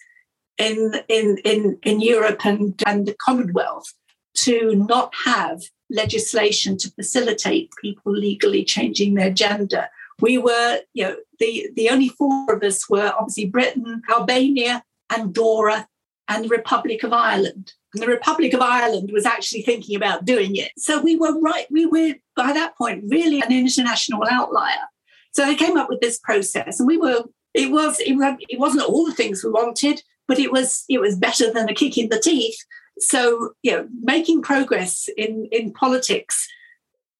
in 0.58 0.94
in 1.08 1.38
in, 1.44 1.78
in 1.82 2.00
Europe 2.00 2.44
and, 2.44 2.80
and 2.86 3.06
the 3.06 3.16
Commonwealth 3.24 3.92
to 4.36 4.74
not 4.74 5.12
have 5.24 5.62
legislation 5.90 6.76
to 6.78 6.90
facilitate 6.90 7.70
people 7.80 8.12
legally 8.12 8.64
changing 8.64 9.14
their 9.14 9.30
gender. 9.30 9.88
We 10.20 10.38
were, 10.38 10.80
you 10.94 11.04
know, 11.04 11.16
the, 11.38 11.68
the 11.76 11.90
only 11.90 12.08
four 12.08 12.54
of 12.54 12.62
us 12.62 12.88
were 12.88 13.12
obviously 13.18 13.46
Britain, 13.46 14.02
Albania, 14.10 14.82
Andorra, 15.10 15.86
and 16.28 16.44
the 16.44 16.48
Republic 16.48 17.02
of 17.02 17.12
Ireland. 17.12 17.72
And 17.94 18.02
the 18.02 18.08
Republic 18.08 18.52
of 18.52 18.60
Ireland 18.60 19.10
was 19.12 19.26
actually 19.26 19.62
thinking 19.62 19.94
about 19.94 20.24
doing 20.24 20.56
it. 20.56 20.72
So 20.76 21.00
we 21.00 21.16
were 21.16 21.38
right, 21.40 21.66
we 21.70 21.86
were 21.86 22.14
by 22.34 22.52
that 22.52 22.76
point 22.76 23.04
really 23.08 23.40
an 23.40 23.52
international 23.52 24.22
outlier. 24.30 24.88
So 25.36 25.44
they 25.44 25.54
came 25.54 25.76
up 25.76 25.90
with 25.90 26.00
this 26.00 26.18
process, 26.18 26.80
and 26.80 26.86
we 26.86 26.96
were, 26.96 27.24
it 27.52 27.70
was, 27.70 28.00
it, 28.00 28.16
it 28.48 28.58
wasn't 28.58 28.84
all 28.84 29.04
the 29.04 29.12
things 29.12 29.44
we 29.44 29.50
wanted, 29.50 30.02
but 30.26 30.38
it 30.38 30.50
was 30.50 30.84
it 30.88 30.98
was 30.98 31.14
better 31.14 31.52
than 31.52 31.68
a 31.68 31.74
kick 31.74 31.98
in 31.98 32.08
the 32.08 32.18
teeth. 32.18 32.56
So 32.98 33.52
you 33.62 33.72
know, 33.72 33.86
making 34.02 34.40
progress 34.40 35.10
in 35.14 35.46
in 35.52 35.74
politics, 35.74 36.48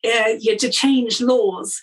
uh, 0.03 0.33
you 0.39 0.53
know, 0.53 0.59
to 0.59 0.71
change 0.71 1.21
laws 1.21 1.79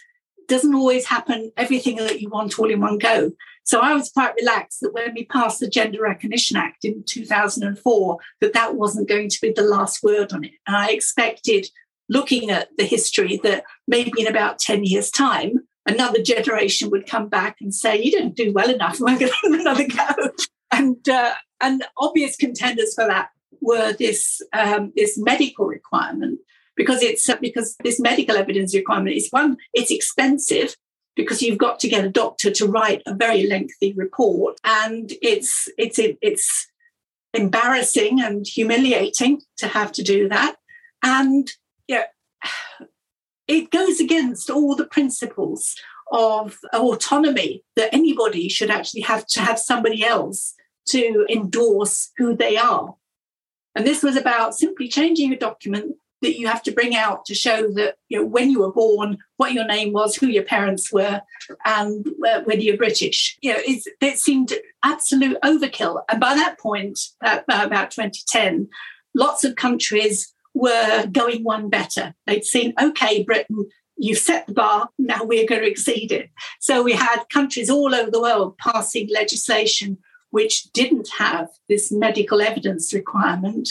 doesn't 0.47 0.73
always 0.73 1.05
happen. 1.05 1.51
Everything 1.55 1.97
that 1.97 2.19
you 2.19 2.29
want 2.29 2.57
all 2.57 2.71
in 2.71 2.81
one 2.81 2.97
go. 2.97 3.31
So 3.63 3.79
I 3.79 3.93
was 3.93 4.09
quite 4.09 4.34
relaxed 4.36 4.81
that 4.81 4.93
when 4.93 5.13
we 5.13 5.25
passed 5.25 5.59
the 5.59 5.69
Gender 5.69 6.01
Recognition 6.01 6.57
Act 6.57 6.84
in 6.84 7.03
2004, 7.07 8.17
that 8.41 8.53
that 8.53 8.75
wasn't 8.75 9.07
going 9.07 9.29
to 9.29 9.38
be 9.39 9.51
the 9.51 9.61
last 9.61 10.03
word 10.03 10.34
on 10.34 10.43
it. 10.43 10.51
And 10.67 10.75
I 10.75 10.89
expected, 10.89 11.67
looking 12.09 12.49
at 12.49 12.67
the 12.77 12.84
history, 12.84 13.39
that 13.43 13.63
maybe 13.88 14.11
in 14.17 14.27
about 14.27 14.59
10 14.59 14.84
years' 14.84 15.09
time, 15.09 15.62
another 15.86 16.21
generation 16.21 16.89
would 16.89 17.07
come 17.07 17.29
back 17.29 17.57
and 17.61 17.73
say, 17.73 18.01
"You 18.01 18.11
didn't 18.11 18.36
do 18.36 18.51
well 18.51 18.69
enough. 18.69 18.99
We're 18.99 19.17
going 19.19 19.31
to 19.31 19.38
have 19.43 19.59
another 19.59 19.88
go." 19.88 20.31
and 20.71 21.09
uh, 21.09 21.34
and 21.61 21.84
obvious 21.97 22.36
contenders 22.36 22.93
for 22.93 23.07
that 23.07 23.29
were 23.61 23.93
this 23.93 24.41
um, 24.53 24.91
this 24.95 25.17
medical 25.17 25.65
requirement 25.65 26.39
because 26.75 27.01
it's 27.01 27.27
uh, 27.29 27.38
because 27.41 27.75
this 27.84 27.99
medical 27.99 28.36
evidence 28.36 28.75
requirement 28.75 29.15
is 29.15 29.29
one 29.29 29.57
it's 29.73 29.91
expensive 29.91 30.75
because 31.15 31.41
you've 31.41 31.57
got 31.57 31.79
to 31.79 31.88
get 31.88 32.03
a 32.03 32.09
doctor 32.09 32.51
to 32.51 32.67
write 32.67 33.01
a 33.05 33.13
very 33.13 33.47
lengthy 33.47 33.93
report 33.93 34.59
and 34.63 35.13
it's 35.21 35.69
it's 35.77 35.99
it's 35.99 36.67
embarrassing 37.34 38.21
and 38.21 38.45
humiliating 38.45 39.41
to 39.57 39.67
have 39.67 39.91
to 39.91 40.03
do 40.03 40.27
that 40.29 40.55
and 41.03 41.51
yeah 41.88 42.03
it 43.48 43.72
goes 43.72 44.00
against 44.00 44.50
all 44.50 44.76
the 44.76 44.88
principles 44.88 45.76
of 46.12 46.60
autonomy 46.74 47.64
that 47.76 47.94
anybody 47.94 48.48
should 48.48 48.70
actually 48.70 49.02
have 49.02 49.26
to 49.26 49.41
have 49.41 49.58
somebody 49.58 50.04
else 50.06 50.54
to 50.88 51.26
endorse 51.30 52.12
who 52.18 52.36
they 52.36 52.58
are. 52.58 52.96
And 53.76 53.88
this 53.88 54.04
was 54.04 54.16
about 54.16 54.56
simply 54.56 54.88
changing 54.88 55.34
a 55.34 55.38
document 55.38 55.96
that 56.22 56.39
you 56.39 56.48
have 56.48 56.64
to 56.64 56.72
bring 56.72 56.96
out 56.96 57.26
to 57.26 57.36
show 57.36 57.70
that 57.74 57.96
you 58.08 58.18
know 58.18 58.26
when 58.26 58.50
you 58.50 58.60
were 58.60 58.72
born, 58.72 59.18
what 59.38 59.54
your 59.54 59.66
name 59.66 59.91
was, 59.91 60.16
who 60.16 60.28
your 60.28 60.44
parents 60.44 60.91
were, 60.91 61.22
and 61.66 62.08
whether 62.18 62.56
you're 62.56 62.78
British. 62.78 63.38
You 63.41 63.54
know, 63.54 63.60
it 63.66 64.18
seemed 64.20 64.54
absolute 64.84 65.38
overkill. 65.44 66.02
And 66.10 66.20
by 66.20 66.34
that 66.36 66.60
point, 66.60 67.00
uh, 67.24 67.39
about 67.48 67.91
2010, 67.91 68.70
lots 69.14 69.44
of 69.44 69.56
countries 69.56 70.32
were 70.54 71.08
going 71.12 71.43
one 71.43 71.70
better. 71.70 72.14
They'd 72.28 72.45
seen, 72.45 72.74
okay, 72.82 73.24
Britain, 73.24 73.68
you've 73.97 74.18
set 74.18 74.47
the 74.47 74.54
bar, 74.54 74.89
now 74.97 75.24
we're 75.24 75.47
going 75.47 75.62
to 75.62 75.70
exceed 75.70 76.12
it. 76.12 76.30
So 76.60 76.84
we 76.84 76.93
had 76.93 77.24
countries 77.32 77.70
all 77.70 77.93
over 77.93 78.12
the 78.12 78.22
world 78.22 78.58
passing 78.58 79.10
legislation 79.12 79.97
which 80.34 80.64
didn't 80.74 81.08
have 81.20 81.47
this 81.70 81.91
medical 81.91 82.41
evidence 82.41 82.91
requirement. 82.91 83.70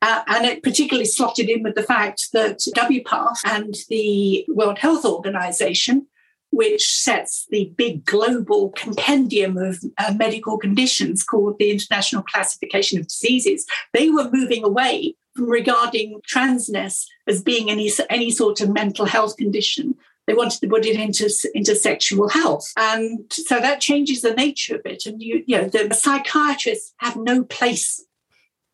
Uh, 0.00 0.22
and 0.28 0.44
it 0.44 0.62
particularly 0.62 1.04
slotted 1.04 1.48
in 1.48 1.64
with 1.64 1.74
the 1.74 1.82
fact 1.82 2.28
that 2.32 2.60
WPATH 2.76 3.38
and 3.44 3.74
the 3.88 4.44
World 4.46 4.78
Health 4.78 5.04
Organization, 5.04 6.06
which 6.50 6.86
sets 6.86 7.46
the 7.50 7.72
big 7.76 8.04
global 8.04 8.70
compendium 8.76 9.56
of 9.56 9.82
uh, 9.98 10.14
medical 10.16 10.56
conditions 10.56 11.24
called 11.24 11.56
the 11.58 11.72
International 11.72 12.22
Classification 12.22 13.00
of 13.00 13.08
Diseases, 13.08 13.66
they 13.92 14.08
were 14.08 14.30
moving 14.32 14.62
away 14.62 15.16
regarding 15.36 16.20
transness 16.28 17.04
as 17.26 17.42
being 17.42 17.70
any, 17.70 17.90
any 18.10 18.30
sort 18.30 18.60
of 18.60 18.70
mental 18.70 19.06
health 19.06 19.36
condition 19.36 19.96
they 20.26 20.34
wanted 20.34 20.60
to 20.60 20.68
put 20.68 20.86
it 20.86 20.98
into 20.98 21.30
into 21.54 21.74
sexual 21.74 22.28
health, 22.28 22.72
and 22.76 23.30
so 23.30 23.60
that 23.60 23.80
changes 23.80 24.22
the 24.22 24.34
nature 24.34 24.76
of 24.76 24.82
it. 24.84 25.06
And 25.06 25.22
you, 25.22 25.44
you 25.46 25.60
know, 25.60 25.68
the 25.68 25.94
psychiatrists 25.94 26.94
have 26.98 27.16
no 27.16 27.44
place 27.44 28.04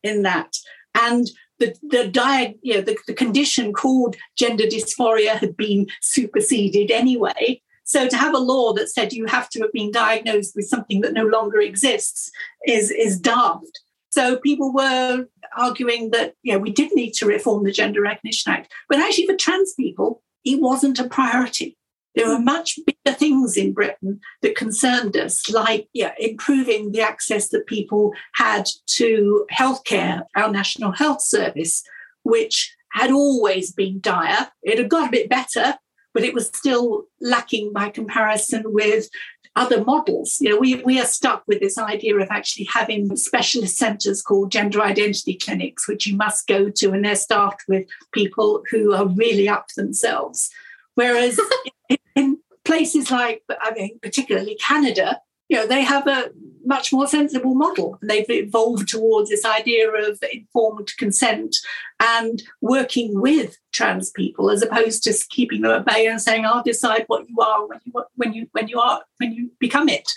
in 0.01 0.23
that, 0.23 0.55
and 0.95 1.29
the 1.59 1.75
the 1.83 2.07
diet, 2.07 2.57
you 2.61 2.75
know, 2.75 2.81
the, 2.81 2.97
the 3.07 3.13
condition 3.13 3.73
called 3.73 4.15
gender 4.37 4.63
dysphoria 4.63 5.35
had 5.35 5.57
been 5.57 5.87
superseded 6.01 6.89
anyway. 6.89 7.61
So 7.83 8.07
to 8.07 8.15
have 8.15 8.33
a 8.33 8.39
law 8.39 8.71
that 8.73 8.89
said 8.89 9.11
you 9.11 9.25
have 9.25 9.49
to 9.49 9.59
have 9.61 9.73
been 9.73 9.91
diagnosed 9.91 10.53
with 10.55 10.69
something 10.69 11.01
that 11.01 11.13
no 11.13 11.25
longer 11.25 11.59
exists 11.59 12.31
is 12.65 12.91
is 12.91 13.19
daft. 13.19 13.81
So 14.11 14.37
people 14.37 14.73
were 14.73 15.25
arguing 15.57 16.11
that 16.11 16.33
you 16.43 16.53
know 16.53 16.59
we 16.59 16.71
did 16.71 16.91
need 16.93 17.11
to 17.13 17.25
reform 17.25 17.63
the 17.63 17.71
Gender 17.71 18.01
Recognition 18.01 18.51
Act, 18.51 18.71
but 18.89 18.99
actually 18.99 19.27
for 19.27 19.35
trans 19.35 19.73
people, 19.73 20.21
it 20.43 20.61
wasn't 20.61 20.99
a 20.99 21.07
priority. 21.07 21.77
There 22.15 22.27
were 22.27 22.39
much 22.39 22.77
bigger 22.85 23.17
things 23.17 23.55
in 23.55 23.71
Britain 23.73 24.19
that 24.41 24.57
concerned 24.57 25.15
us, 25.15 25.49
like 25.49 25.87
yeah, 25.93 26.13
improving 26.19 26.91
the 26.91 27.01
access 27.01 27.49
that 27.49 27.67
people 27.67 28.13
had 28.33 28.67
to 28.97 29.45
healthcare, 29.51 30.23
our 30.35 30.51
National 30.51 30.91
Health 30.91 31.21
Service, 31.21 31.83
which 32.23 32.75
had 32.91 33.11
always 33.11 33.71
been 33.71 34.01
dire. 34.01 34.49
It 34.61 34.77
had 34.77 34.89
got 34.89 35.07
a 35.07 35.11
bit 35.11 35.29
better, 35.29 35.75
but 36.13 36.23
it 36.23 36.33
was 36.33 36.47
still 36.47 37.05
lacking 37.21 37.71
by 37.71 37.89
comparison 37.89 38.63
with 38.65 39.07
other 39.55 39.83
models. 39.83 40.37
You 40.39 40.49
know, 40.49 40.57
we, 40.57 40.75
we 40.75 40.99
are 40.99 41.05
stuck 41.05 41.43
with 41.47 41.59
this 41.59 41.77
idea 41.77 42.15
of 42.17 42.29
actually 42.29 42.65
having 42.65 43.15
specialist 43.15 43.77
centres 43.77 44.21
called 44.21 44.51
gender 44.51 44.81
identity 44.81 45.35
clinics, 45.35 45.87
which 45.87 46.07
you 46.07 46.15
must 46.15 46.47
go 46.47 46.69
to, 46.69 46.91
and 46.91 47.03
they're 47.03 47.15
staffed 47.15 47.63
with 47.67 47.87
people 48.13 48.63
who 48.69 48.93
are 48.93 49.07
really 49.07 49.49
up 49.49 49.67
themselves. 49.75 50.49
Whereas 50.95 51.39
in, 51.89 51.97
in 52.15 52.37
places 52.63 53.11
like, 53.11 53.43
I 53.49 53.73
mean, 53.73 53.99
particularly 54.01 54.55
Canada, 54.55 55.19
you 55.51 55.57
know, 55.57 55.67
they 55.67 55.81
have 55.83 56.07
a 56.07 56.31
much 56.63 56.93
more 56.93 57.07
sensible 57.07 57.55
model. 57.55 57.99
They've 58.01 58.29
evolved 58.29 58.87
towards 58.87 59.29
this 59.29 59.43
idea 59.43 59.91
of 59.91 60.17
informed 60.31 60.95
consent 60.97 61.57
and 61.99 62.41
working 62.61 63.19
with 63.19 63.57
trans 63.73 64.11
people 64.11 64.49
as 64.49 64.61
opposed 64.61 65.03
to 65.03 65.13
keeping 65.29 65.61
them 65.61 65.71
at 65.71 65.85
bay 65.85 66.07
and 66.07 66.21
saying, 66.21 66.45
"I'll 66.45 66.63
decide 66.63 67.03
what 67.07 67.27
you 67.27 67.35
are 67.41 67.67
when 67.67 67.79
you 67.83 67.91
when 68.15 68.33
you 68.33 68.47
when 68.53 68.69
you 68.69 68.79
are 68.79 69.01
when 69.17 69.33
you 69.33 69.51
become 69.59 69.89
it." 69.89 70.09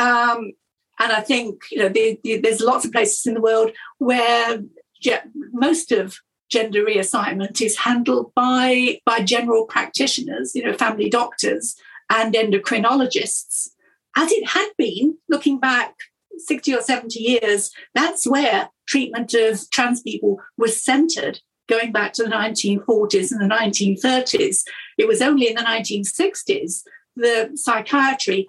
Um, 0.00 0.52
and 0.98 1.12
I 1.12 1.20
think 1.20 1.62
you 1.70 1.78
know 1.78 1.88
the, 1.88 2.18
the, 2.24 2.38
there's 2.38 2.60
lots 2.60 2.84
of 2.84 2.90
places 2.90 3.24
in 3.24 3.34
the 3.34 3.40
world 3.40 3.70
where 3.98 4.64
ge- 5.00 5.28
most 5.52 5.92
of 5.92 6.18
gender 6.48 6.84
reassignment 6.84 7.60
is 7.60 7.78
handled 7.78 8.32
by 8.34 8.98
by 9.06 9.20
general 9.20 9.66
practitioners, 9.66 10.56
you 10.56 10.64
know, 10.64 10.72
family 10.72 11.08
doctors 11.08 11.76
and 12.10 12.34
endocrinologists, 12.34 13.70
as 14.16 14.32
it 14.32 14.48
had 14.48 14.70
been 14.76 15.16
looking 15.28 15.60
back 15.60 15.94
60 16.38 16.74
or 16.74 16.80
70 16.80 17.18
years. 17.18 17.70
That's 17.94 18.26
where 18.26 18.70
treatment 18.88 19.34
of 19.34 19.68
trans 19.70 20.02
people 20.02 20.40
was 20.58 20.82
centered 20.82 21.40
going 21.68 21.92
back 21.92 22.12
to 22.14 22.22
the 22.22 22.30
1940s 22.30 23.32
and 23.32 23.40
the 23.40 23.54
1930s. 23.54 24.62
It 24.98 25.08
was 25.08 25.20
only 25.20 25.48
in 25.48 25.56
the 25.56 25.62
1960s 25.62 26.82
the 27.16 27.50
psychiatry 27.54 28.48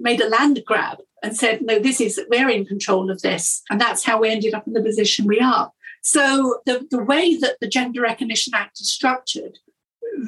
made 0.00 0.20
a 0.20 0.28
land 0.28 0.62
grab 0.64 0.98
and 1.22 1.36
said, 1.36 1.62
no, 1.62 1.78
this 1.78 2.00
is, 2.00 2.20
we're 2.30 2.48
in 2.48 2.64
control 2.64 3.10
of 3.10 3.20
this. 3.22 3.62
And 3.68 3.80
that's 3.80 4.04
how 4.04 4.20
we 4.20 4.30
ended 4.30 4.54
up 4.54 4.66
in 4.66 4.72
the 4.72 4.82
position 4.82 5.26
we 5.26 5.40
are. 5.40 5.72
So 6.02 6.60
the, 6.66 6.86
the 6.90 7.02
way 7.02 7.36
that 7.36 7.56
the 7.60 7.68
Gender 7.68 8.02
Recognition 8.02 8.54
Act 8.54 8.80
is 8.80 8.90
structured 8.90 9.58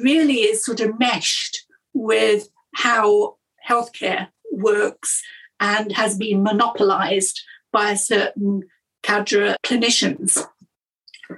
really 0.01 0.41
is 0.41 0.65
sort 0.65 0.81
of 0.81 0.99
meshed 0.99 1.65
with 1.93 2.49
how 2.75 3.37
healthcare 3.67 4.27
works 4.59 5.21
and 5.59 5.91
has 5.93 6.17
been 6.17 6.43
monopolized 6.43 7.41
by 7.71 7.91
a 7.91 7.97
certain 7.97 8.63
cadre 9.03 9.55
clinicians. 9.63 10.43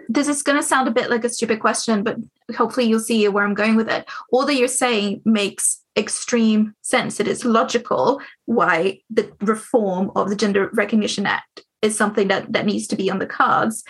This 0.07 0.27
is 0.27 0.43
going 0.43 0.57
to 0.57 0.63
sound 0.63 0.87
a 0.87 0.91
bit 0.91 1.09
like 1.09 1.25
a 1.25 1.29
stupid 1.29 1.59
question, 1.59 2.03
but 2.03 2.17
hopefully 2.55 2.85
you'll 2.85 2.99
see 2.99 3.27
where 3.27 3.43
I'm 3.43 3.53
going 3.53 3.75
with 3.75 3.89
it. 3.89 4.05
All 4.31 4.45
that 4.45 4.55
you're 4.55 4.67
saying 4.67 5.21
makes 5.25 5.81
extreme 5.97 6.75
sense. 6.81 7.19
It 7.19 7.27
is 7.27 7.43
logical 7.43 8.21
why 8.45 9.01
the 9.09 9.31
reform 9.41 10.11
of 10.15 10.29
the 10.29 10.35
Gender 10.35 10.69
Recognition 10.73 11.25
Act 11.25 11.63
is 11.81 11.97
something 11.97 12.29
that, 12.29 12.53
that 12.53 12.65
needs 12.65 12.87
to 12.87 12.95
be 12.95 13.11
on 13.11 13.19
the 13.19 13.25
cards. 13.25 13.83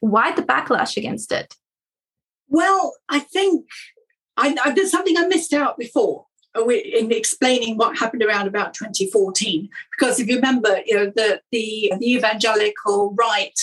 Why 0.00 0.32
the 0.32 0.42
backlash 0.42 0.96
against 0.96 1.32
it? 1.32 1.54
Well, 2.48 2.94
I 3.08 3.20
think 3.20 3.66
I, 4.36 4.54
I, 4.62 4.72
there's 4.72 4.90
something 4.90 5.16
I 5.16 5.26
missed 5.26 5.54
out 5.54 5.78
before 5.78 6.25
in 6.56 7.12
explaining 7.12 7.76
what 7.76 7.96
happened 7.96 8.22
around 8.22 8.46
about 8.46 8.74
2014. 8.74 9.68
Because 9.96 10.18
if 10.20 10.28
you 10.28 10.36
remember, 10.36 10.80
you 10.86 10.94
know, 10.94 11.12
the, 11.14 11.40
the, 11.52 11.92
the 11.98 12.12
evangelical 12.14 13.14
right 13.14 13.58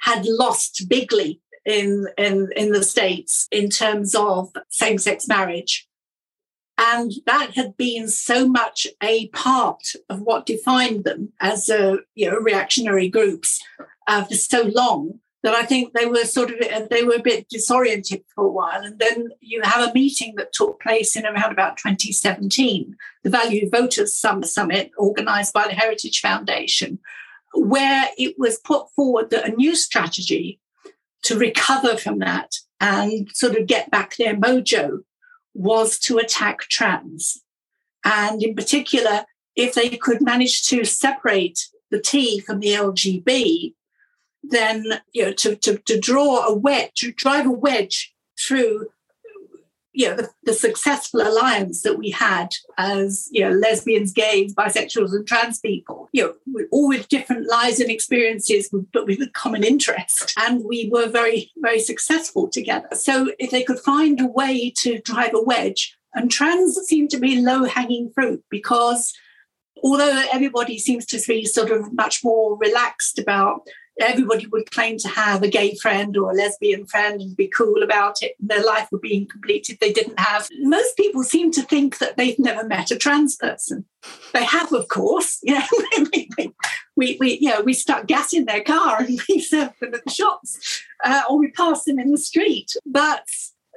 had 0.00 0.26
lost 0.26 0.88
bigly 0.88 1.40
in, 1.64 2.08
in, 2.18 2.50
in 2.56 2.72
the 2.72 2.82
States 2.82 3.46
in 3.50 3.68
terms 3.70 4.14
of 4.14 4.50
same 4.68 4.98
sex 4.98 5.28
marriage. 5.28 5.88
And 6.78 7.12
that 7.26 7.52
had 7.54 7.76
been 7.76 8.08
so 8.08 8.48
much 8.48 8.86
a 9.02 9.28
part 9.28 9.82
of 10.08 10.22
what 10.22 10.46
defined 10.46 11.04
them 11.04 11.32
as 11.40 11.68
a, 11.68 11.98
you 12.14 12.28
know, 12.28 12.36
reactionary 12.38 13.08
groups 13.08 13.62
uh, 14.08 14.24
for 14.24 14.34
so 14.34 14.62
long 14.74 15.20
that 15.42 15.54
I 15.54 15.64
think 15.64 15.92
they 15.92 16.06
were 16.06 16.24
sort 16.24 16.50
of 16.50 16.60
uh, 16.60 16.86
they 16.90 17.02
were 17.02 17.16
a 17.16 17.22
bit 17.22 17.48
disoriented 17.48 18.22
for 18.34 18.44
a 18.44 18.50
while. 18.50 18.82
And 18.82 18.98
then 18.98 19.30
you 19.40 19.60
have 19.62 19.88
a 19.88 19.92
meeting 19.92 20.34
that 20.36 20.52
took 20.52 20.80
place 20.80 21.16
in 21.16 21.26
around 21.26 21.52
about 21.52 21.76
2017, 21.76 22.96
the 23.24 23.30
Value 23.30 23.68
Voters 23.68 24.16
Summit, 24.16 24.92
organized 24.96 25.52
by 25.52 25.66
the 25.66 25.74
Heritage 25.74 26.20
Foundation, 26.20 27.00
where 27.54 28.08
it 28.16 28.36
was 28.38 28.60
put 28.60 28.90
forward 28.94 29.30
that 29.30 29.48
a 29.48 29.56
new 29.56 29.74
strategy 29.74 30.60
to 31.22 31.38
recover 31.38 31.96
from 31.96 32.18
that 32.20 32.52
and 32.80 33.28
sort 33.32 33.56
of 33.56 33.66
get 33.66 33.90
back 33.90 34.16
their 34.16 34.34
mojo 34.34 35.00
was 35.54 35.98
to 36.00 36.18
attack 36.18 36.60
trans. 36.62 37.42
And 38.04 38.42
in 38.42 38.54
particular, 38.54 39.24
if 39.54 39.74
they 39.74 39.90
could 39.90 40.22
manage 40.22 40.66
to 40.68 40.84
separate 40.84 41.68
the 41.90 42.00
T 42.00 42.40
from 42.40 42.60
the 42.60 42.68
LGB, 42.68 43.74
then 44.42 44.84
you 45.12 45.24
know 45.24 45.32
to, 45.32 45.56
to, 45.56 45.78
to 45.78 45.98
draw 45.98 46.46
a 46.46 46.54
wedge, 46.54 46.92
to 46.96 47.12
drive 47.12 47.46
a 47.46 47.50
wedge 47.50 48.14
through 48.38 48.86
you 49.92 50.08
know 50.08 50.16
the, 50.16 50.30
the, 50.44 50.54
successful 50.54 51.20
alliance 51.20 51.82
that 51.82 51.98
we 51.98 52.10
had 52.10 52.48
as 52.78 53.28
you 53.30 53.42
know 53.42 53.54
lesbians 53.54 54.12
gays 54.12 54.54
bisexuals 54.54 55.12
and 55.12 55.26
trans 55.26 55.60
people. 55.60 56.08
You 56.12 56.36
know 56.54 56.64
all 56.70 56.88
with 56.88 57.08
different 57.08 57.48
lives 57.48 57.78
and 57.78 57.90
experiences 57.90 58.70
but 58.92 59.06
with 59.06 59.20
a 59.20 59.30
common 59.34 59.64
interest. 59.64 60.32
And 60.38 60.64
we 60.64 60.88
were 60.90 61.08
very 61.08 61.52
very 61.58 61.78
successful 61.78 62.48
together. 62.48 62.88
So 62.92 63.32
if 63.38 63.50
they 63.50 63.62
could 63.62 63.78
find 63.80 64.20
a 64.20 64.26
way 64.26 64.72
to 64.78 64.98
drive 65.00 65.34
a 65.34 65.42
wedge 65.42 65.96
and 66.14 66.30
trans 66.30 66.76
seemed 66.86 67.10
to 67.10 67.18
be 67.18 67.40
low 67.40 67.64
hanging 67.64 68.10
fruit 68.14 68.42
because 68.50 69.12
although 69.82 70.24
everybody 70.32 70.78
seems 70.78 71.04
to 71.06 71.20
be 71.26 71.44
sort 71.44 71.70
of 71.70 71.92
much 71.92 72.22
more 72.24 72.56
relaxed 72.56 73.18
about 73.18 73.66
everybody 74.00 74.46
would 74.46 74.70
claim 74.70 74.98
to 74.98 75.08
have 75.08 75.42
a 75.42 75.48
gay 75.48 75.74
friend 75.76 76.16
or 76.16 76.30
a 76.30 76.34
lesbian 76.34 76.86
friend 76.86 77.20
and 77.20 77.36
be 77.36 77.48
cool 77.48 77.82
about 77.82 78.22
it. 78.22 78.36
And 78.40 78.48
their 78.48 78.64
life 78.64 78.88
would 78.90 79.00
be 79.00 79.14
incomplete 79.14 79.68
if 79.68 79.78
they 79.80 79.92
didn't 79.92 80.18
have. 80.18 80.48
Most 80.60 80.96
people 80.96 81.22
seem 81.22 81.50
to 81.52 81.62
think 81.62 81.98
that 81.98 82.16
they've 82.16 82.38
never 82.38 82.66
met 82.66 82.90
a 82.90 82.96
trans 82.96 83.36
person. 83.36 83.84
They 84.32 84.44
have, 84.44 84.72
of 84.72 84.88
course. 84.88 85.40
Yeah, 85.52 85.66
we, 86.14 86.30
we, 86.96 87.16
we, 87.20 87.38
you 87.40 87.50
know, 87.50 87.60
we 87.60 87.74
start 87.74 88.06
gas 88.06 88.32
in 88.32 88.46
their 88.46 88.62
car 88.62 89.00
and 89.00 89.20
we 89.28 89.40
serve 89.40 89.72
them 89.80 89.94
at 89.94 90.04
the 90.04 90.10
shops, 90.10 90.82
uh, 91.04 91.22
or 91.28 91.38
we 91.38 91.50
pass 91.50 91.84
them 91.84 91.98
in 91.98 92.10
the 92.10 92.18
street. 92.18 92.74
But 92.86 93.26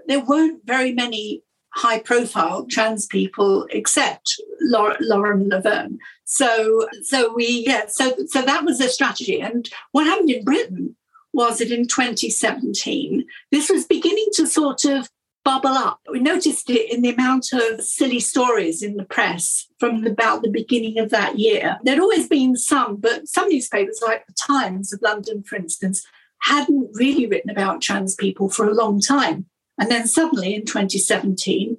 there 0.07 0.23
weren't 0.23 0.65
very 0.65 0.93
many 0.93 1.41
high 1.75 1.99
profile 1.99 2.65
trans 2.69 3.05
people 3.05 3.67
except 3.69 4.39
Lauren 4.61 5.49
Laverne. 5.49 5.99
So, 6.23 6.87
so 7.03 7.33
we, 7.33 7.65
yeah, 7.67 7.85
so, 7.87 8.15
so 8.27 8.41
that 8.41 8.63
was 8.63 8.79
the 8.79 8.87
strategy. 8.87 9.41
And 9.41 9.69
what 9.91 10.07
happened 10.07 10.29
in 10.29 10.43
Britain 10.43 10.95
was 11.33 11.57
that 11.57 11.71
in 11.71 11.85
2017, 11.85 13.25
this 13.51 13.69
was 13.69 13.85
beginning 13.85 14.27
to 14.33 14.47
sort 14.47 14.85
of 14.85 15.09
bubble 15.43 15.69
up. 15.69 15.99
We 16.11 16.19
noticed 16.19 16.69
it 16.69 16.91
in 16.91 17.01
the 17.01 17.13
amount 17.13 17.53
of 17.53 17.81
silly 17.81 18.19
stories 18.19 18.81
in 18.81 18.97
the 18.97 19.03
press 19.03 19.67
from 19.79 20.05
about 20.07 20.41
the 20.41 20.49
beginning 20.49 20.97
of 20.97 21.09
that 21.11 21.37
year. 21.37 21.77
There'd 21.83 21.99
always 21.99 22.27
been 22.27 22.55
some, 22.55 22.95
but 22.95 23.27
some 23.27 23.49
newspapers, 23.49 24.01
like 24.03 24.25
the 24.25 24.33
Times 24.33 24.91
of 24.91 25.01
London, 25.03 25.43
for 25.43 25.57
instance, 25.57 26.03
hadn't 26.41 26.89
really 26.93 27.27
written 27.27 27.51
about 27.51 27.81
trans 27.81 28.15
people 28.15 28.49
for 28.49 28.67
a 28.67 28.73
long 28.73 28.99
time. 28.99 29.45
And 29.77 29.91
then 29.91 30.07
suddenly 30.07 30.55
in 30.55 30.65
2017, 30.65 31.77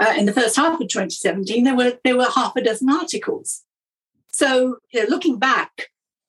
uh, 0.00 0.14
in 0.16 0.26
the 0.26 0.32
first 0.32 0.56
half 0.56 0.80
of 0.80 0.88
2017, 0.88 1.64
there 1.64 1.76
were 1.76 1.98
there 2.04 2.16
were 2.16 2.28
half 2.34 2.56
a 2.56 2.62
dozen 2.62 2.90
articles. 2.90 3.62
So 4.28 4.78
you 4.92 5.02
know, 5.02 5.08
looking 5.08 5.38
back, 5.38 5.88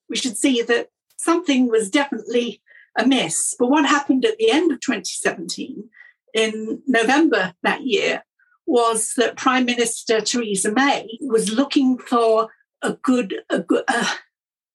we 0.09 0.15
should 0.15 0.37
see 0.37 0.61
that 0.61 0.89
something 1.17 1.67
was 1.67 1.89
definitely 1.89 2.61
amiss. 2.97 3.55
But 3.57 3.69
what 3.69 3.85
happened 3.85 4.25
at 4.25 4.37
the 4.37 4.51
end 4.51 4.71
of 4.71 4.81
2017, 4.81 5.89
in 6.33 6.81
November 6.87 7.53
that 7.63 7.83
year, 7.83 8.23
was 8.65 9.13
that 9.17 9.37
Prime 9.37 9.65
Minister 9.65 10.21
Theresa 10.21 10.71
May 10.71 11.07
was 11.21 11.51
looking 11.51 11.97
for 11.97 12.49
a 12.81 12.93
good, 12.93 13.35
a 13.49 13.59
good, 13.59 13.83
uh, 13.87 14.15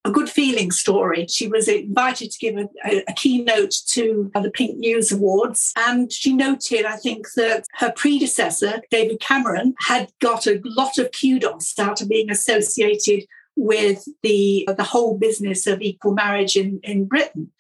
a 0.09 0.13
good 0.13 0.29
feeling 0.29 0.71
story. 0.71 1.27
She 1.29 1.47
was 1.47 1.69
invited 1.69 2.31
to 2.31 2.39
give 2.39 2.57
a, 2.57 2.69
a, 2.85 3.05
a, 3.09 3.13
keynote 3.13 3.75
to 3.89 4.31
uh, 4.35 4.41
the 4.41 4.51
Pink 4.51 4.79
News 4.79 5.13
Awards. 5.13 5.73
And 5.77 6.11
she 6.11 6.33
noted, 6.33 6.85
I 6.85 6.97
think, 6.97 7.27
that 7.37 7.65
her 7.75 7.93
predecessor, 7.93 8.81
David 8.91 9.21
Cameron, 9.21 9.75
had 9.81 10.11
got 10.21 10.47
a 10.47 10.61
lot 10.65 10.99
of 10.99 11.11
kudos 11.13 11.79
out 11.79 12.01
of 12.01 12.09
being 12.09 12.31
associated 12.31 13.25
with 13.57 14.07
the, 14.23 14.69
the 14.77 14.85
whole 14.85 15.19
business 15.19 15.67
of 15.67 15.83
equal 15.83 16.15
marriage 16.15 16.57
in, 16.57 16.81
in 16.83 17.05
Britain. 17.05 17.53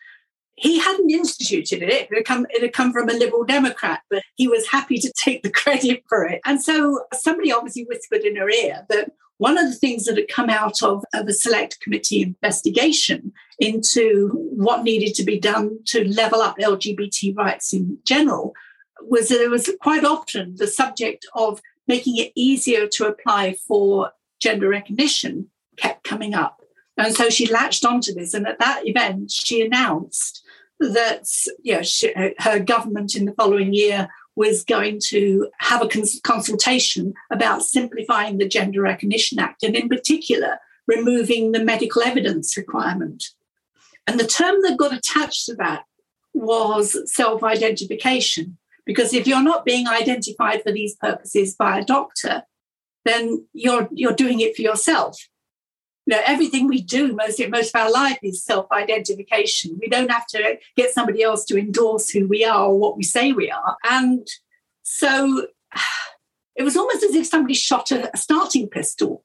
He 0.55 0.79
hadn't 0.79 1.11
instituted 1.11 1.83
it. 1.83 2.09
It 2.11 2.15
had, 2.15 2.25
come, 2.25 2.47
it 2.51 2.63
had 2.63 2.73
come 2.73 2.93
from 2.93 3.09
a 3.09 3.13
Liberal 3.13 3.45
Democrat, 3.45 4.01
but 4.11 4.23
he 4.37 4.49
was 4.49 4.67
happy 4.69 4.99
to 4.99 5.13
take 5.13 5.43
the 5.43 5.51
credit 5.63 6.03
for 6.09 6.25
it. 6.25 6.41
And 6.47 6.63
so 6.63 7.01
somebody 7.13 7.53
obviously 7.53 7.85
whispered 7.85 8.23
in 8.23 8.37
her 8.37 8.49
ear 8.49 8.87
that 8.89 9.13
one 9.39 9.57
of 9.57 9.69
the 9.69 9.75
things 9.75 10.05
that 10.05 10.17
had 10.17 10.29
come 10.29 10.51
out 10.51 10.83
of, 10.83 11.05
of 11.15 11.27
a 11.27 11.33
select 11.33 11.81
committee 11.81 12.23
investigation 12.23 13.33
into 13.59 14.29
what 14.55 14.85
needed 14.85 15.15
to 15.15 15.25
be 15.25 15.39
done 15.39 15.79
to 15.87 16.07
level 16.09 16.41
up 16.41 16.59
LGBT 16.59 17.37
rights 17.37 17.73
in 17.73 17.99
general 18.05 18.55
was 19.01 19.29
that 19.29 19.41
it 19.41 19.51
was 19.51 19.71
quite 19.81 20.05
often 20.05 20.57
the 20.57 20.67
subject 20.67 21.27
of 21.35 21.61
making 21.87 22.17
it 22.17 22.33
easier 22.35 22.87
to 22.87 23.07
apply 23.07 23.55
for 23.67 24.13
gender 24.41 24.69
recognition 24.69 25.49
kept 25.77 26.05
coming 26.05 26.35
up. 26.35 26.61
And 26.97 27.15
so 27.15 27.31
she 27.31 27.51
latched 27.51 27.85
onto 27.85 28.13
this. 28.13 28.35
And 28.35 28.47
at 28.47 28.59
that 28.59 28.87
event, 28.87 29.31
she 29.31 29.65
announced 29.65 30.45
that 30.81 31.29
you 31.63 31.75
know, 31.75 31.83
she, 31.83 32.13
her 32.39 32.59
government 32.59 33.15
in 33.15 33.25
the 33.25 33.33
following 33.33 33.73
year 33.73 34.09
was 34.39 34.63
going 34.63 35.01
to 35.09 35.51
have 35.59 35.83
a 35.83 35.89
cons- 35.89 36.21
consultation 36.23 37.13
about 37.33 37.65
simplifying 37.65 38.39
the 38.39 38.47
Gender 38.47 38.81
Recognition 38.83 39.41
Act, 39.41 39.65
and 39.65 39.75
in 39.75 39.89
particular, 39.89 40.61
removing 40.87 41.51
the 41.51 41.65
medical 41.65 42.03
evidence 42.03 42.57
requirement. 42.57 43.25
And 44.07 44.21
the 44.21 44.29
term 44.29 44.63
that 44.63 44.79
got 44.79 44.95
attached 44.95 45.47
to 45.47 45.57
that 45.57 45.83
was 46.33 46.97
self 47.13 47.43
identification. 47.43 48.59
Because 48.87 49.13
if 49.13 49.27
you're 49.27 49.43
not 49.43 49.67
being 49.67 49.89
identified 49.89 50.63
for 50.63 50.71
these 50.71 50.95
purposes 50.95 51.57
by 51.57 51.81
a 51.81 51.85
doctor, 51.85 52.45
then 53.05 53.45
you're, 53.53 53.89
you're 53.93 54.15
doing 54.15 54.39
it 54.41 54.55
for 54.55 54.63
yourself. 54.63 55.28
You 56.09 56.17
know, 56.17 56.23
everything 56.25 56.67
we 56.67 56.81
do, 56.81 57.15
most 57.15 57.39
most 57.51 57.75
of 57.75 57.83
our 57.83 57.93
life 57.93 58.19
is 58.23 58.43
self-identification. 58.43 59.77
We 59.79 59.89
don't 59.89 60.11
have 60.11 60.27
to 60.29 60.57
get 60.75 60.91
somebody 60.91 61.23
else 61.23 61.45
to 61.45 61.59
endorse 61.59 62.09
who 62.09 62.27
we 62.27 62.47
are 62.47 62.69
or 62.69 62.79
what 62.79 62.97
we 62.97 63.03
say 63.03 63.33
we 63.33 63.51
are. 63.51 63.77
And 63.85 64.27
so 64.83 65.49
it 66.57 66.63
was 66.63 66.79
almost 66.79 67.05
as 67.05 67.15
if 67.15 67.27
somebody 67.27 67.53
shot 67.53 67.91
a, 67.91 68.11
a 68.15 68.17
starting 68.17 68.71
pistol. 68.71 69.23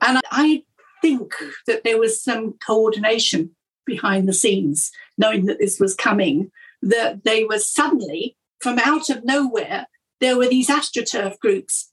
And 0.00 0.22
I 0.30 0.62
think 1.02 1.34
that 1.66 1.84
there 1.84 1.98
was 2.00 2.22
some 2.22 2.54
coordination 2.66 3.54
behind 3.84 4.26
the 4.26 4.32
scenes, 4.32 4.92
knowing 5.18 5.44
that 5.44 5.58
this 5.58 5.78
was 5.78 5.94
coming, 5.94 6.50
that 6.80 7.24
they 7.24 7.44
were 7.44 7.58
suddenly, 7.58 8.34
from 8.60 8.78
out 8.78 9.10
of 9.10 9.26
nowhere, 9.26 9.88
there 10.20 10.38
were 10.38 10.48
these 10.48 10.68
astroturf 10.68 11.38
groups 11.38 11.92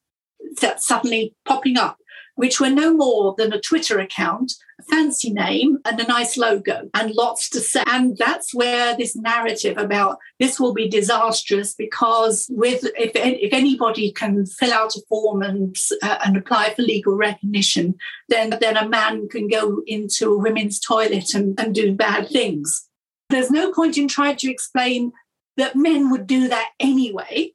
that 0.62 0.82
suddenly 0.82 1.36
popping 1.44 1.78
up 1.78 1.98
which 2.36 2.60
were 2.60 2.70
no 2.70 2.94
more 2.94 3.36
than 3.38 3.54
a 3.54 3.60
Twitter 3.60 4.00
account, 4.00 4.54
a 4.80 4.84
fancy 4.84 5.32
name, 5.32 5.78
and 5.86 6.00
a 6.00 6.08
nice 6.08 6.38
logo, 6.38 6.90
and 6.94 7.14
lots 7.14 7.50
to 7.50 7.60
say. 7.60 7.84
And 7.88 8.18
that's 8.18 8.54
where 8.54 8.96
this 8.98 9.16
narrative 9.16 9.78
about 9.78 10.20
this 10.40 10.60
will 10.60 10.74
be 10.74 10.88
disastrous 10.90 11.74
because 11.74 12.48
with 12.50 12.84
if, 12.98 13.12
if 13.16 13.54
anybody 13.54 14.12
can 14.12 14.46
fill 14.46 14.74
out 14.74 14.96
a 14.96 15.02
form 15.08 15.42
and 15.42 15.76
uh, 16.02 16.20
and 16.26 16.38
apply 16.38 16.74
for 16.74 16.82
legal 16.82 17.16
recognition, 17.16 17.96
then 18.30 18.58
then 18.60 18.78
a 18.78 18.88
man 18.88 19.28
can 19.28 19.48
go 19.48 19.82
into 19.88 20.34
a 20.34 20.38
women's 20.38 20.80
toilet 20.80 21.34
and, 21.34 21.60
and 21.60 21.76
do 21.76 21.94
bad 21.94 22.30
things. 22.30 22.88
There's 23.30 23.52
no 23.52 23.72
point 23.72 23.98
in 23.98 24.08
trying 24.08 24.38
to 24.38 24.52
explain 24.52 25.14
that 25.58 25.76
men 25.76 26.12
would 26.12 26.28
do 26.28 26.48
that 26.50 26.72
anyway 26.80 27.54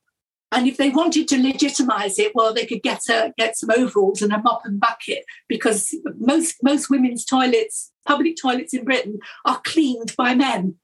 and 0.53 0.68
if 0.68 0.76
they 0.76 0.90
wanted 0.90 1.26
to 1.28 1.42
legitimize 1.42 2.18
it, 2.18 2.32
well, 2.34 2.55
they 2.55 2.66
could 2.66 2.82
get 2.82 3.01
a, 3.09 3.32
get 3.36 3.59
some 3.59 3.70
overalls 3.76 4.22
and 4.22 4.32
a 4.32 4.38
mop 4.38 4.62
and 4.64 4.78
bucket 4.78 5.24
because 5.49 5.94
most 6.18 6.57
most 6.62 6.88
women's 6.88 7.24
toilets, 7.24 7.92
public 8.07 8.36
toilets 8.40 8.72
in 8.72 8.84
Britain, 8.84 9.18
are 9.44 9.61
cleaned 9.64 10.14
by 10.16 10.34
men, 10.34 10.76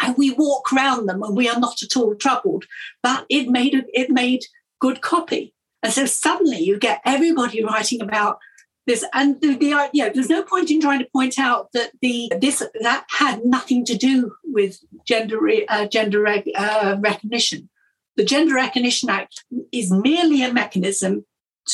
and 0.00 0.16
we 0.16 0.30
walk 0.30 0.72
around 0.72 1.06
them 1.06 1.22
and 1.22 1.36
we 1.36 1.48
are 1.48 1.60
not 1.60 1.82
at 1.82 1.96
all 1.96 2.14
troubled. 2.14 2.64
But 3.02 3.26
it 3.28 3.48
made 3.48 3.74
a, 3.74 3.84
it 3.92 4.10
made 4.10 4.44
good 4.80 5.02
copy, 5.02 5.54
and 5.82 5.92
so 5.92 6.06
suddenly 6.06 6.60
you 6.60 6.78
get 6.78 7.02
everybody 7.04 7.62
writing 7.62 8.00
about 8.00 8.38
this. 8.86 9.04
And 9.12 9.38
the, 9.42 9.56
the 9.56 9.90
yeah 9.92 10.08
there's 10.08 10.30
no 10.30 10.42
point 10.42 10.70
in 10.70 10.80
trying 10.80 11.00
to 11.00 11.08
point 11.12 11.38
out 11.38 11.68
that 11.74 11.92
the 12.00 12.32
this 12.40 12.62
that 12.80 13.04
had 13.10 13.44
nothing 13.44 13.84
to 13.84 13.94
do 13.94 14.32
with 14.42 14.78
gender 15.06 15.38
uh, 15.68 15.86
gender 15.86 16.26
uh, 16.26 16.96
recognition 16.98 17.68
the 18.16 18.24
Gender 18.24 18.54
Recognition 18.54 19.10
Act 19.10 19.44
is 19.72 19.90
merely 19.90 20.42
a 20.42 20.52
mechanism 20.52 21.24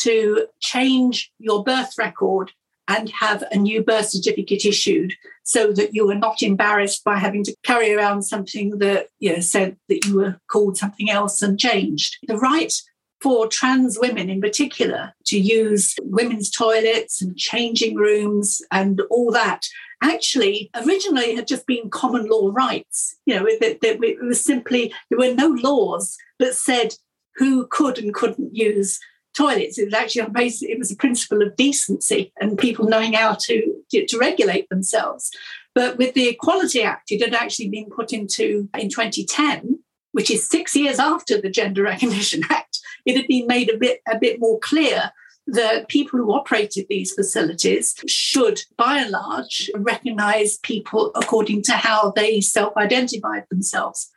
to 0.03 0.47
change 0.61 1.31
your 1.39 1.65
birth 1.65 1.95
record 1.99 2.53
and 2.87 3.11
have 3.11 3.45
a 3.51 3.57
new 3.57 3.83
birth 3.83 4.09
certificate 4.09 4.65
issued 4.65 5.15
so 5.43 5.73
that 5.73 5.95
you 5.95 6.11
are 6.11 6.15
not 6.15 6.43
embarrassed 6.43 7.05
by 7.05 7.17
having 7.17 7.45
to 7.45 7.55
carry 7.63 7.93
around 7.93 8.23
something 8.23 8.79
that 8.79 9.09
you 9.19 9.33
know, 9.33 9.41
said 9.41 9.77
that 9.89 10.05
you 10.07 10.17
were 10.17 10.41
called 10.51 10.77
something 10.77 11.11
else 11.11 11.43
and 11.43 11.59
changed. 11.59 12.17
The 12.27 12.39
right 12.39 12.73
for 13.21 13.49
trans 13.49 13.99
women 13.99 14.31
in 14.31 14.41
particular 14.41 15.13
to 15.27 15.39
use 15.39 15.97
women's 16.03 16.51
toilets 16.51 17.21
and 17.21 17.37
changing 17.37 17.97
rooms 17.97 18.63
and 18.71 19.01
all 19.11 19.31
that 19.33 19.67
actually 20.03 20.71
originally 20.75 21.35
had 21.35 21.47
just 21.47 21.67
been 21.67 21.91
common 21.91 22.29
law 22.29 22.51
rights. 22.53 23.17
You 23.27 23.37
know, 23.37 23.47
it, 23.47 23.63
it, 23.63 23.79
it 23.83 24.23
was 24.23 24.43
simply, 24.43 24.93
there 25.11 25.19
were 25.19 25.35
no 25.35 25.49
laws 25.49 26.17
that 26.39 26.55
said 26.55 26.95
who 27.37 27.67
could 27.67 27.99
and 27.99 28.15
couldn't 28.15 28.55
use 28.55 28.99
toilets. 29.37 29.79
It 29.79 29.87
was 29.87 29.95
actually 29.95 30.23
on 30.23 30.33
basis, 30.33 30.63
it 30.63 30.79
was 30.79 30.91
a 30.91 30.97
principle 30.97 31.43
of 31.43 31.57
decency 31.57 32.33
and 32.41 32.59
people 32.59 32.89
knowing 32.89 33.13
how 33.13 33.37
to, 33.41 33.75
to 33.91 34.19
regulate 34.19 34.69
themselves. 34.69 35.31
But 35.75 35.97
with 35.97 36.15
the 36.15 36.29
Equality 36.29 36.83
Act, 36.83 37.13
it 37.13 37.23
had 37.23 37.35
actually 37.35 37.69
been 37.69 37.89
put 37.89 38.13
into 38.13 38.69
in 38.77 38.89
2010, 38.89 39.79
which 40.13 40.31
is 40.31 40.49
six 40.49 40.75
years 40.75 40.99
after 40.99 41.41
the 41.41 41.51
Gender 41.51 41.85
Recognition 41.85 42.43
Act. 42.51 42.81
It 43.07 43.17
had 43.17 43.29
been 43.29 43.47
made 43.47 43.73
a 43.73 43.79
bit 43.79 44.01
a 44.13 44.19
bit 44.19 44.41
more 44.41 44.59
clear 44.59 45.13
the 45.49 45.87
people 45.89 46.19
who 46.19 46.33
operated 46.33 46.87
these 46.89 47.15
facilities 47.15 47.95
should, 48.07 48.63
by 48.77 48.99
and 48.99 49.11
large, 49.11 49.71
recognize 49.75 50.59
people 50.59 51.11
according 51.15 51.63
to 51.63 51.73
how 51.73 52.13
they 52.15 52.41
self 52.43 52.77
identified 52.77 53.47
themselves. 53.51 54.11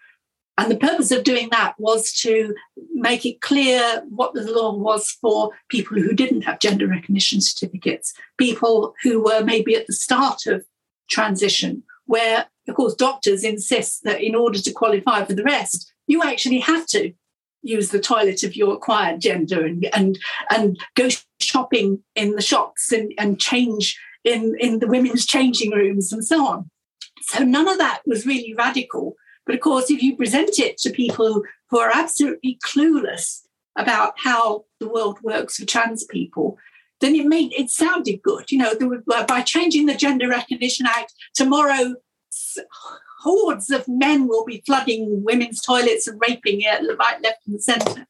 And 0.57 0.69
the 0.69 0.77
purpose 0.77 1.09
of 1.11 1.23
doing 1.23 1.47
that 1.51 1.75
was 1.77 2.11
to 2.21 2.53
make 2.93 3.25
it 3.25 3.39
clear 3.39 4.03
what 4.09 4.34
the 4.34 4.43
law 4.43 4.75
was 4.75 5.09
for 5.09 5.51
people 5.69 5.97
who 5.97 6.13
didn't 6.13 6.41
have 6.41 6.59
gender 6.59 6.86
recognition 6.86 7.39
certificates, 7.39 8.13
people 8.38 8.93
who 9.01 9.23
were 9.23 9.41
maybe 9.41 9.75
at 9.75 9.88
the 9.88 9.93
start 9.93 10.45
of 10.47 10.65
transition, 11.09 11.82
where, 12.07 12.47
of 12.67 12.75
course, 12.75 12.93
doctors 12.93 13.45
insist 13.45 14.03
that 14.03 14.21
in 14.21 14.36
order 14.36 14.59
to 14.59 14.73
qualify 14.73 15.23
for 15.23 15.34
the 15.34 15.43
rest, 15.43 15.93
you 16.07 16.21
actually 16.21 16.59
have 16.59 16.86
to 16.88 17.13
use 17.64 17.89
the 17.89 17.99
toilet 17.99 18.43
of 18.43 18.55
your 18.55 18.74
acquired 18.74 19.22
gender 19.22 19.66
and 19.66 19.88
and 19.93 20.20
and 20.49 20.80
go 20.95 21.09
shopping 21.39 22.01
in 22.16 22.36
the 22.36 22.41
shops 22.41 22.91
and, 22.91 23.14
and 23.18 23.39
change 23.39 23.97
in, 24.24 24.55
in 24.59 24.80
the 24.80 24.88
women's 24.88 25.26
changing 25.26 25.72
rooms 25.72 26.12
and 26.14 26.26
so 26.26 26.45
on. 26.45 26.70
So 27.22 27.43
none 27.43 27.68
of 27.68 27.78
that 27.78 28.01
was 28.05 28.26
really 28.26 28.53
radical. 28.53 29.16
But 29.45 29.55
of 29.55 29.62
course, 29.62 29.89
if 29.89 30.01
you 30.01 30.16
present 30.16 30.59
it 30.59 30.78
to 30.80 30.91
people 30.91 31.43
who 31.70 31.80
are 31.80 31.91
absolutely 31.93 32.59
clueless 32.64 33.41
about 33.76 34.14
how 34.18 34.66
the 34.80 34.88
world 34.88 35.20
works 35.24 35.57
for 35.57 35.66
trans 35.66 36.03
people, 36.05 36.57
then 36.99 37.16
it 37.16 37.26
made 37.26 37.53
it 37.53 37.70
sounded 37.70 38.22
good. 38.22 38.51
You 38.51 38.59
know, 38.59 38.74
were, 38.80 39.26
by 39.26 39.41
changing 39.41 39.88
the 39.88 39.95
Gender 39.95 40.28
Recognition 40.28 40.86
Act 40.86 41.14
tomorrow, 41.34 41.95
hordes 43.22 43.69
of 43.69 43.88
men 43.88 44.28
will 44.28 44.45
be 44.45 44.63
flooding 44.65 45.24
women's 45.24 45.61
toilets 45.61 46.07
and 46.07 46.22
raping 46.28 46.61
it 46.61 46.97
right, 46.97 47.22
left, 47.22 47.47
and 47.47 47.61
centre. 47.61 48.07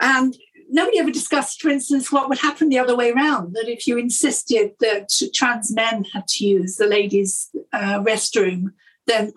And 0.00 0.36
nobody 0.70 0.98
ever 0.98 1.10
discussed, 1.10 1.60
for 1.60 1.68
instance, 1.68 2.10
what 2.10 2.28
would 2.28 2.38
happen 2.38 2.68
the 2.68 2.78
other 2.78 2.96
way 2.96 3.10
around. 3.10 3.54
That 3.54 3.68
if 3.68 3.86
you 3.86 3.98
insisted 3.98 4.72
that 4.80 5.10
trans 5.34 5.72
men 5.72 6.04
had 6.12 6.26
to 6.28 6.46
use 6.46 6.76
the 6.76 6.86
ladies' 6.86 7.50
uh, 7.72 8.00
restroom, 8.00 8.72
then 9.06 9.32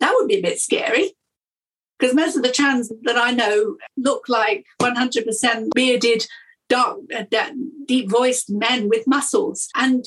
that 0.00 0.14
would 0.14 0.28
be 0.28 0.36
a 0.36 0.42
bit 0.42 0.60
scary. 0.60 1.12
Because 1.98 2.14
most 2.14 2.36
of 2.36 2.42
the 2.42 2.52
trans 2.52 2.92
that 3.02 3.16
I 3.16 3.30
know 3.30 3.76
look 3.96 4.28
like 4.28 4.66
100% 4.82 5.70
bearded, 5.74 6.26
dark, 6.68 6.98
uh, 7.14 7.24
deep 7.86 8.10
voiced 8.10 8.50
men 8.50 8.88
with 8.88 9.06
muscles. 9.06 9.68
And 9.74 10.06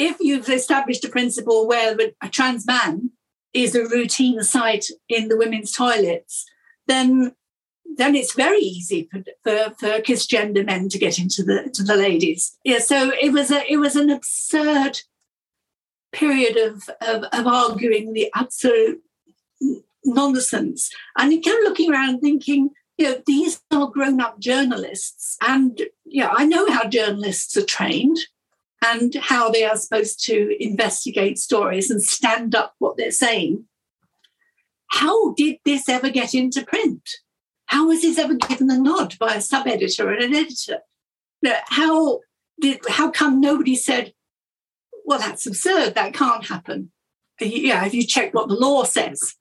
if 0.00 0.16
you've 0.20 0.48
established 0.48 1.04
a 1.04 1.10
principle 1.10 1.68
where 1.68 1.96
a 2.22 2.28
trans 2.28 2.66
man 2.66 3.10
is 3.52 3.74
a 3.74 3.86
routine 3.86 4.42
sight 4.42 4.86
in 5.08 5.28
the 5.28 5.36
women's 5.36 5.72
toilets, 5.72 6.46
then 6.86 7.34
then 7.96 8.14
it's 8.14 8.34
very 8.34 8.60
easy 8.60 9.08
for, 9.10 9.24
for, 9.42 9.74
for 9.78 10.00
cisgender 10.02 10.64
men 10.64 10.88
to 10.88 10.98
get 10.98 11.18
into 11.18 11.42
the 11.42 11.70
to 11.74 11.82
the 11.82 11.96
ladies. 11.96 12.56
Yeah, 12.64 12.78
so 12.78 13.12
it 13.20 13.32
was 13.32 13.50
a 13.50 13.70
it 13.70 13.76
was 13.76 13.96
an 13.96 14.10
absurd 14.10 15.00
period 16.12 16.56
of, 16.56 16.88
of, 17.00 17.24
of 17.32 17.46
arguing 17.46 18.12
the 18.12 18.30
absolute 18.34 19.00
nonsense. 20.04 20.90
And 21.16 21.32
you 21.32 21.40
kept 21.40 21.62
looking 21.62 21.92
around 21.92 22.20
thinking, 22.20 22.70
you 22.98 23.04
know, 23.04 23.22
these 23.26 23.62
are 23.70 23.86
grown-up 23.86 24.40
journalists. 24.40 25.36
And 25.40 25.80
yeah, 26.04 26.30
I 26.32 26.46
know 26.46 26.68
how 26.68 26.88
journalists 26.88 27.56
are 27.56 27.64
trained 27.64 28.18
and 28.84 29.14
how 29.16 29.50
they 29.50 29.64
are 29.64 29.76
supposed 29.76 30.24
to 30.26 30.56
investigate 30.62 31.38
stories 31.38 31.90
and 31.90 32.02
stand 32.02 32.54
up 32.54 32.74
what 32.78 32.96
they're 32.96 33.10
saying. 33.10 33.64
How 34.92 35.34
did 35.34 35.56
this 35.64 35.88
ever 35.88 36.10
get 36.10 36.34
into 36.34 36.64
print? 36.64 37.08
How 37.66 37.86
was 37.86 38.02
this 38.02 38.18
ever 38.18 38.34
given 38.34 38.70
a 38.70 38.78
nod 38.78 39.16
by 39.18 39.34
a 39.34 39.40
sub 39.40 39.66
editor 39.66 40.10
and 40.10 40.22
an 40.22 40.34
editor? 40.34 40.78
How 41.66 42.20
did 42.60 42.80
how 42.88 43.10
come 43.10 43.40
nobody 43.40 43.76
said, 43.76 44.12
well, 45.04 45.18
that's 45.18 45.46
absurd, 45.46 45.94
that 45.94 46.14
can't 46.14 46.46
happen? 46.46 46.90
Yeah, 47.40 47.84
have 47.84 47.94
you 47.94 48.06
checked 48.06 48.34
what 48.34 48.48
the 48.48 48.54
law 48.54 48.84
says? 48.84 49.34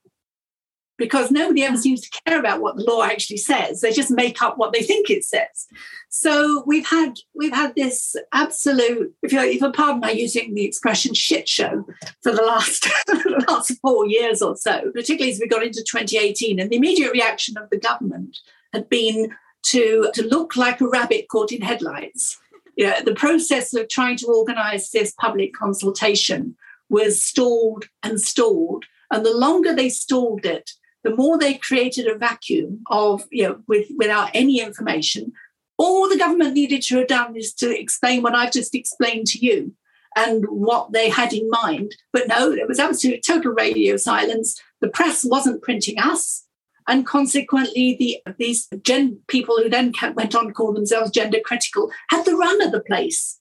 Because 1.00 1.32
nobody 1.32 1.64
ever 1.64 1.78
seems 1.78 2.02
to 2.02 2.22
care 2.26 2.40
about 2.40 2.62
what 2.62 2.76
the 2.76 2.84
law 2.84 3.04
actually 3.04 3.38
says. 3.38 3.82
They 3.82 3.92
just 3.92 4.12
make 4.12 4.42
up 4.44 4.58
what 4.58 4.74
they 4.74 4.84
think 4.84 5.10
it 5.10 5.24
says. 5.24 5.68
So 6.10 6.64
we've 6.68 6.86
had 6.86 7.16
we've 7.34 7.54
had 7.54 7.74
this 7.76 8.16
absolute, 8.34 9.14
if 9.24 9.32
you 9.32 9.40
if 9.40 9.62
you 9.62 9.72
pardon 9.72 10.02
my 10.02 10.12
using 10.12 10.54
the 10.54 10.66
expression 10.66 11.14
shit 11.14 11.48
show 11.50 11.86
for 12.22 12.32
the 12.32 12.44
last 12.44 12.88
last 13.48 13.74
four 13.82 14.08
years 14.08 14.42
or 14.42 14.56
so, 14.56 14.92
particularly 14.92 15.32
as 15.32 15.40
we 15.40 15.48
got 15.48 15.64
into 15.64 15.84
2018. 15.90 16.60
And 16.60 16.70
the 16.70 16.76
immediate 16.76 17.14
reaction 17.14 17.58
of 17.58 17.70
the 17.70 17.80
government 17.80 18.38
had 18.74 18.90
been 18.90 19.32
to, 19.64 20.10
to 20.14 20.28
look 20.28 20.56
like 20.56 20.82
a 20.82 20.88
rabbit 20.88 21.28
caught 21.30 21.52
in 21.52 21.62
headlights. 21.62 22.38
You 22.76 22.88
know, 22.88 23.02
the 23.04 23.16
process 23.16 23.74
of 23.74 23.90
trying 23.90 24.18
to 24.18 24.28
organize 24.28 24.92
this 24.92 25.14
public 25.20 25.54
consultation 25.54 26.56
was 26.90 27.22
stalled 27.22 27.86
and 28.04 28.20
stalled. 28.22 28.86
And 29.12 29.26
the 29.26 29.36
longer 29.36 29.76
they 29.76 29.90
stalled 29.90 30.46
it, 30.46 30.72
the 31.04 31.16
more 31.16 31.38
they 31.38 31.54
created 31.56 32.08
a 32.08 32.18
vacuum 32.18 32.82
of, 32.90 33.24
you 33.32 33.44
know, 33.44 33.62
with, 33.68 33.88
without 33.98 34.32
any 34.34 34.60
information, 34.60 35.32
all 35.78 36.10
the 36.10 36.18
government 36.18 36.54
needed 36.54 36.82
to 36.84 36.98
have 36.98 37.08
done 37.08 37.36
is 37.36 37.54
to 37.54 37.80
explain 37.80 38.22
what 38.22 38.36
I've 38.36 38.52
just 38.52 38.76
explained 38.76 39.28
to 39.28 39.40
you. 39.40 39.74
and 40.16 40.46
what 40.46 40.92
they 40.92 41.10
had 41.10 41.34
in 41.34 41.50
mind. 41.50 41.96
But 42.12 42.28
no, 42.28 42.56
there 42.56 42.68
was 42.68 42.80
absolute 42.80 43.24
total 43.26 43.54
radio 43.54 43.98
silence. 43.98 44.60
The 44.82 44.90
press 44.90 45.24
wasn't 45.24 45.62
printing 45.62 46.00
us. 46.00 46.46
And 46.88 47.06
consequently, 47.06 47.96
the 48.00 48.34
these 48.40 48.68
gen 48.82 49.20
people 49.28 49.58
who 49.58 49.70
then 49.70 49.94
went 50.16 50.36
on 50.36 50.48
to 50.48 50.54
call 50.54 50.74
themselves 50.74 51.12
gender 51.12 51.40
critical 51.44 51.92
had 52.10 52.26
the 52.26 52.36
run 52.36 52.62
of 52.62 52.72
the 52.72 52.80
place 52.82 53.40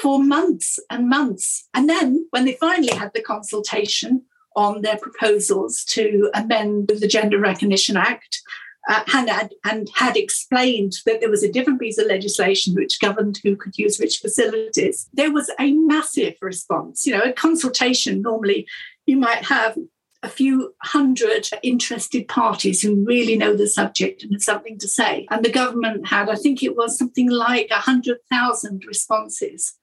for 0.00 0.22
months 0.22 0.78
and 0.90 1.08
months. 1.08 1.66
And 1.72 1.88
then 1.88 2.26
when 2.30 2.44
they 2.44 2.58
finally 2.60 2.94
had 2.94 3.12
the 3.14 3.22
consultation 3.22 4.22
on 4.60 4.82
their 4.82 4.98
proposals 4.98 5.84
to 5.84 6.30
amend 6.34 6.88
the 6.88 7.08
Gender 7.08 7.38
Recognition 7.38 7.96
Act, 7.96 8.42
uh, 8.88 9.02
and, 9.14 9.30
had, 9.30 9.54
and 9.64 9.88
had 9.94 10.16
explained 10.16 10.94
that 11.06 11.20
there 11.20 11.30
was 11.30 11.42
a 11.42 11.52
different 11.52 11.80
piece 11.80 11.98
of 11.98 12.06
legislation 12.06 12.74
which 12.74 13.00
governed 13.00 13.38
who 13.42 13.56
could 13.56 13.76
use 13.78 13.98
which 13.98 14.18
facilities, 14.18 15.08
there 15.12 15.32
was 15.32 15.50
a 15.58 15.72
massive 15.72 16.34
response. 16.40 17.06
You 17.06 17.16
know, 17.16 17.22
a 17.22 17.32
consultation 17.32 18.22
normally 18.22 18.66
you 19.06 19.16
might 19.16 19.44
have 19.44 19.76
a 20.22 20.28
few 20.28 20.74
hundred 20.82 21.48
interested 21.62 22.28
parties 22.28 22.82
who 22.82 23.04
really 23.06 23.36
know 23.36 23.56
the 23.56 23.66
subject 23.66 24.22
and 24.22 24.32
have 24.32 24.42
something 24.42 24.78
to 24.78 24.88
say. 24.88 25.26
And 25.30 25.44
the 25.44 25.50
government 25.50 26.08
had, 26.08 26.28
I 26.28 26.34
think 26.34 26.62
it 26.62 26.76
was 26.76 26.98
something 26.98 27.30
like 27.30 27.70
100,000 27.70 28.84
responses. 28.86 29.74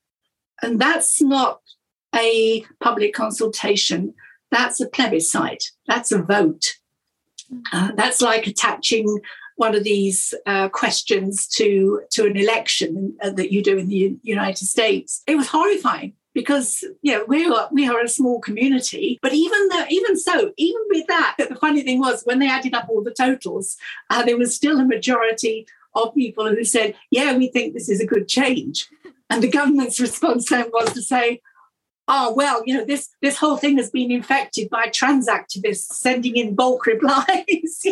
And 0.61 0.79
that's 0.79 1.21
not 1.21 1.61
a 2.15 2.63
public 2.79 3.13
consultation, 3.13 4.13
that's 4.51 4.79
a 4.79 4.87
plebiscite, 4.87 5.71
that's 5.87 6.11
a 6.11 6.21
vote. 6.21 6.75
Uh, 7.71 7.91
that's 7.95 8.21
like 8.21 8.45
attaching 8.45 9.21
one 9.55 9.73
of 9.73 9.83
these 9.83 10.33
uh, 10.45 10.69
questions 10.69 11.47
to 11.47 12.01
to 12.11 12.25
an 12.25 12.37
election 12.37 13.15
uh, 13.21 13.29
that 13.31 13.51
you 13.51 13.63
do 13.63 13.77
in 13.77 13.87
the 13.87 13.95
U- 13.95 14.19
United 14.23 14.65
States. 14.65 15.23
It 15.27 15.35
was 15.35 15.47
horrifying 15.47 16.13
because 16.33 16.83
you 17.01 17.13
know 17.13 17.25
we 17.27 17.45
are 17.47 17.67
we 17.71 17.87
are 17.87 17.99
a 17.99 18.07
small 18.07 18.39
community. 18.39 19.19
But 19.21 19.33
even 19.33 19.67
though 19.69 19.85
even 19.89 20.17
so, 20.17 20.51
even 20.57 20.81
with 20.89 21.07
that, 21.07 21.35
the 21.37 21.55
funny 21.55 21.81
thing 21.81 21.99
was 21.99 22.23
when 22.23 22.39
they 22.39 22.49
added 22.49 22.73
up 22.73 22.87
all 22.89 23.03
the 23.03 23.13
totals, 23.13 23.77
uh, 24.09 24.23
there 24.23 24.37
was 24.37 24.55
still 24.55 24.79
a 24.79 24.85
majority 24.85 25.67
of 25.95 26.13
people 26.13 26.47
who 26.47 26.63
said, 26.63 26.95
"Yeah, 27.11 27.35
we 27.35 27.47
think 27.47 27.73
this 27.73 27.89
is 27.89 27.99
a 27.99 28.05
good 28.05 28.27
change." 28.27 28.87
And 29.29 29.43
the 29.43 29.49
government's 29.49 29.99
response 29.99 30.49
then 30.49 30.69
was 30.71 30.93
to 30.93 31.01
say, 31.01 31.41
oh 32.07 32.33
well 32.33 32.61
you 32.65 32.73
know 32.73 32.85
this 32.85 33.09
this 33.21 33.37
whole 33.37 33.57
thing 33.57 33.77
has 33.77 33.89
been 33.89 34.11
infected 34.11 34.69
by 34.69 34.87
trans 34.87 35.27
activists 35.27 35.93
sending 35.93 36.35
in 36.35 36.55
bulk 36.55 36.85
replies. 36.85 37.83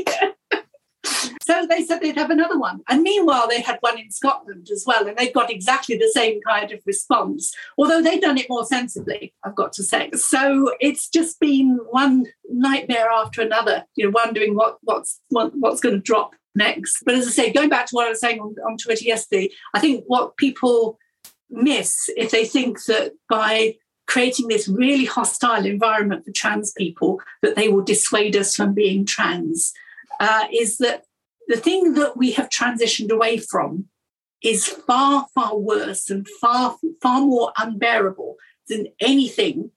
So 1.44 1.68
they 1.68 1.86
said 1.86 2.02
they'd 2.02 2.18
have 2.18 2.32
another 2.32 2.58
one. 2.58 2.82
And 2.90 3.04
meanwhile 3.04 3.48
they 3.48 3.62
had 3.62 3.78
one 3.82 4.00
in 4.00 4.10
scotland 4.10 4.70
as 4.72 4.84
well 4.88 5.08
and 5.08 5.16
they 5.16 5.32
got 5.32 5.52
exactly 5.52 5.96
the 5.96 6.12
same 6.12 6.42
kind 6.42 6.72
of 6.72 6.82
response 6.86 7.54
although 7.78 8.02
they'd 8.02 8.22
done 8.22 8.40
it 8.40 8.50
more 8.50 8.66
sensibly 8.66 9.34
i've 9.44 9.56
got 9.56 9.72
to 9.74 9.84
say. 9.84 10.10
So 10.14 10.74
it's 10.80 11.08
just 11.08 11.40
been 11.40 11.80
one 11.92 12.26
nightmare 12.50 13.10
after 13.12 13.42
another 13.42 13.86
you 13.96 14.06
know 14.06 14.12
wondering 14.12 14.56
what 14.56 14.78
what's 14.82 15.22
what, 15.30 15.52
what's 15.56 15.82
going 15.82 15.96
to 15.96 16.02
drop 16.02 16.36
next. 16.56 17.04
But 17.06 17.16
as 17.16 17.28
i 17.28 17.32
say 17.32 17.54
going 17.54 17.70
back 17.70 17.86
to 17.88 17.96
what 17.96 18.08
i 18.08 18.10
was 18.10 18.20
saying 18.20 18.40
on, 18.40 18.56
on 18.68 18.78
twitter 18.78 19.04
yesterday 19.04 19.52
i 19.74 19.80
think 19.80 20.04
what 20.08 20.38
people 20.38 20.98
miss 21.50 22.10
if 22.18 22.32
they 22.32 22.46
think 22.46 22.84
that 22.86 23.12
by 23.30 23.76
creating 24.08 24.48
this 24.48 24.68
really 24.68 25.06
hostile 25.06 25.66
environment 25.66 26.26
for 26.26 26.32
trans 26.32 26.72
people 26.72 27.20
that 27.42 27.56
they 27.56 27.68
will 27.68 27.84
dissuade 27.84 28.36
us 28.36 28.56
from 28.56 28.74
being 28.74 29.06
trans 29.06 29.74
uh, 30.20 30.46
is 30.54 30.78
that 30.78 31.04
the 31.48 31.58
thing 31.58 31.94
that 31.94 32.18
we 32.18 32.32
have 32.32 32.50
transitioned 32.50 33.12
away 33.12 33.38
from 33.38 33.86
is 34.44 34.68
far, 34.68 35.28
far 35.34 35.58
worse 35.58 36.10
and 36.10 36.28
far, 36.28 36.78
far 37.02 37.22
more 37.22 37.52
unbearable 37.58 38.36
than 38.68 38.88
anything 39.00 39.72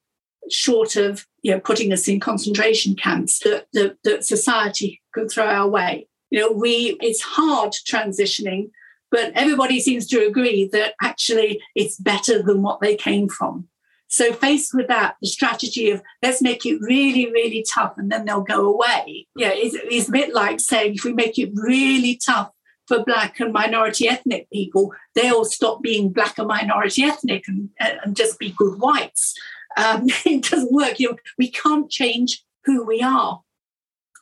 short 0.50 0.96
of 0.96 1.26
you 1.42 1.52
know, 1.52 1.60
putting 1.60 1.92
us 1.92 2.08
in 2.08 2.20
concentration 2.20 2.94
camps 2.96 3.38
that, 3.40 3.66
that, 3.72 3.96
that 4.04 4.24
society 4.24 5.00
could 5.12 5.30
throw 5.30 5.46
our 5.46 5.68
way. 5.68 6.08
You 6.30 6.40
know, 6.40 6.52
we 6.52 6.96
it's 7.00 7.22
hard 7.22 7.72
transitioning, 7.72 8.70
but 9.10 9.32
everybody 9.34 9.80
seems 9.80 10.06
to 10.08 10.26
agree 10.26 10.68
that 10.72 10.94
actually 11.02 11.60
it's 11.74 11.96
better 11.96 12.42
than 12.42 12.62
what 12.62 12.80
they 12.80 12.96
came 12.96 13.28
from. 13.28 13.68
So, 14.08 14.32
faced 14.32 14.72
with 14.72 14.88
that, 14.88 15.16
the 15.20 15.28
strategy 15.28 15.90
of 15.90 16.02
let's 16.22 16.40
make 16.40 16.64
it 16.64 16.80
really, 16.80 17.30
really 17.30 17.64
tough 17.70 17.94
and 17.98 18.10
then 18.10 18.24
they'll 18.24 18.40
go 18.40 18.66
away, 18.66 19.28
yeah, 19.36 19.52
is, 19.52 20.08
a 20.08 20.12
bit 20.12 20.34
like 20.34 20.60
saying 20.60 20.94
if 20.94 21.04
we 21.04 21.12
make 21.12 21.38
it 21.38 21.50
really 21.54 22.16
tough 22.16 22.50
for 22.86 23.04
Black 23.04 23.38
and 23.38 23.52
minority 23.52 24.08
ethnic 24.08 24.48
people, 24.50 24.92
they'll 25.14 25.44
stop 25.44 25.82
being 25.82 26.10
Black 26.10 26.38
and 26.38 26.48
minority 26.48 27.02
ethnic 27.02 27.44
and, 27.48 27.68
and 27.78 28.16
just 28.16 28.38
be 28.38 28.54
good 28.56 28.80
whites. 28.80 29.34
Um, 29.76 30.06
it 30.24 30.50
doesn't 30.50 30.72
work. 30.72 30.98
You 30.98 31.10
know, 31.10 31.16
we 31.36 31.50
can't 31.50 31.90
change 31.90 32.42
who 32.64 32.84
we 32.84 33.02
are 33.02 33.42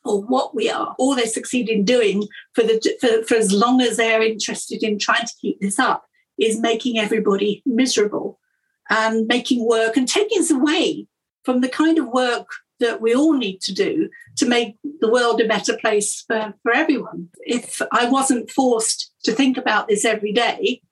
or 0.05 0.21
what 0.21 0.53
we 0.53 0.69
are. 0.69 0.97
All 0.99 1.15
they 1.15 1.27
succeed 1.27 1.69
in 1.69 1.85
doing 1.85 2.27
for 2.55 2.63
the 2.63 2.81
for, 3.01 3.25
for 3.25 3.35
as 3.35 3.53
long 3.53 3.81
as 3.81 3.97
they're 3.97 4.23
interested 4.23 4.83
in 4.83 4.99
trying 4.99 5.27
to 5.27 5.35
keep 5.41 5.61
this 5.61 5.79
up 5.79 6.07
is 6.39 6.61
making 6.61 6.99
everybody 6.99 7.63
miserable 7.65 8.39
and 8.91 9.27
making 9.27 9.67
work 9.67 9.97
and 9.97 10.09
taking 10.09 10.41
us 10.41 10.51
away 10.51 11.07
from 11.45 11.61
the 11.61 11.69
kind 11.69 11.99
of 11.99 12.09
work 12.09 12.49
that 12.81 13.01
we 13.01 13.15
all 13.15 13.33
need 13.33 13.61
to 13.63 13.73
do 13.73 14.09
to 14.37 14.47
make 14.47 14.77
the 15.01 15.11
world 15.11 15.41
a 15.41 15.49
better 15.49 15.77
place 15.77 16.25
for, 16.27 16.55
for 16.63 16.73
everyone. 16.73 17.29
If 17.41 17.81
I 17.93 18.09
wasn't 18.09 18.51
forced 18.51 19.13
to 19.25 19.33
think 19.33 19.57
about 19.57 19.89
this 19.89 20.05
every 20.05 20.33
day, 20.33 20.83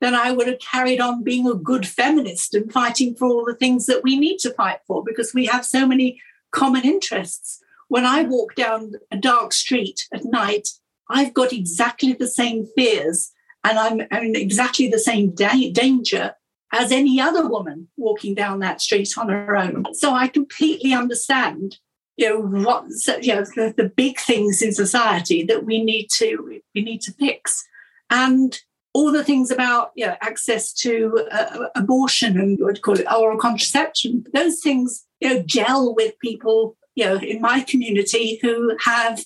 then 0.00 0.14
I 0.14 0.32
would 0.32 0.48
have 0.48 0.58
carried 0.58 1.00
on 1.00 1.22
being 1.22 1.46
a 1.48 1.54
good 1.54 1.86
feminist 1.86 2.54
and 2.54 2.72
fighting 2.72 3.14
for 3.14 3.26
all 3.26 3.44
the 3.44 3.54
things 3.54 3.86
that 3.86 4.02
we 4.02 4.18
need 4.18 4.38
to 4.38 4.54
fight 4.54 4.80
for 4.86 5.02
because 5.04 5.34
we 5.34 5.46
have 5.46 5.64
so 5.64 5.86
many 5.86 6.20
common 6.50 6.82
interests. 6.82 7.60
When 7.88 8.06
I 8.06 8.22
walk 8.22 8.54
down 8.54 8.92
a 9.10 9.16
dark 9.16 9.52
street 9.52 10.06
at 10.12 10.24
night, 10.24 10.68
I've 11.10 11.34
got 11.34 11.52
exactly 11.52 12.12
the 12.12 12.26
same 12.26 12.66
fears 12.76 13.32
and 13.62 13.78
I'm, 13.78 14.00
in 14.00 14.36
exactly 14.36 14.88
the 14.88 14.98
same 14.98 15.34
da- 15.34 15.70
danger 15.70 16.34
as 16.74 16.90
any 16.90 17.20
other 17.20 17.48
woman 17.48 17.88
walking 17.96 18.34
down 18.34 18.58
that 18.58 18.80
street 18.80 19.16
on 19.16 19.28
her 19.28 19.56
own. 19.56 19.86
So 19.94 20.12
I 20.12 20.26
completely 20.26 20.92
understand, 20.92 21.78
you 22.16 22.28
know, 22.28 22.40
what 22.40 22.86
you 23.22 23.34
know 23.34 23.44
the, 23.44 23.72
the 23.76 23.88
big 23.88 24.18
things 24.18 24.60
in 24.60 24.72
society 24.72 25.44
that 25.44 25.64
we 25.64 25.82
need 25.82 26.08
to 26.14 26.60
we 26.74 26.82
need 26.82 27.00
to 27.02 27.12
fix, 27.12 27.64
and 28.10 28.58
all 28.92 29.12
the 29.12 29.24
things 29.24 29.50
about 29.50 29.92
you 29.94 30.06
know, 30.06 30.16
access 30.20 30.72
to 30.72 31.26
uh, 31.30 31.68
abortion 31.76 32.38
and 32.38 32.58
what 32.60 32.82
call 32.82 32.98
it 32.98 33.12
oral 33.12 33.38
contraception. 33.38 34.24
Those 34.34 34.60
things 34.60 35.06
you 35.20 35.28
know 35.28 35.42
gel 35.42 35.94
with 35.94 36.18
people 36.18 36.76
you 36.96 37.04
know 37.06 37.16
in 37.16 37.40
my 37.40 37.60
community 37.60 38.40
who 38.42 38.76
have 38.84 39.24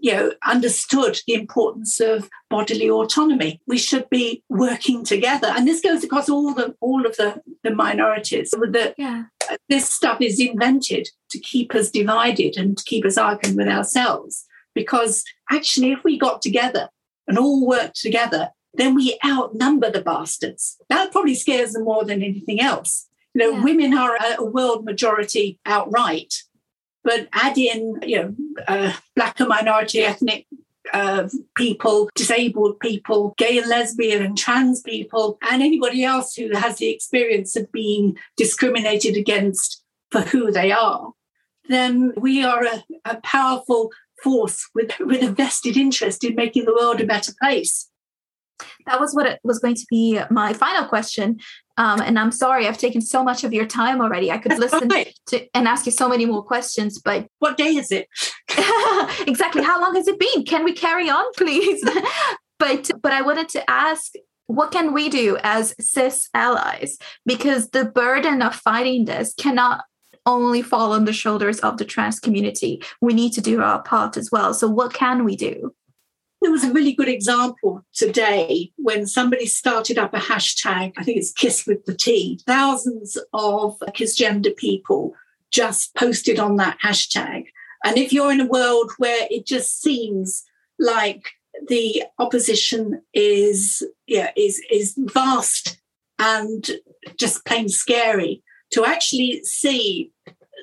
you 0.00 0.12
know, 0.12 0.32
understood 0.46 1.20
the 1.26 1.34
importance 1.34 2.00
of 2.00 2.28
bodily 2.48 2.88
autonomy. 2.88 3.60
We 3.66 3.78
should 3.78 4.08
be 4.08 4.42
working 4.48 5.04
together. 5.04 5.48
And 5.48 5.68
this 5.68 5.80
goes 5.80 6.02
across 6.02 6.28
all 6.28 6.54
the 6.54 6.74
all 6.80 7.06
of 7.06 7.16
the, 7.16 7.42
the 7.62 7.70
minorities. 7.70 8.50
That 8.50 8.94
yeah. 8.96 9.24
Uh, 9.50 9.56
this 9.68 9.88
stuff 9.88 10.20
is 10.20 10.40
invented 10.40 11.08
to 11.30 11.38
keep 11.38 11.74
us 11.74 11.90
divided 11.90 12.56
and 12.56 12.76
to 12.78 12.84
keep 12.84 13.04
us 13.04 13.18
arguing 13.18 13.56
with 13.56 13.68
ourselves. 13.68 14.46
Because 14.74 15.24
actually, 15.50 15.92
if 15.92 16.02
we 16.04 16.18
got 16.18 16.40
together 16.40 16.88
and 17.28 17.38
all 17.38 17.66
worked 17.66 18.00
together, 18.00 18.50
then 18.74 18.94
we 18.94 19.18
outnumber 19.24 19.90
the 19.90 20.00
bastards. 20.00 20.76
That 20.88 21.12
probably 21.12 21.34
scares 21.34 21.72
them 21.72 21.84
more 21.84 22.04
than 22.04 22.22
anything 22.22 22.60
else. 22.60 23.08
You 23.34 23.40
know, 23.40 23.58
yeah. 23.58 23.64
women 23.64 23.94
are 23.94 24.16
a 24.38 24.44
world 24.44 24.84
majority 24.84 25.58
outright 25.66 26.42
but 27.04 27.28
add 27.32 27.56
in, 27.58 27.98
you 28.02 28.16
know, 28.16 28.34
uh, 28.68 28.92
black 29.16 29.40
and 29.40 29.48
minority 29.48 30.00
ethnic 30.00 30.46
uh, 30.92 31.28
people, 31.56 32.10
disabled 32.14 32.80
people, 32.80 33.34
gay 33.38 33.58
and 33.58 33.68
lesbian 33.68 34.22
and 34.22 34.36
trans 34.36 34.80
people, 34.80 35.38
and 35.50 35.62
anybody 35.62 36.04
else 36.04 36.34
who 36.34 36.50
has 36.56 36.78
the 36.78 36.90
experience 36.90 37.56
of 37.56 37.70
being 37.72 38.16
discriminated 38.36 39.16
against 39.16 39.84
for 40.10 40.22
who 40.22 40.50
they 40.50 40.72
are, 40.72 41.12
then 41.68 42.12
we 42.16 42.44
are 42.44 42.64
a, 42.64 42.84
a 43.04 43.16
powerful 43.22 43.90
force 44.22 44.68
with, 44.74 44.92
with 45.00 45.22
a 45.22 45.30
vested 45.30 45.76
interest 45.76 46.24
in 46.24 46.34
making 46.34 46.64
the 46.64 46.74
world 46.74 47.00
a 47.00 47.06
better 47.06 47.32
place. 47.40 47.88
That 48.86 49.00
was 49.00 49.14
what 49.14 49.26
it 49.26 49.40
was 49.44 49.58
going 49.58 49.76
to 49.76 49.86
be 49.88 50.20
my 50.30 50.52
final 50.52 50.86
question. 50.86 51.38
Um, 51.80 52.02
and 52.02 52.18
I'm 52.18 52.30
sorry, 52.30 52.68
I've 52.68 52.76
taken 52.76 53.00
so 53.00 53.24
much 53.24 53.42
of 53.42 53.54
your 53.54 53.64
time 53.64 54.02
already. 54.02 54.30
I 54.30 54.36
could 54.36 54.52
That's 54.52 54.60
listen 54.60 54.88
right. 54.88 55.18
to 55.28 55.46
and 55.56 55.66
ask 55.66 55.86
you 55.86 55.92
so 55.92 56.10
many 56.10 56.26
more 56.26 56.42
questions, 56.42 57.00
but 57.00 57.26
what 57.38 57.56
day 57.56 57.74
is 57.74 57.90
it? 57.90 58.06
exactly. 59.26 59.62
How 59.62 59.80
long 59.80 59.94
has 59.94 60.06
it 60.06 60.18
been? 60.18 60.44
Can 60.44 60.62
we 60.62 60.74
carry 60.74 61.08
on, 61.08 61.24
please? 61.38 61.82
but 62.58 62.90
but 63.02 63.12
I 63.12 63.22
wanted 63.22 63.48
to 63.50 63.70
ask 63.70 64.12
what 64.46 64.72
can 64.72 64.92
we 64.92 65.08
do 65.08 65.38
as 65.42 65.74
cis 65.80 66.28
allies? 66.34 66.98
Because 67.24 67.70
the 67.70 67.86
burden 67.86 68.42
of 68.42 68.54
fighting 68.54 69.06
this 69.06 69.32
cannot 69.32 69.84
only 70.26 70.60
fall 70.60 70.92
on 70.92 71.06
the 71.06 71.14
shoulders 71.14 71.60
of 71.60 71.78
the 71.78 71.84
trans 71.86 72.20
community. 72.20 72.82
We 73.00 73.14
need 73.14 73.32
to 73.32 73.40
do 73.40 73.62
our 73.62 73.80
part 73.82 74.18
as 74.18 74.30
well. 74.30 74.52
So, 74.52 74.68
what 74.68 74.92
can 74.92 75.24
we 75.24 75.34
do? 75.34 75.74
There 76.40 76.50
was 76.50 76.64
a 76.64 76.72
really 76.72 76.92
good 76.92 77.08
example 77.08 77.84
today 77.92 78.72
when 78.76 79.06
somebody 79.06 79.46
started 79.46 79.98
up 79.98 80.14
a 80.14 80.18
hashtag, 80.18 80.92
I 80.96 81.04
think 81.04 81.18
it's 81.18 81.32
Kiss 81.32 81.66
with 81.66 81.84
the 81.84 81.94
T. 81.94 82.40
Thousands 82.46 83.18
of 83.32 83.78
cisgender 83.90 84.56
people 84.56 85.14
just 85.50 85.94
posted 85.94 86.38
on 86.38 86.56
that 86.56 86.78
hashtag. 86.82 87.46
And 87.84 87.98
if 87.98 88.12
you're 88.12 88.32
in 88.32 88.40
a 88.40 88.46
world 88.46 88.90
where 88.98 89.26
it 89.30 89.46
just 89.46 89.82
seems 89.82 90.44
like 90.78 91.30
the 91.68 92.04
opposition 92.18 93.02
is 93.12 93.82
yeah 94.06 94.30
is 94.36 94.62
is 94.70 94.94
vast 94.96 95.78
and 96.18 96.70
just 97.18 97.44
plain 97.44 97.68
scary 97.68 98.42
to 98.70 98.84
actually 98.84 99.42
see 99.44 100.10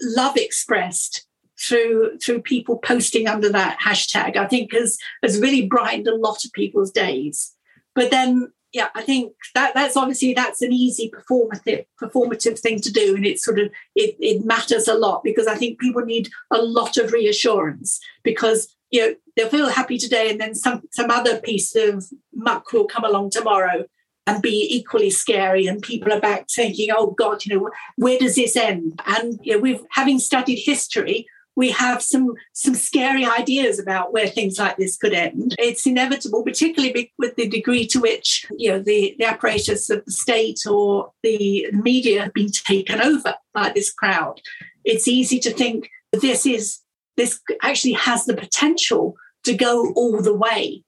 love 0.01 0.37
expressed 0.37 1.26
through 1.59 2.17
through 2.19 2.41
people 2.41 2.77
posting 2.77 3.27
under 3.27 3.49
that 3.49 3.79
hashtag. 3.79 4.37
I 4.37 4.47
think 4.47 4.73
has 4.73 4.97
has 5.23 5.39
really 5.39 5.65
brightened 5.65 6.07
a 6.07 6.15
lot 6.15 6.45
of 6.45 6.51
people's 6.53 6.91
days. 6.91 7.53
But 7.95 8.11
then 8.11 8.51
yeah 8.73 8.89
i 8.95 9.01
think 9.01 9.33
that 9.55 9.73
that's 9.73 9.95
obviously 9.95 10.33
that's 10.33 10.61
an 10.61 10.73
easy 10.73 11.09
performative 11.09 11.85
performative 12.01 12.59
thing 12.59 12.79
to 12.79 12.91
do 12.91 13.15
and 13.15 13.25
it's 13.25 13.43
sort 13.43 13.59
of 13.59 13.67
it, 13.95 14.15
it 14.19 14.45
matters 14.45 14.87
a 14.87 14.93
lot 14.93 15.23
because 15.23 15.47
i 15.47 15.55
think 15.55 15.79
people 15.79 16.03
need 16.03 16.29
a 16.51 16.61
lot 16.61 16.97
of 16.97 17.13
reassurance 17.13 17.99
because 18.23 18.75
you 18.91 19.01
know 19.01 19.15
they'll 19.35 19.49
feel 19.49 19.69
happy 19.69 19.97
today 19.97 20.29
and 20.29 20.39
then 20.39 20.53
some 20.53 20.81
some 20.91 21.09
other 21.09 21.39
piece 21.39 21.75
of 21.75 22.05
muck 22.33 22.71
will 22.73 22.85
come 22.85 23.03
along 23.03 23.29
tomorrow 23.29 23.85
and 24.25 24.41
be 24.41 24.67
equally 24.69 25.09
scary 25.09 25.65
and 25.67 25.81
people 25.81 26.11
are 26.11 26.19
back 26.19 26.47
thinking 26.49 26.89
oh 26.91 27.11
god 27.11 27.45
you 27.45 27.55
know 27.55 27.69
where 27.95 28.19
does 28.19 28.35
this 28.35 28.55
end? 28.55 29.01
And 29.05 29.39
you 29.41 29.53
know 29.53 29.59
we've 29.59 29.81
having 29.91 30.19
studied 30.19 30.61
history 30.63 31.27
we 31.57 31.71
have 31.71 32.03
some 32.03 32.35
some 32.53 32.75
scary 32.75 33.25
ideas 33.25 33.79
about 33.79 34.13
where 34.13 34.27
things 34.27 34.59
like 34.59 34.77
this 34.77 34.95
could 34.95 35.13
end. 35.13 35.55
It's 35.57 35.87
inevitable, 35.87 36.43
particularly 36.43 37.11
with 37.17 37.35
the 37.35 37.49
degree 37.49 37.87
to 37.87 37.99
which 37.99 38.45
you 38.55 38.69
know 38.69 38.79
the, 38.79 39.15
the 39.17 39.25
apparatus 39.25 39.89
of 39.89 40.05
the 40.05 40.11
state 40.11 40.59
or 40.69 41.11
the 41.23 41.67
media 41.71 42.21
have 42.21 42.33
been 42.33 42.51
taken 42.51 43.01
over 43.01 43.33
by 43.53 43.71
this 43.73 43.91
crowd. 43.91 44.39
It's 44.85 45.07
easy 45.07 45.39
to 45.39 45.51
think 45.51 45.89
this 46.13 46.45
is 46.45 46.79
this 47.17 47.41
actually 47.63 47.93
has 47.93 48.25
the 48.25 48.37
potential 48.37 49.15
to 49.43 49.55
go 49.55 49.91
all 49.93 50.21
the 50.21 50.35
way 50.35 50.83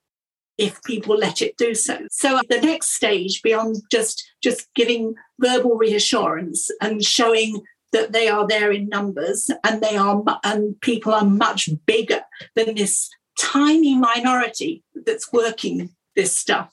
if 0.59 0.83
people 0.83 1.17
let 1.17 1.41
it 1.41 1.57
do 1.57 1.73
so. 1.73 1.97
So 2.11 2.41
the 2.47 2.61
next 2.61 2.93
stage 2.93 3.41
beyond 3.41 3.77
just 3.91 4.23
just 4.43 4.67
giving 4.75 5.15
verbal 5.39 5.77
reassurance 5.77 6.69
and 6.79 7.03
showing 7.03 7.63
that 7.91 8.11
they 8.11 8.27
are 8.27 8.47
there 8.47 8.71
in 8.71 8.89
numbers 8.89 9.49
and 9.63 9.81
they 9.81 9.95
are 9.95 10.23
and 10.43 10.79
people 10.81 11.13
are 11.13 11.25
much 11.25 11.69
bigger 11.85 12.21
than 12.55 12.75
this 12.75 13.09
tiny 13.39 13.95
minority 13.95 14.83
that's 15.05 15.31
working 15.31 15.89
this 16.15 16.35
stuff. 16.35 16.71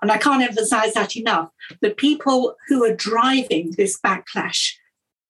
And 0.00 0.10
i 0.10 0.18
can't 0.18 0.42
emphasize 0.42 0.94
that 0.94 1.16
enough. 1.16 1.50
The 1.80 1.90
people 1.90 2.56
who 2.68 2.84
are 2.84 2.94
driving 2.94 3.74
this 3.76 3.98
backlash 4.00 4.72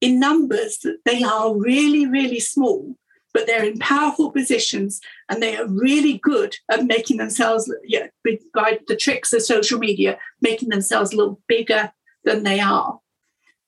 in 0.01 0.19
numbers 0.19 0.85
they 1.05 1.23
are 1.23 1.57
really 1.57 2.07
really 2.07 2.41
small 2.41 2.97
but 3.33 3.47
they're 3.47 3.65
in 3.65 3.79
powerful 3.79 4.31
positions 4.31 5.01
and 5.29 5.43
they 5.43 5.57
are 5.57 5.67
really 5.67 6.19
good 6.19 6.57
at 6.71 6.85
making 6.85 7.17
themselves 7.17 7.73
yeah, 7.85 8.09
by 8.53 8.79
the 8.89 8.97
tricks 8.97 9.33
of 9.33 9.43
social 9.43 9.79
media 9.79 10.19
making 10.43 10.69
themselves 10.69 11.15
look 11.15 11.39
bigger 11.47 11.93
than 12.25 12.43
they 12.43 12.61
are 12.61 12.99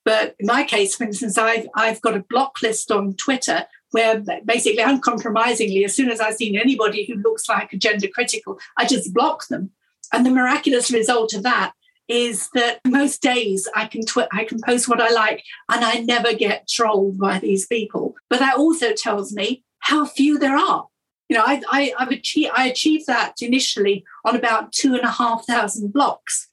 but 0.05 0.35
in 0.39 0.45
my 0.45 0.63
case, 0.63 0.95
for 0.95 1.03
instance, 1.03 1.37
I've, 1.37 1.67
I've 1.75 1.99
got 2.01 2.15
a 2.15 2.25
block 2.29 2.61
list 2.61 2.91
on 2.91 3.15
Twitter 3.15 3.65
where 3.91 4.23
basically 4.45 4.83
uncompromisingly, 4.83 5.83
as 5.83 5.95
soon 5.95 6.11
as 6.11 6.19
I've 6.19 6.35
seen 6.35 6.57
anybody 6.57 7.05
who 7.05 7.15
looks 7.15 7.49
like 7.49 7.73
a 7.73 7.77
gender 7.77 8.07
critical, 8.07 8.59
I 8.77 8.85
just 8.85 9.13
block 9.13 9.47
them. 9.47 9.71
And 10.13 10.25
the 10.25 10.31
miraculous 10.31 10.91
result 10.91 11.33
of 11.33 11.43
that 11.43 11.73
is 12.07 12.49
that 12.53 12.79
most 12.85 13.21
days 13.21 13.67
I 13.75 13.87
can 13.87 14.05
tw- 14.05 14.31
I 14.31 14.43
can 14.43 14.61
post 14.61 14.87
what 14.87 15.01
I 15.01 15.09
like 15.09 15.43
and 15.71 15.83
I 15.83 15.99
never 15.99 16.33
get 16.33 16.67
trolled 16.67 17.17
by 17.17 17.39
these 17.39 17.65
people. 17.65 18.15
But 18.29 18.39
that 18.39 18.57
also 18.57 18.93
tells 18.93 19.33
me 19.33 19.63
how 19.79 20.05
few 20.05 20.37
there 20.37 20.55
are. 20.55 20.87
You 21.29 21.37
know, 21.37 21.43
I, 21.43 21.63
I, 21.71 21.93
have 21.97 22.11
achieved 22.11 22.51
I 22.55 22.67
achieved 22.67 23.07
that 23.07 23.41
initially 23.41 24.05
on 24.23 24.35
about 24.35 24.71
two 24.71 24.93
and 24.93 25.03
a 25.03 25.09
half 25.09 25.47
thousand 25.47 25.93
blocks. 25.93 26.49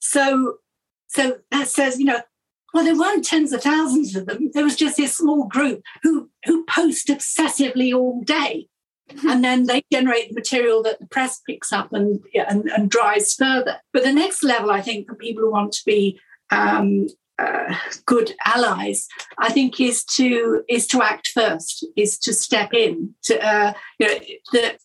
So 0.00 0.56
so 1.08 1.38
that 1.50 1.68
says, 1.68 1.98
you 1.98 2.06
know, 2.06 2.20
well, 2.72 2.84
there 2.84 2.98
weren't 2.98 3.24
tens 3.24 3.52
of 3.52 3.62
thousands 3.62 4.16
of 4.16 4.26
them. 4.26 4.50
There 4.52 4.64
was 4.64 4.76
just 4.76 4.96
this 4.96 5.16
small 5.16 5.46
group 5.46 5.82
who 6.02 6.30
who 6.44 6.64
post 6.64 7.08
obsessively 7.08 7.94
all 7.94 8.22
day, 8.22 8.68
mm-hmm. 9.10 9.28
and 9.28 9.44
then 9.44 9.66
they 9.66 9.82
generate 9.92 10.28
the 10.28 10.34
material 10.34 10.82
that 10.84 10.98
the 10.98 11.06
press 11.06 11.40
picks 11.46 11.72
up 11.72 11.92
and, 11.92 12.20
and 12.34 12.70
and 12.70 12.90
drives 12.90 13.34
further. 13.34 13.76
But 13.92 14.04
the 14.04 14.12
next 14.12 14.42
level, 14.42 14.70
I 14.70 14.80
think, 14.80 15.08
for 15.08 15.14
people 15.14 15.42
who 15.42 15.50
want 15.50 15.72
to 15.72 15.82
be 15.84 16.18
um, 16.50 17.08
uh, 17.38 17.74
good 18.06 18.34
allies, 18.46 19.06
I 19.38 19.50
think, 19.50 19.80
is 19.80 20.04
to 20.16 20.64
is 20.68 20.86
to 20.88 21.02
act 21.02 21.28
first, 21.28 21.86
is 21.96 22.18
to 22.20 22.32
step 22.32 22.72
in. 22.72 23.14
To 23.24 23.46
uh, 23.46 23.72
you 23.98 24.06
know, 24.06 24.18
that 24.52 24.78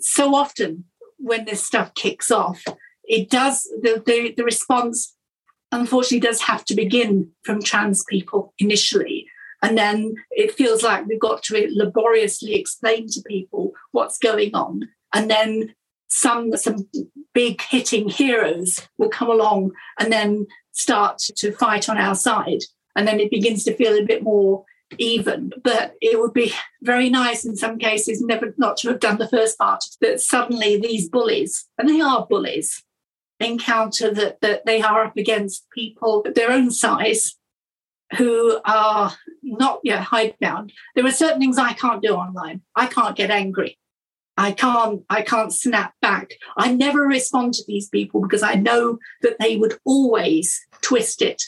so 0.00 0.34
often 0.34 0.84
when 1.18 1.44
this 1.44 1.64
stuff 1.64 1.94
kicks 1.94 2.30
off, 2.30 2.62
it 3.04 3.30
does 3.30 3.62
the 3.62 4.02
the, 4.04 4.34
the 4.36 4.44
response 4.44 5.16
unfortunately 5.72 6.20
does 6.20 6.42
have 6.42 6.64
to 6.66 6.74
begin 6.74 7.30
from 7.42 7.62
trans 7.62 8.04
people 8.04 8.54
initially. 8.58 9.26
And 9.62 9.78
then 9.78 10.14
it 10.30 10.54
feels 10.54 10.82
like 10.82 11.06
we've 11.06 11.20
got 11.20 11.42
to 11.44 11.68
laboriously 11.70 12.54
explain 12.54 13.08
to 13.08 13.22
people 13.26 13.72
what's 13.92 14.18
going 14.18 14.54
on. 14.54 14.88
And 15.14 15.30
then 15.30 15.74
some 16.08 16.56
some 16.56 16.88
big 17.32 17.62
hitting 17.62 18.08
heroes 18.08 18.86
will 18.98 19.08
come 19.08 19.30
along 19.30 19.72
and 19.98 20.12
then 20.12 20.46
start 20.72 21.18
to 21.18 21.52
fight 21.52 21.88
on 21.88 21.96
our 21.96 22.14
side. 22.14 22.62
And 22.96 23.08
then 23.08 23.20
it 23.20 23.30
begins 23.30 23.64
to 23.64 23.74
feel 23.74 23.96
a 23.96 24.04
bit 24.04 24.22
more 24.22 24.64
even. 24.98 25.52
But 25.62 25.94
it 26.00 26.20
would 26.20 26.34
be 26.34 26.52
very 26.82 27.08
nice 27.08 27.44
in 27.44 27.56
some 27.56 27.78
cases 27.78 28.20
never 28.20 28.54
not 28.58 28.76
to 28.78 28.88
have 28.88 29.00
done 29.00 29.18
the 29.18 29.28
first 29.28 29.58
part, 29.58 29.84
that 30.00 30.20
suddenly 30.20 30.78
these 30.78 31.08
bullies, 31.08 31.66
and 31.78 31.88
they 31.88 32.00
are 32.00 32.26
bullies, 32.28 32.82
encounter 33.42 34.12
that, 34.12 34.40
that 34.40 34.66
they 34.66 34.82
are 34.82 35.04
up 35.04 35.16
against 35.16 35.68
people 35.70 36.24
their 36.34 36.50
own 36.50 36.70
size 36.70 37.36
who 38.16 38.60
are 38.64 39.12
not 39.42 39.80
yet 39.82 40.02
hidebound. 40.02 40.72
There 40.94 41.06
are 41.06 41.10
certain 41.10 41.40
things 41.40 41.58
I 41.58 41.72
can't 41.72 42.02
do 42.02 42.14
online. 42.14 42.62
I 42.76 42.86
can't 42.86 43.16
get 43.16 43.30
angry. 43.30 43.78
I 44.36 44.52
can't 44.52 45.02
I 45.10 45.22
can't 45.22 45.52
snap 45.52 45.94
back. 46.00 46.32
I 46.56 46.72
never 46.72 47.02
respond 47.02 47.54
to 47.54 47.64
these 47.66 47.88
people 47.88 48.22
because 48.22 48.42
I 48.42 48.54
know 48.54 48.98
that 49.22 49.36
they 49.38 49.56
would 49.56 49.78
always 49.84 50.58
twist 50.80 51.22
it 51.22 51.42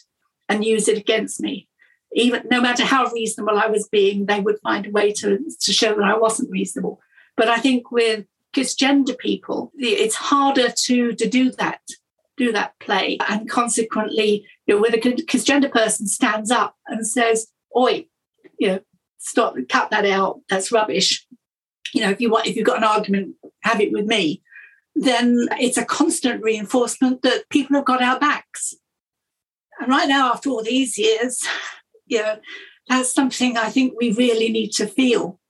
and 0.48 0.64
use 0.64 0.88
it 0.88 0.98
against 0.98 1.40
me. 1.40 1.68
Even 2.12 2.42
no 2.50 2.60
matter 2.60 2.84
how 2.84 3.10
reasonable 3.10 3.58
I 3.58 3.66
was 3.66 3.88
being, 3.88 4.26
they 4.26 4.40
would 4.40 4.60
find 4.62 4.86
a 4.86 4.90
way 4.90 5.12
to, 5.14 5.38
to 5.60 5.72
show 5.72 5.94
that 5.94 6.04
I 6.04 6.16
wasn't 6.16 6.50
reasonable. 6.50 7.00
But 7.36 7.48
I 7.48 7.58
think 7.58 7.90
with 7.90 8.26
cisgender 8.54 9.16
people, 9.18 9.72
it's 9.76 10.14
harder 10.14 10.70
to, 10.70 11.12
to 11.14 11.28
do 11.28 11.50
that, 11.52 11.80
do 12.36 12.52
that 12.52 12.78
play. 12.80 13.18
And 13.28 13.48
consequently, 13.48 14.46
you 14.66 14.74
know, 14.74 14.80
when 14.80 14.94
a 14.94 14.98
cisgender 14.98 15.70
person 15.70 16.06
stands 16.06 16.50
up 16.50 16.76
and 16.86 17.06
says, 17.06 17.48
Oi, 17.76 18.06
you 18.58 18.68
know, 18.68 18.80
stop, 19.18 19.56
cut 19.68 19.90
that 19.90 20.06
out, 20.06 20.40
that's 20.48 20.72
rubbish. 20.72 21.26
You 21.92 22.02
know, 22.02 22.10
if 22.10 22.20
you 22.20 22.30
want, 22.30 22.46
if 22.46 22.56
you've 22.56 22.66
got 22.66 22.78
an 22.78 22.84
argument, 22.84 23.36
have 23.62 23.80
it 23.80 23.92
with 23.92 24.06
me, 24.06 24.42
then 24.94 25.48
it's 25.52 25.76
a 25.76 25.84
constant 25.84 26.42
reinforcement 26.42 27.22
that 27.22 27.48
people 27.50 27.76
have 27.76 27.84
got 27.84 28.02
our 28.02 28.18
backs. 28.18 28.74
And 29.80 29.90
right 29.90 30.08
now, 30.08 30.32
after 30.32 30.50
all 30.50 30.62
these 30.62 30.98
years, 30.98 31.42
you 32.06 32.22
know, 32.22 32.38
that's 32.88 33.12
something 33.12 33.56
I 33.56 33.70
think 33.70 33.94
we 33.98 34.12
really 34.12 34.50
need 34.50 34.72
to 34.72 34.86
feel 34.86 35.40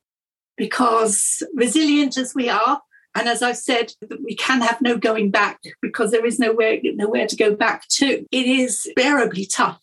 because 0.57 1.43
resilient 1.55 2.17
as 2.17 2.35
we 2.35 2.49
are, 2.49 2.81
and 3.15 3.29
as 3.29 3.43
I've 3.43 3.57
said, 3.57 3.93
we 4.25 4.35
can 4.35 4.61
have 4.61 4.81
no 4.81 4.99
going 4.99 5.31
back 5.31 5.61
because 5.81 6.11
there 6.11 6.27
is 6.27 6.39
nowhere, 6.39 6.79
nowhere 6.83 7.27
to 7.27 7.37
go 7.37 7.55
back 7.55 7.87
to. 7.91 8.27
It 8.31 8.47
is 8.47 8.91
bearably 8.97 9.47
tough. 9.47 9.81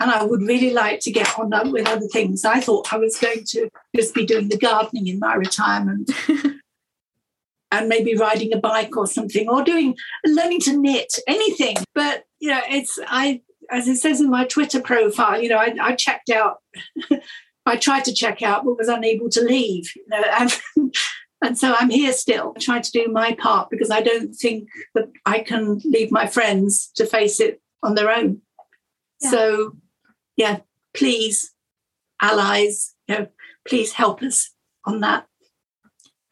And 0.00 0.10
I 0.10 0.24
would 0.24 0.42
really 0.42 0.70
like 0.70 1.00
to 1.00 1.10
get 1.10 1.38
on 1.38 1.50
with 1.70 1.88
other 1.88 2.06
things. 2.08 2.44
I 2.44 2.60
thought 2.60 2.92
I 2.92 2.98
was 2.98 3.18
going 3.18 3.44
to 3.48 3.68
just 3.96 4.14
be 4.14 4.26
doing 4.26 4.48
the 4.48 4.58
gardening 4.58 5.06
in 5.06 5.18
my 5.18 5.34
retirement 5.34 6.10
and 7.70 7.88
maybe 7.88 8.16
riding 8.16 8.52
a 8.54 8.58
bike 8.58 8.96
or 8.96 9.06
something 9.06 9.48
or 9.48 9.62
doing 9.62 9.96
learning 10.26 10.60
to 10.60 10.76
knit, 10.76 11.14
anything. 11.26 11.76
But, 11.94 12.24
you 12.38 12.50
know, 12.50 12.60
it's, 12.68 12.98
I, 13.06 13.42
as 13.70 13.88
it 13.88 13.96
says 13.96 14.20
in 14.20 14.30
my 14.30 14.44
Twitter 14.44 14.80
profile, 14.80 15.42
you 15.42 15.48
know, 15.48 15.58
I, 15.58 15.74
I 15.80 15.94
checked 15.94 16.30
out. 16.30 16.58
I 17.66 17.76
tried 17.76 18.04
to 18.06 18.14
check 18.14 18.42
out, 18.42 18.64
but 18.64 18.76
was 18.76 18.88
unable 18.88 19.28
to 19.30 19.40
leave. 19.40 19.90
You 19.94 20.04
know, 20.08 20.24
and 20.38 20.60
and 21.42 21.58
so 21.58 21.74
I'm 21.76 21.90
here 21.90 22.12
still, 22.12 22.54
trying 22.58 22.82
to 22.82 22.90
do 22.92 23.08
my 23.08 23.34
part 23.34 23.68
because 23.70 23.90
I 23.90 24.00
don't 24.00 24.32
think 24.34 24.68
that 24.94 25.10
I 25.26 25.40
can 25.40 25.80
leave 25.84 26.10
my 26.10 26.26
friends 26.26 26.90
to 26.94 27.06
face 27.06 27.40
it 27.40 27.60
on 27.82 27.94
their 27.94 28.10
own. 28.10 28.40
Yeah. 29.20 29.30
So, 29.30 29.76
yeah, 30.36 30.58
please, 30.94 31.52
allies, 32.20 32.94
you 33.08 33.18
know, 33.18 33.26
please 33.66 33.92
help 33.92 34.22
us 34.22 34.50
on 34.84 35.00
that. 35.00 35.26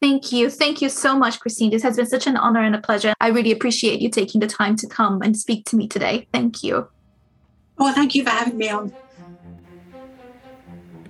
Thank 0.01 0.33
you. 0.33 0.49
Thank 0.49 0.81
you 0.81 0.89
so 0.89 1.17
much, 1.17 1.41
Christine. 1.41 1.71
This 1.71 1.83
has 1.83 1.97
been 1.97 2.07
such 2.07 2.27
an 2.27 2.37
honor 2.37 2.63
and 2.63 2.75
a 2.75 2.81
pleasure. 2.81 3.13
I 3.21 3.29
really 3.29 3.53
appreciate 3.53 4.01
you 4.01 4.09
taking 4.09 4.41
the 4.41 4.47
time 4.47 4.77
to 4.77 4.87
come 4.87 5.21
and 5.21 5.37
speak 5.37 5.67
to 5.67 5.77
me 5.77 5.89
today. 5.89 6.27
Thank 6.33 6.63
you. 6.63 6.89
Well, 7.77 7.93
thank 7.93 8.15
you 8.15 8.25
for 8.25 8.31
having 8.31 8.57
me 8.57 8.71
on. 8.71 8.93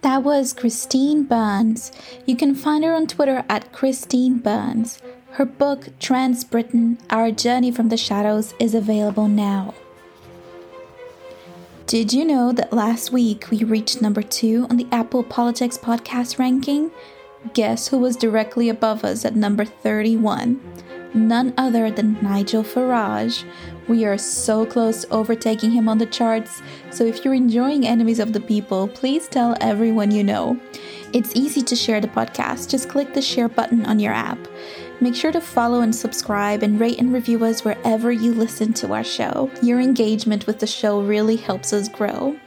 That 0.03 0.23
was 0.23 0.55
Christine 0.55 1.25
Burns. 1.25 1.93
You 2.25 2.35
can 2.35 2.55
find 2.55 2.85
her 2.85 2.95
on 2.95 3.07
Twitter 3.07 3.45
at 3.51 3.73
Christine 3.73 4.39
Burns. 4.39 5.03
Her 5.33 5.45
book, 5.45 5.89
Trans 5.99 6.43
Britain 6.43 6.99
Our 7.11 7.31
Journey 7.31 7.71
from 7.71 7.91
the 7.91 7.99
Shadows, 7.99 8.55
is 8.59 8.75
available 8.75 9.29
now. 9.29 9.75
Did 11.87 12.15
you 12.15 12.25
know 12.25 12.51
that 12.53 12.73
last 12.73 13.13
week 13.13 13.51
we 13.51 13.63
reached 13.63 14.01
number 14.01 14.23
two 14.23 14.67
on 14.71 14.79
the 14.79 14.87
Apple 14.91 15.23
Politics 15.23 15.77
podcast 15.77 16.39
ranking? 16.39 16.91
Guess 17.53 17.89
who 17.89 17.99
was 17.99 18.17
directly 18.17 18.71
above 18.71 19.05
us 19.05 19.25
at 19.27 19.37
number 19.37 19.67
31? 19.67 20.61
None 21.13 21.55
other 21.57 21.91
than 21.91 22.19
Nigel 22.23 22.63
Farage. 22.63 23.45
We 23.89 24.05
are 24.05 24.19
so 24.19 24.65
close 24.65 25.03
to 25.03 25.11
overtaking 25.11 25.73
him 25.73 25.89
on 25.89 25.99
the 25.99 26.07
charts, 26.07 26.63
so 26.91 27.05
if 27.05 27.25
you're 27.25 27.35
enjoying 27.35 27.85
Enemies 27.85 28.21
of 28.21 28.33
the 28.33 28.41
People, 28.41 28.87
please 28.87 29.27
tell 29.27 29.57
everyone 29.61 30.13
you 30.13 30.23
know. 30.23 30.61
It's 31.13 31.35
easy 31.35 31.63
to 31.63 31.75
share 31.75 32.01
the 32.01 32.07
podcast, 32.07 32.71
just 32.71 32.89
click 32.89 33.13
the 33.13 33.23
share 33.23 33.49
button 33.49 33.85
on 33.87 33.99
your 33.99 34.13
app. 34.13 34.39
Make 35.01 35.17
sure 35.17 35.33
to 35.33 35.41
follow 35.41 35.81
and 35.81 35.93
subscribe 35.93 36.63
and 36.63 36.79
rate 36.79 37.01
and 37.01 37.13
review 37.13 37.45
us 37.45 37.65
wherever 37.65 38.13
you 38.13 38.33
listen 38.33 38.73
to 38.75 38.93
our 38.93 39.03
show. 39.03 39.51
Your 39.63 39.81
engagement 39.81 40.47
with 40.47 40.61
the 40.61 40.67
show 40.69 41.01
really 41.01 41.37
helps 41.37 41.73
us 41.73 41.89
grow. 41.89 42.39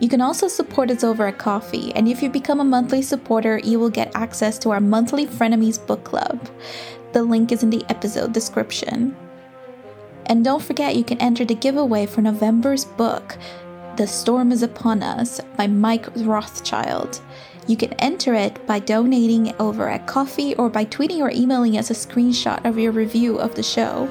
You 0.00 0.08
can 0.08 0.20
also 0.20 0.46
support 0.46 0.92
us 0.92 1.02
over 1.02 1.26
at 1.26 1.38
Ko-fi, 1.38 1.92
and 1.96 2.08
if 2.08 2.22
you 2.22 2.30
become 2.30 2.60
a 2.60 2.64
monthly 2.64 3.02
supporter, 3.02 3.58
you 3.58 3.80
will 3.80 3.90
get 3.90 4.12
access 4.14 4.56
to 4.60 4.70
our 4.70 4.80
monthly 4.80 5.26
Frenemies 5.26 5.84
book 5.84 6.04
club. 6.04 6.48
The 7.18 7.24
link 7.24 7.50
is 7.50 7.64
in 7.64 7.70
the 7.70 7.84
episode 7.88 8.32
description. 8.32 9.16
And 10.26 10.44
don't 10.44 10.62
forget, 10.62 10.94
you 10.94 11.02
can 11.02 11.18
enter 11.18 11.44
the 11.44 11.56
giveaway 11.56 12.06
for 12.06 12.22
November's 12.22 12.84
book, 12.84 13.36
The 13.96 14.06
Storm 14.06 14.52
is 14.52 14.62
Upon 14.62 15.02
Us 15.02 15.40
by 15.56 15.66
Mike 15.66 16.06
Rothschild. 16.14 17.20
You 17.66 17.76
can 17.76 17.92
enter 17.94 18.34
it 18.34 18.64
by 18.68 18.78
donating 18.78 19.52
over 19.58 19.88
at 19.88 20.06
Ko-fi 20.06 20.54
or 20.54 20.70
by 20.70 20.84
tweeting 20.84 21.18
or 21.18 21.32
emailing 21.32 21.76
us 21.76 21.90
a 21.90 21.94
screenshot 21.94 22.64
of 22.64 22.78
your 22.78 22.92
review 22.92 23.36
of 23.40 23.56
the 23.56 23.64
show. 23.64 24.08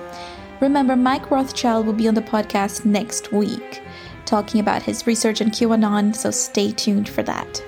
Remember, 0.60 0.98
Mike 0.98 1.32
Rothschild 1.32 1.86
will 1.86 1.94
be 1.94 2.10
on 2.10 2.14
the 2.14 2.22
podcast 2.22 2.84
next 2.84 3.32
week, 3.32 3.82
talking 4.26 4.60
about 4.60 4.84
his 4.84 5.08
research 5.08 5.42
on 5.42 5.48
QAnon, 5.50 6.14
so 6.14 6.30
stay 6.30 6.74
tuned 6.74 7.08
for 7.08 7.24
that. 7.24 7.64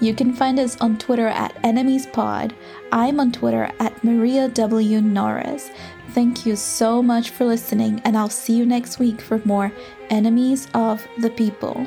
You 0.00 0.14
can 0.14 0.32
find 0.32 0.58
us 0.58 0.80
on 0.80 0.96
Twitter 0.96 1.28
at 1.28 1.54
EnemiesPod. 1.62 2.52
I'm 2.90 3.20
on 3.20 3.32
Twitter 3.32 3.70
at 3.78 4.02
Maria 4.02 4.48
W. 4.48 5.00
Norris. 5.02 5.70
Thank 6.12 6.46
you 6.46 6.56
so 6.56 7.02
much 7.02 7.30
for 7.30 7.44
listening, 7.44 8.00
and 8.04 8.16
I'll 8.16 8.30
see 8.30 8.56
you 8.56 8.64
next 8.64 8.98
week 8.98 9.20
for 9.20 9.42
more 9.44 9.70
Enemies 10.08 10.68
of 10.72 11.06
the 11.18 11.30
People. 11.30 11.86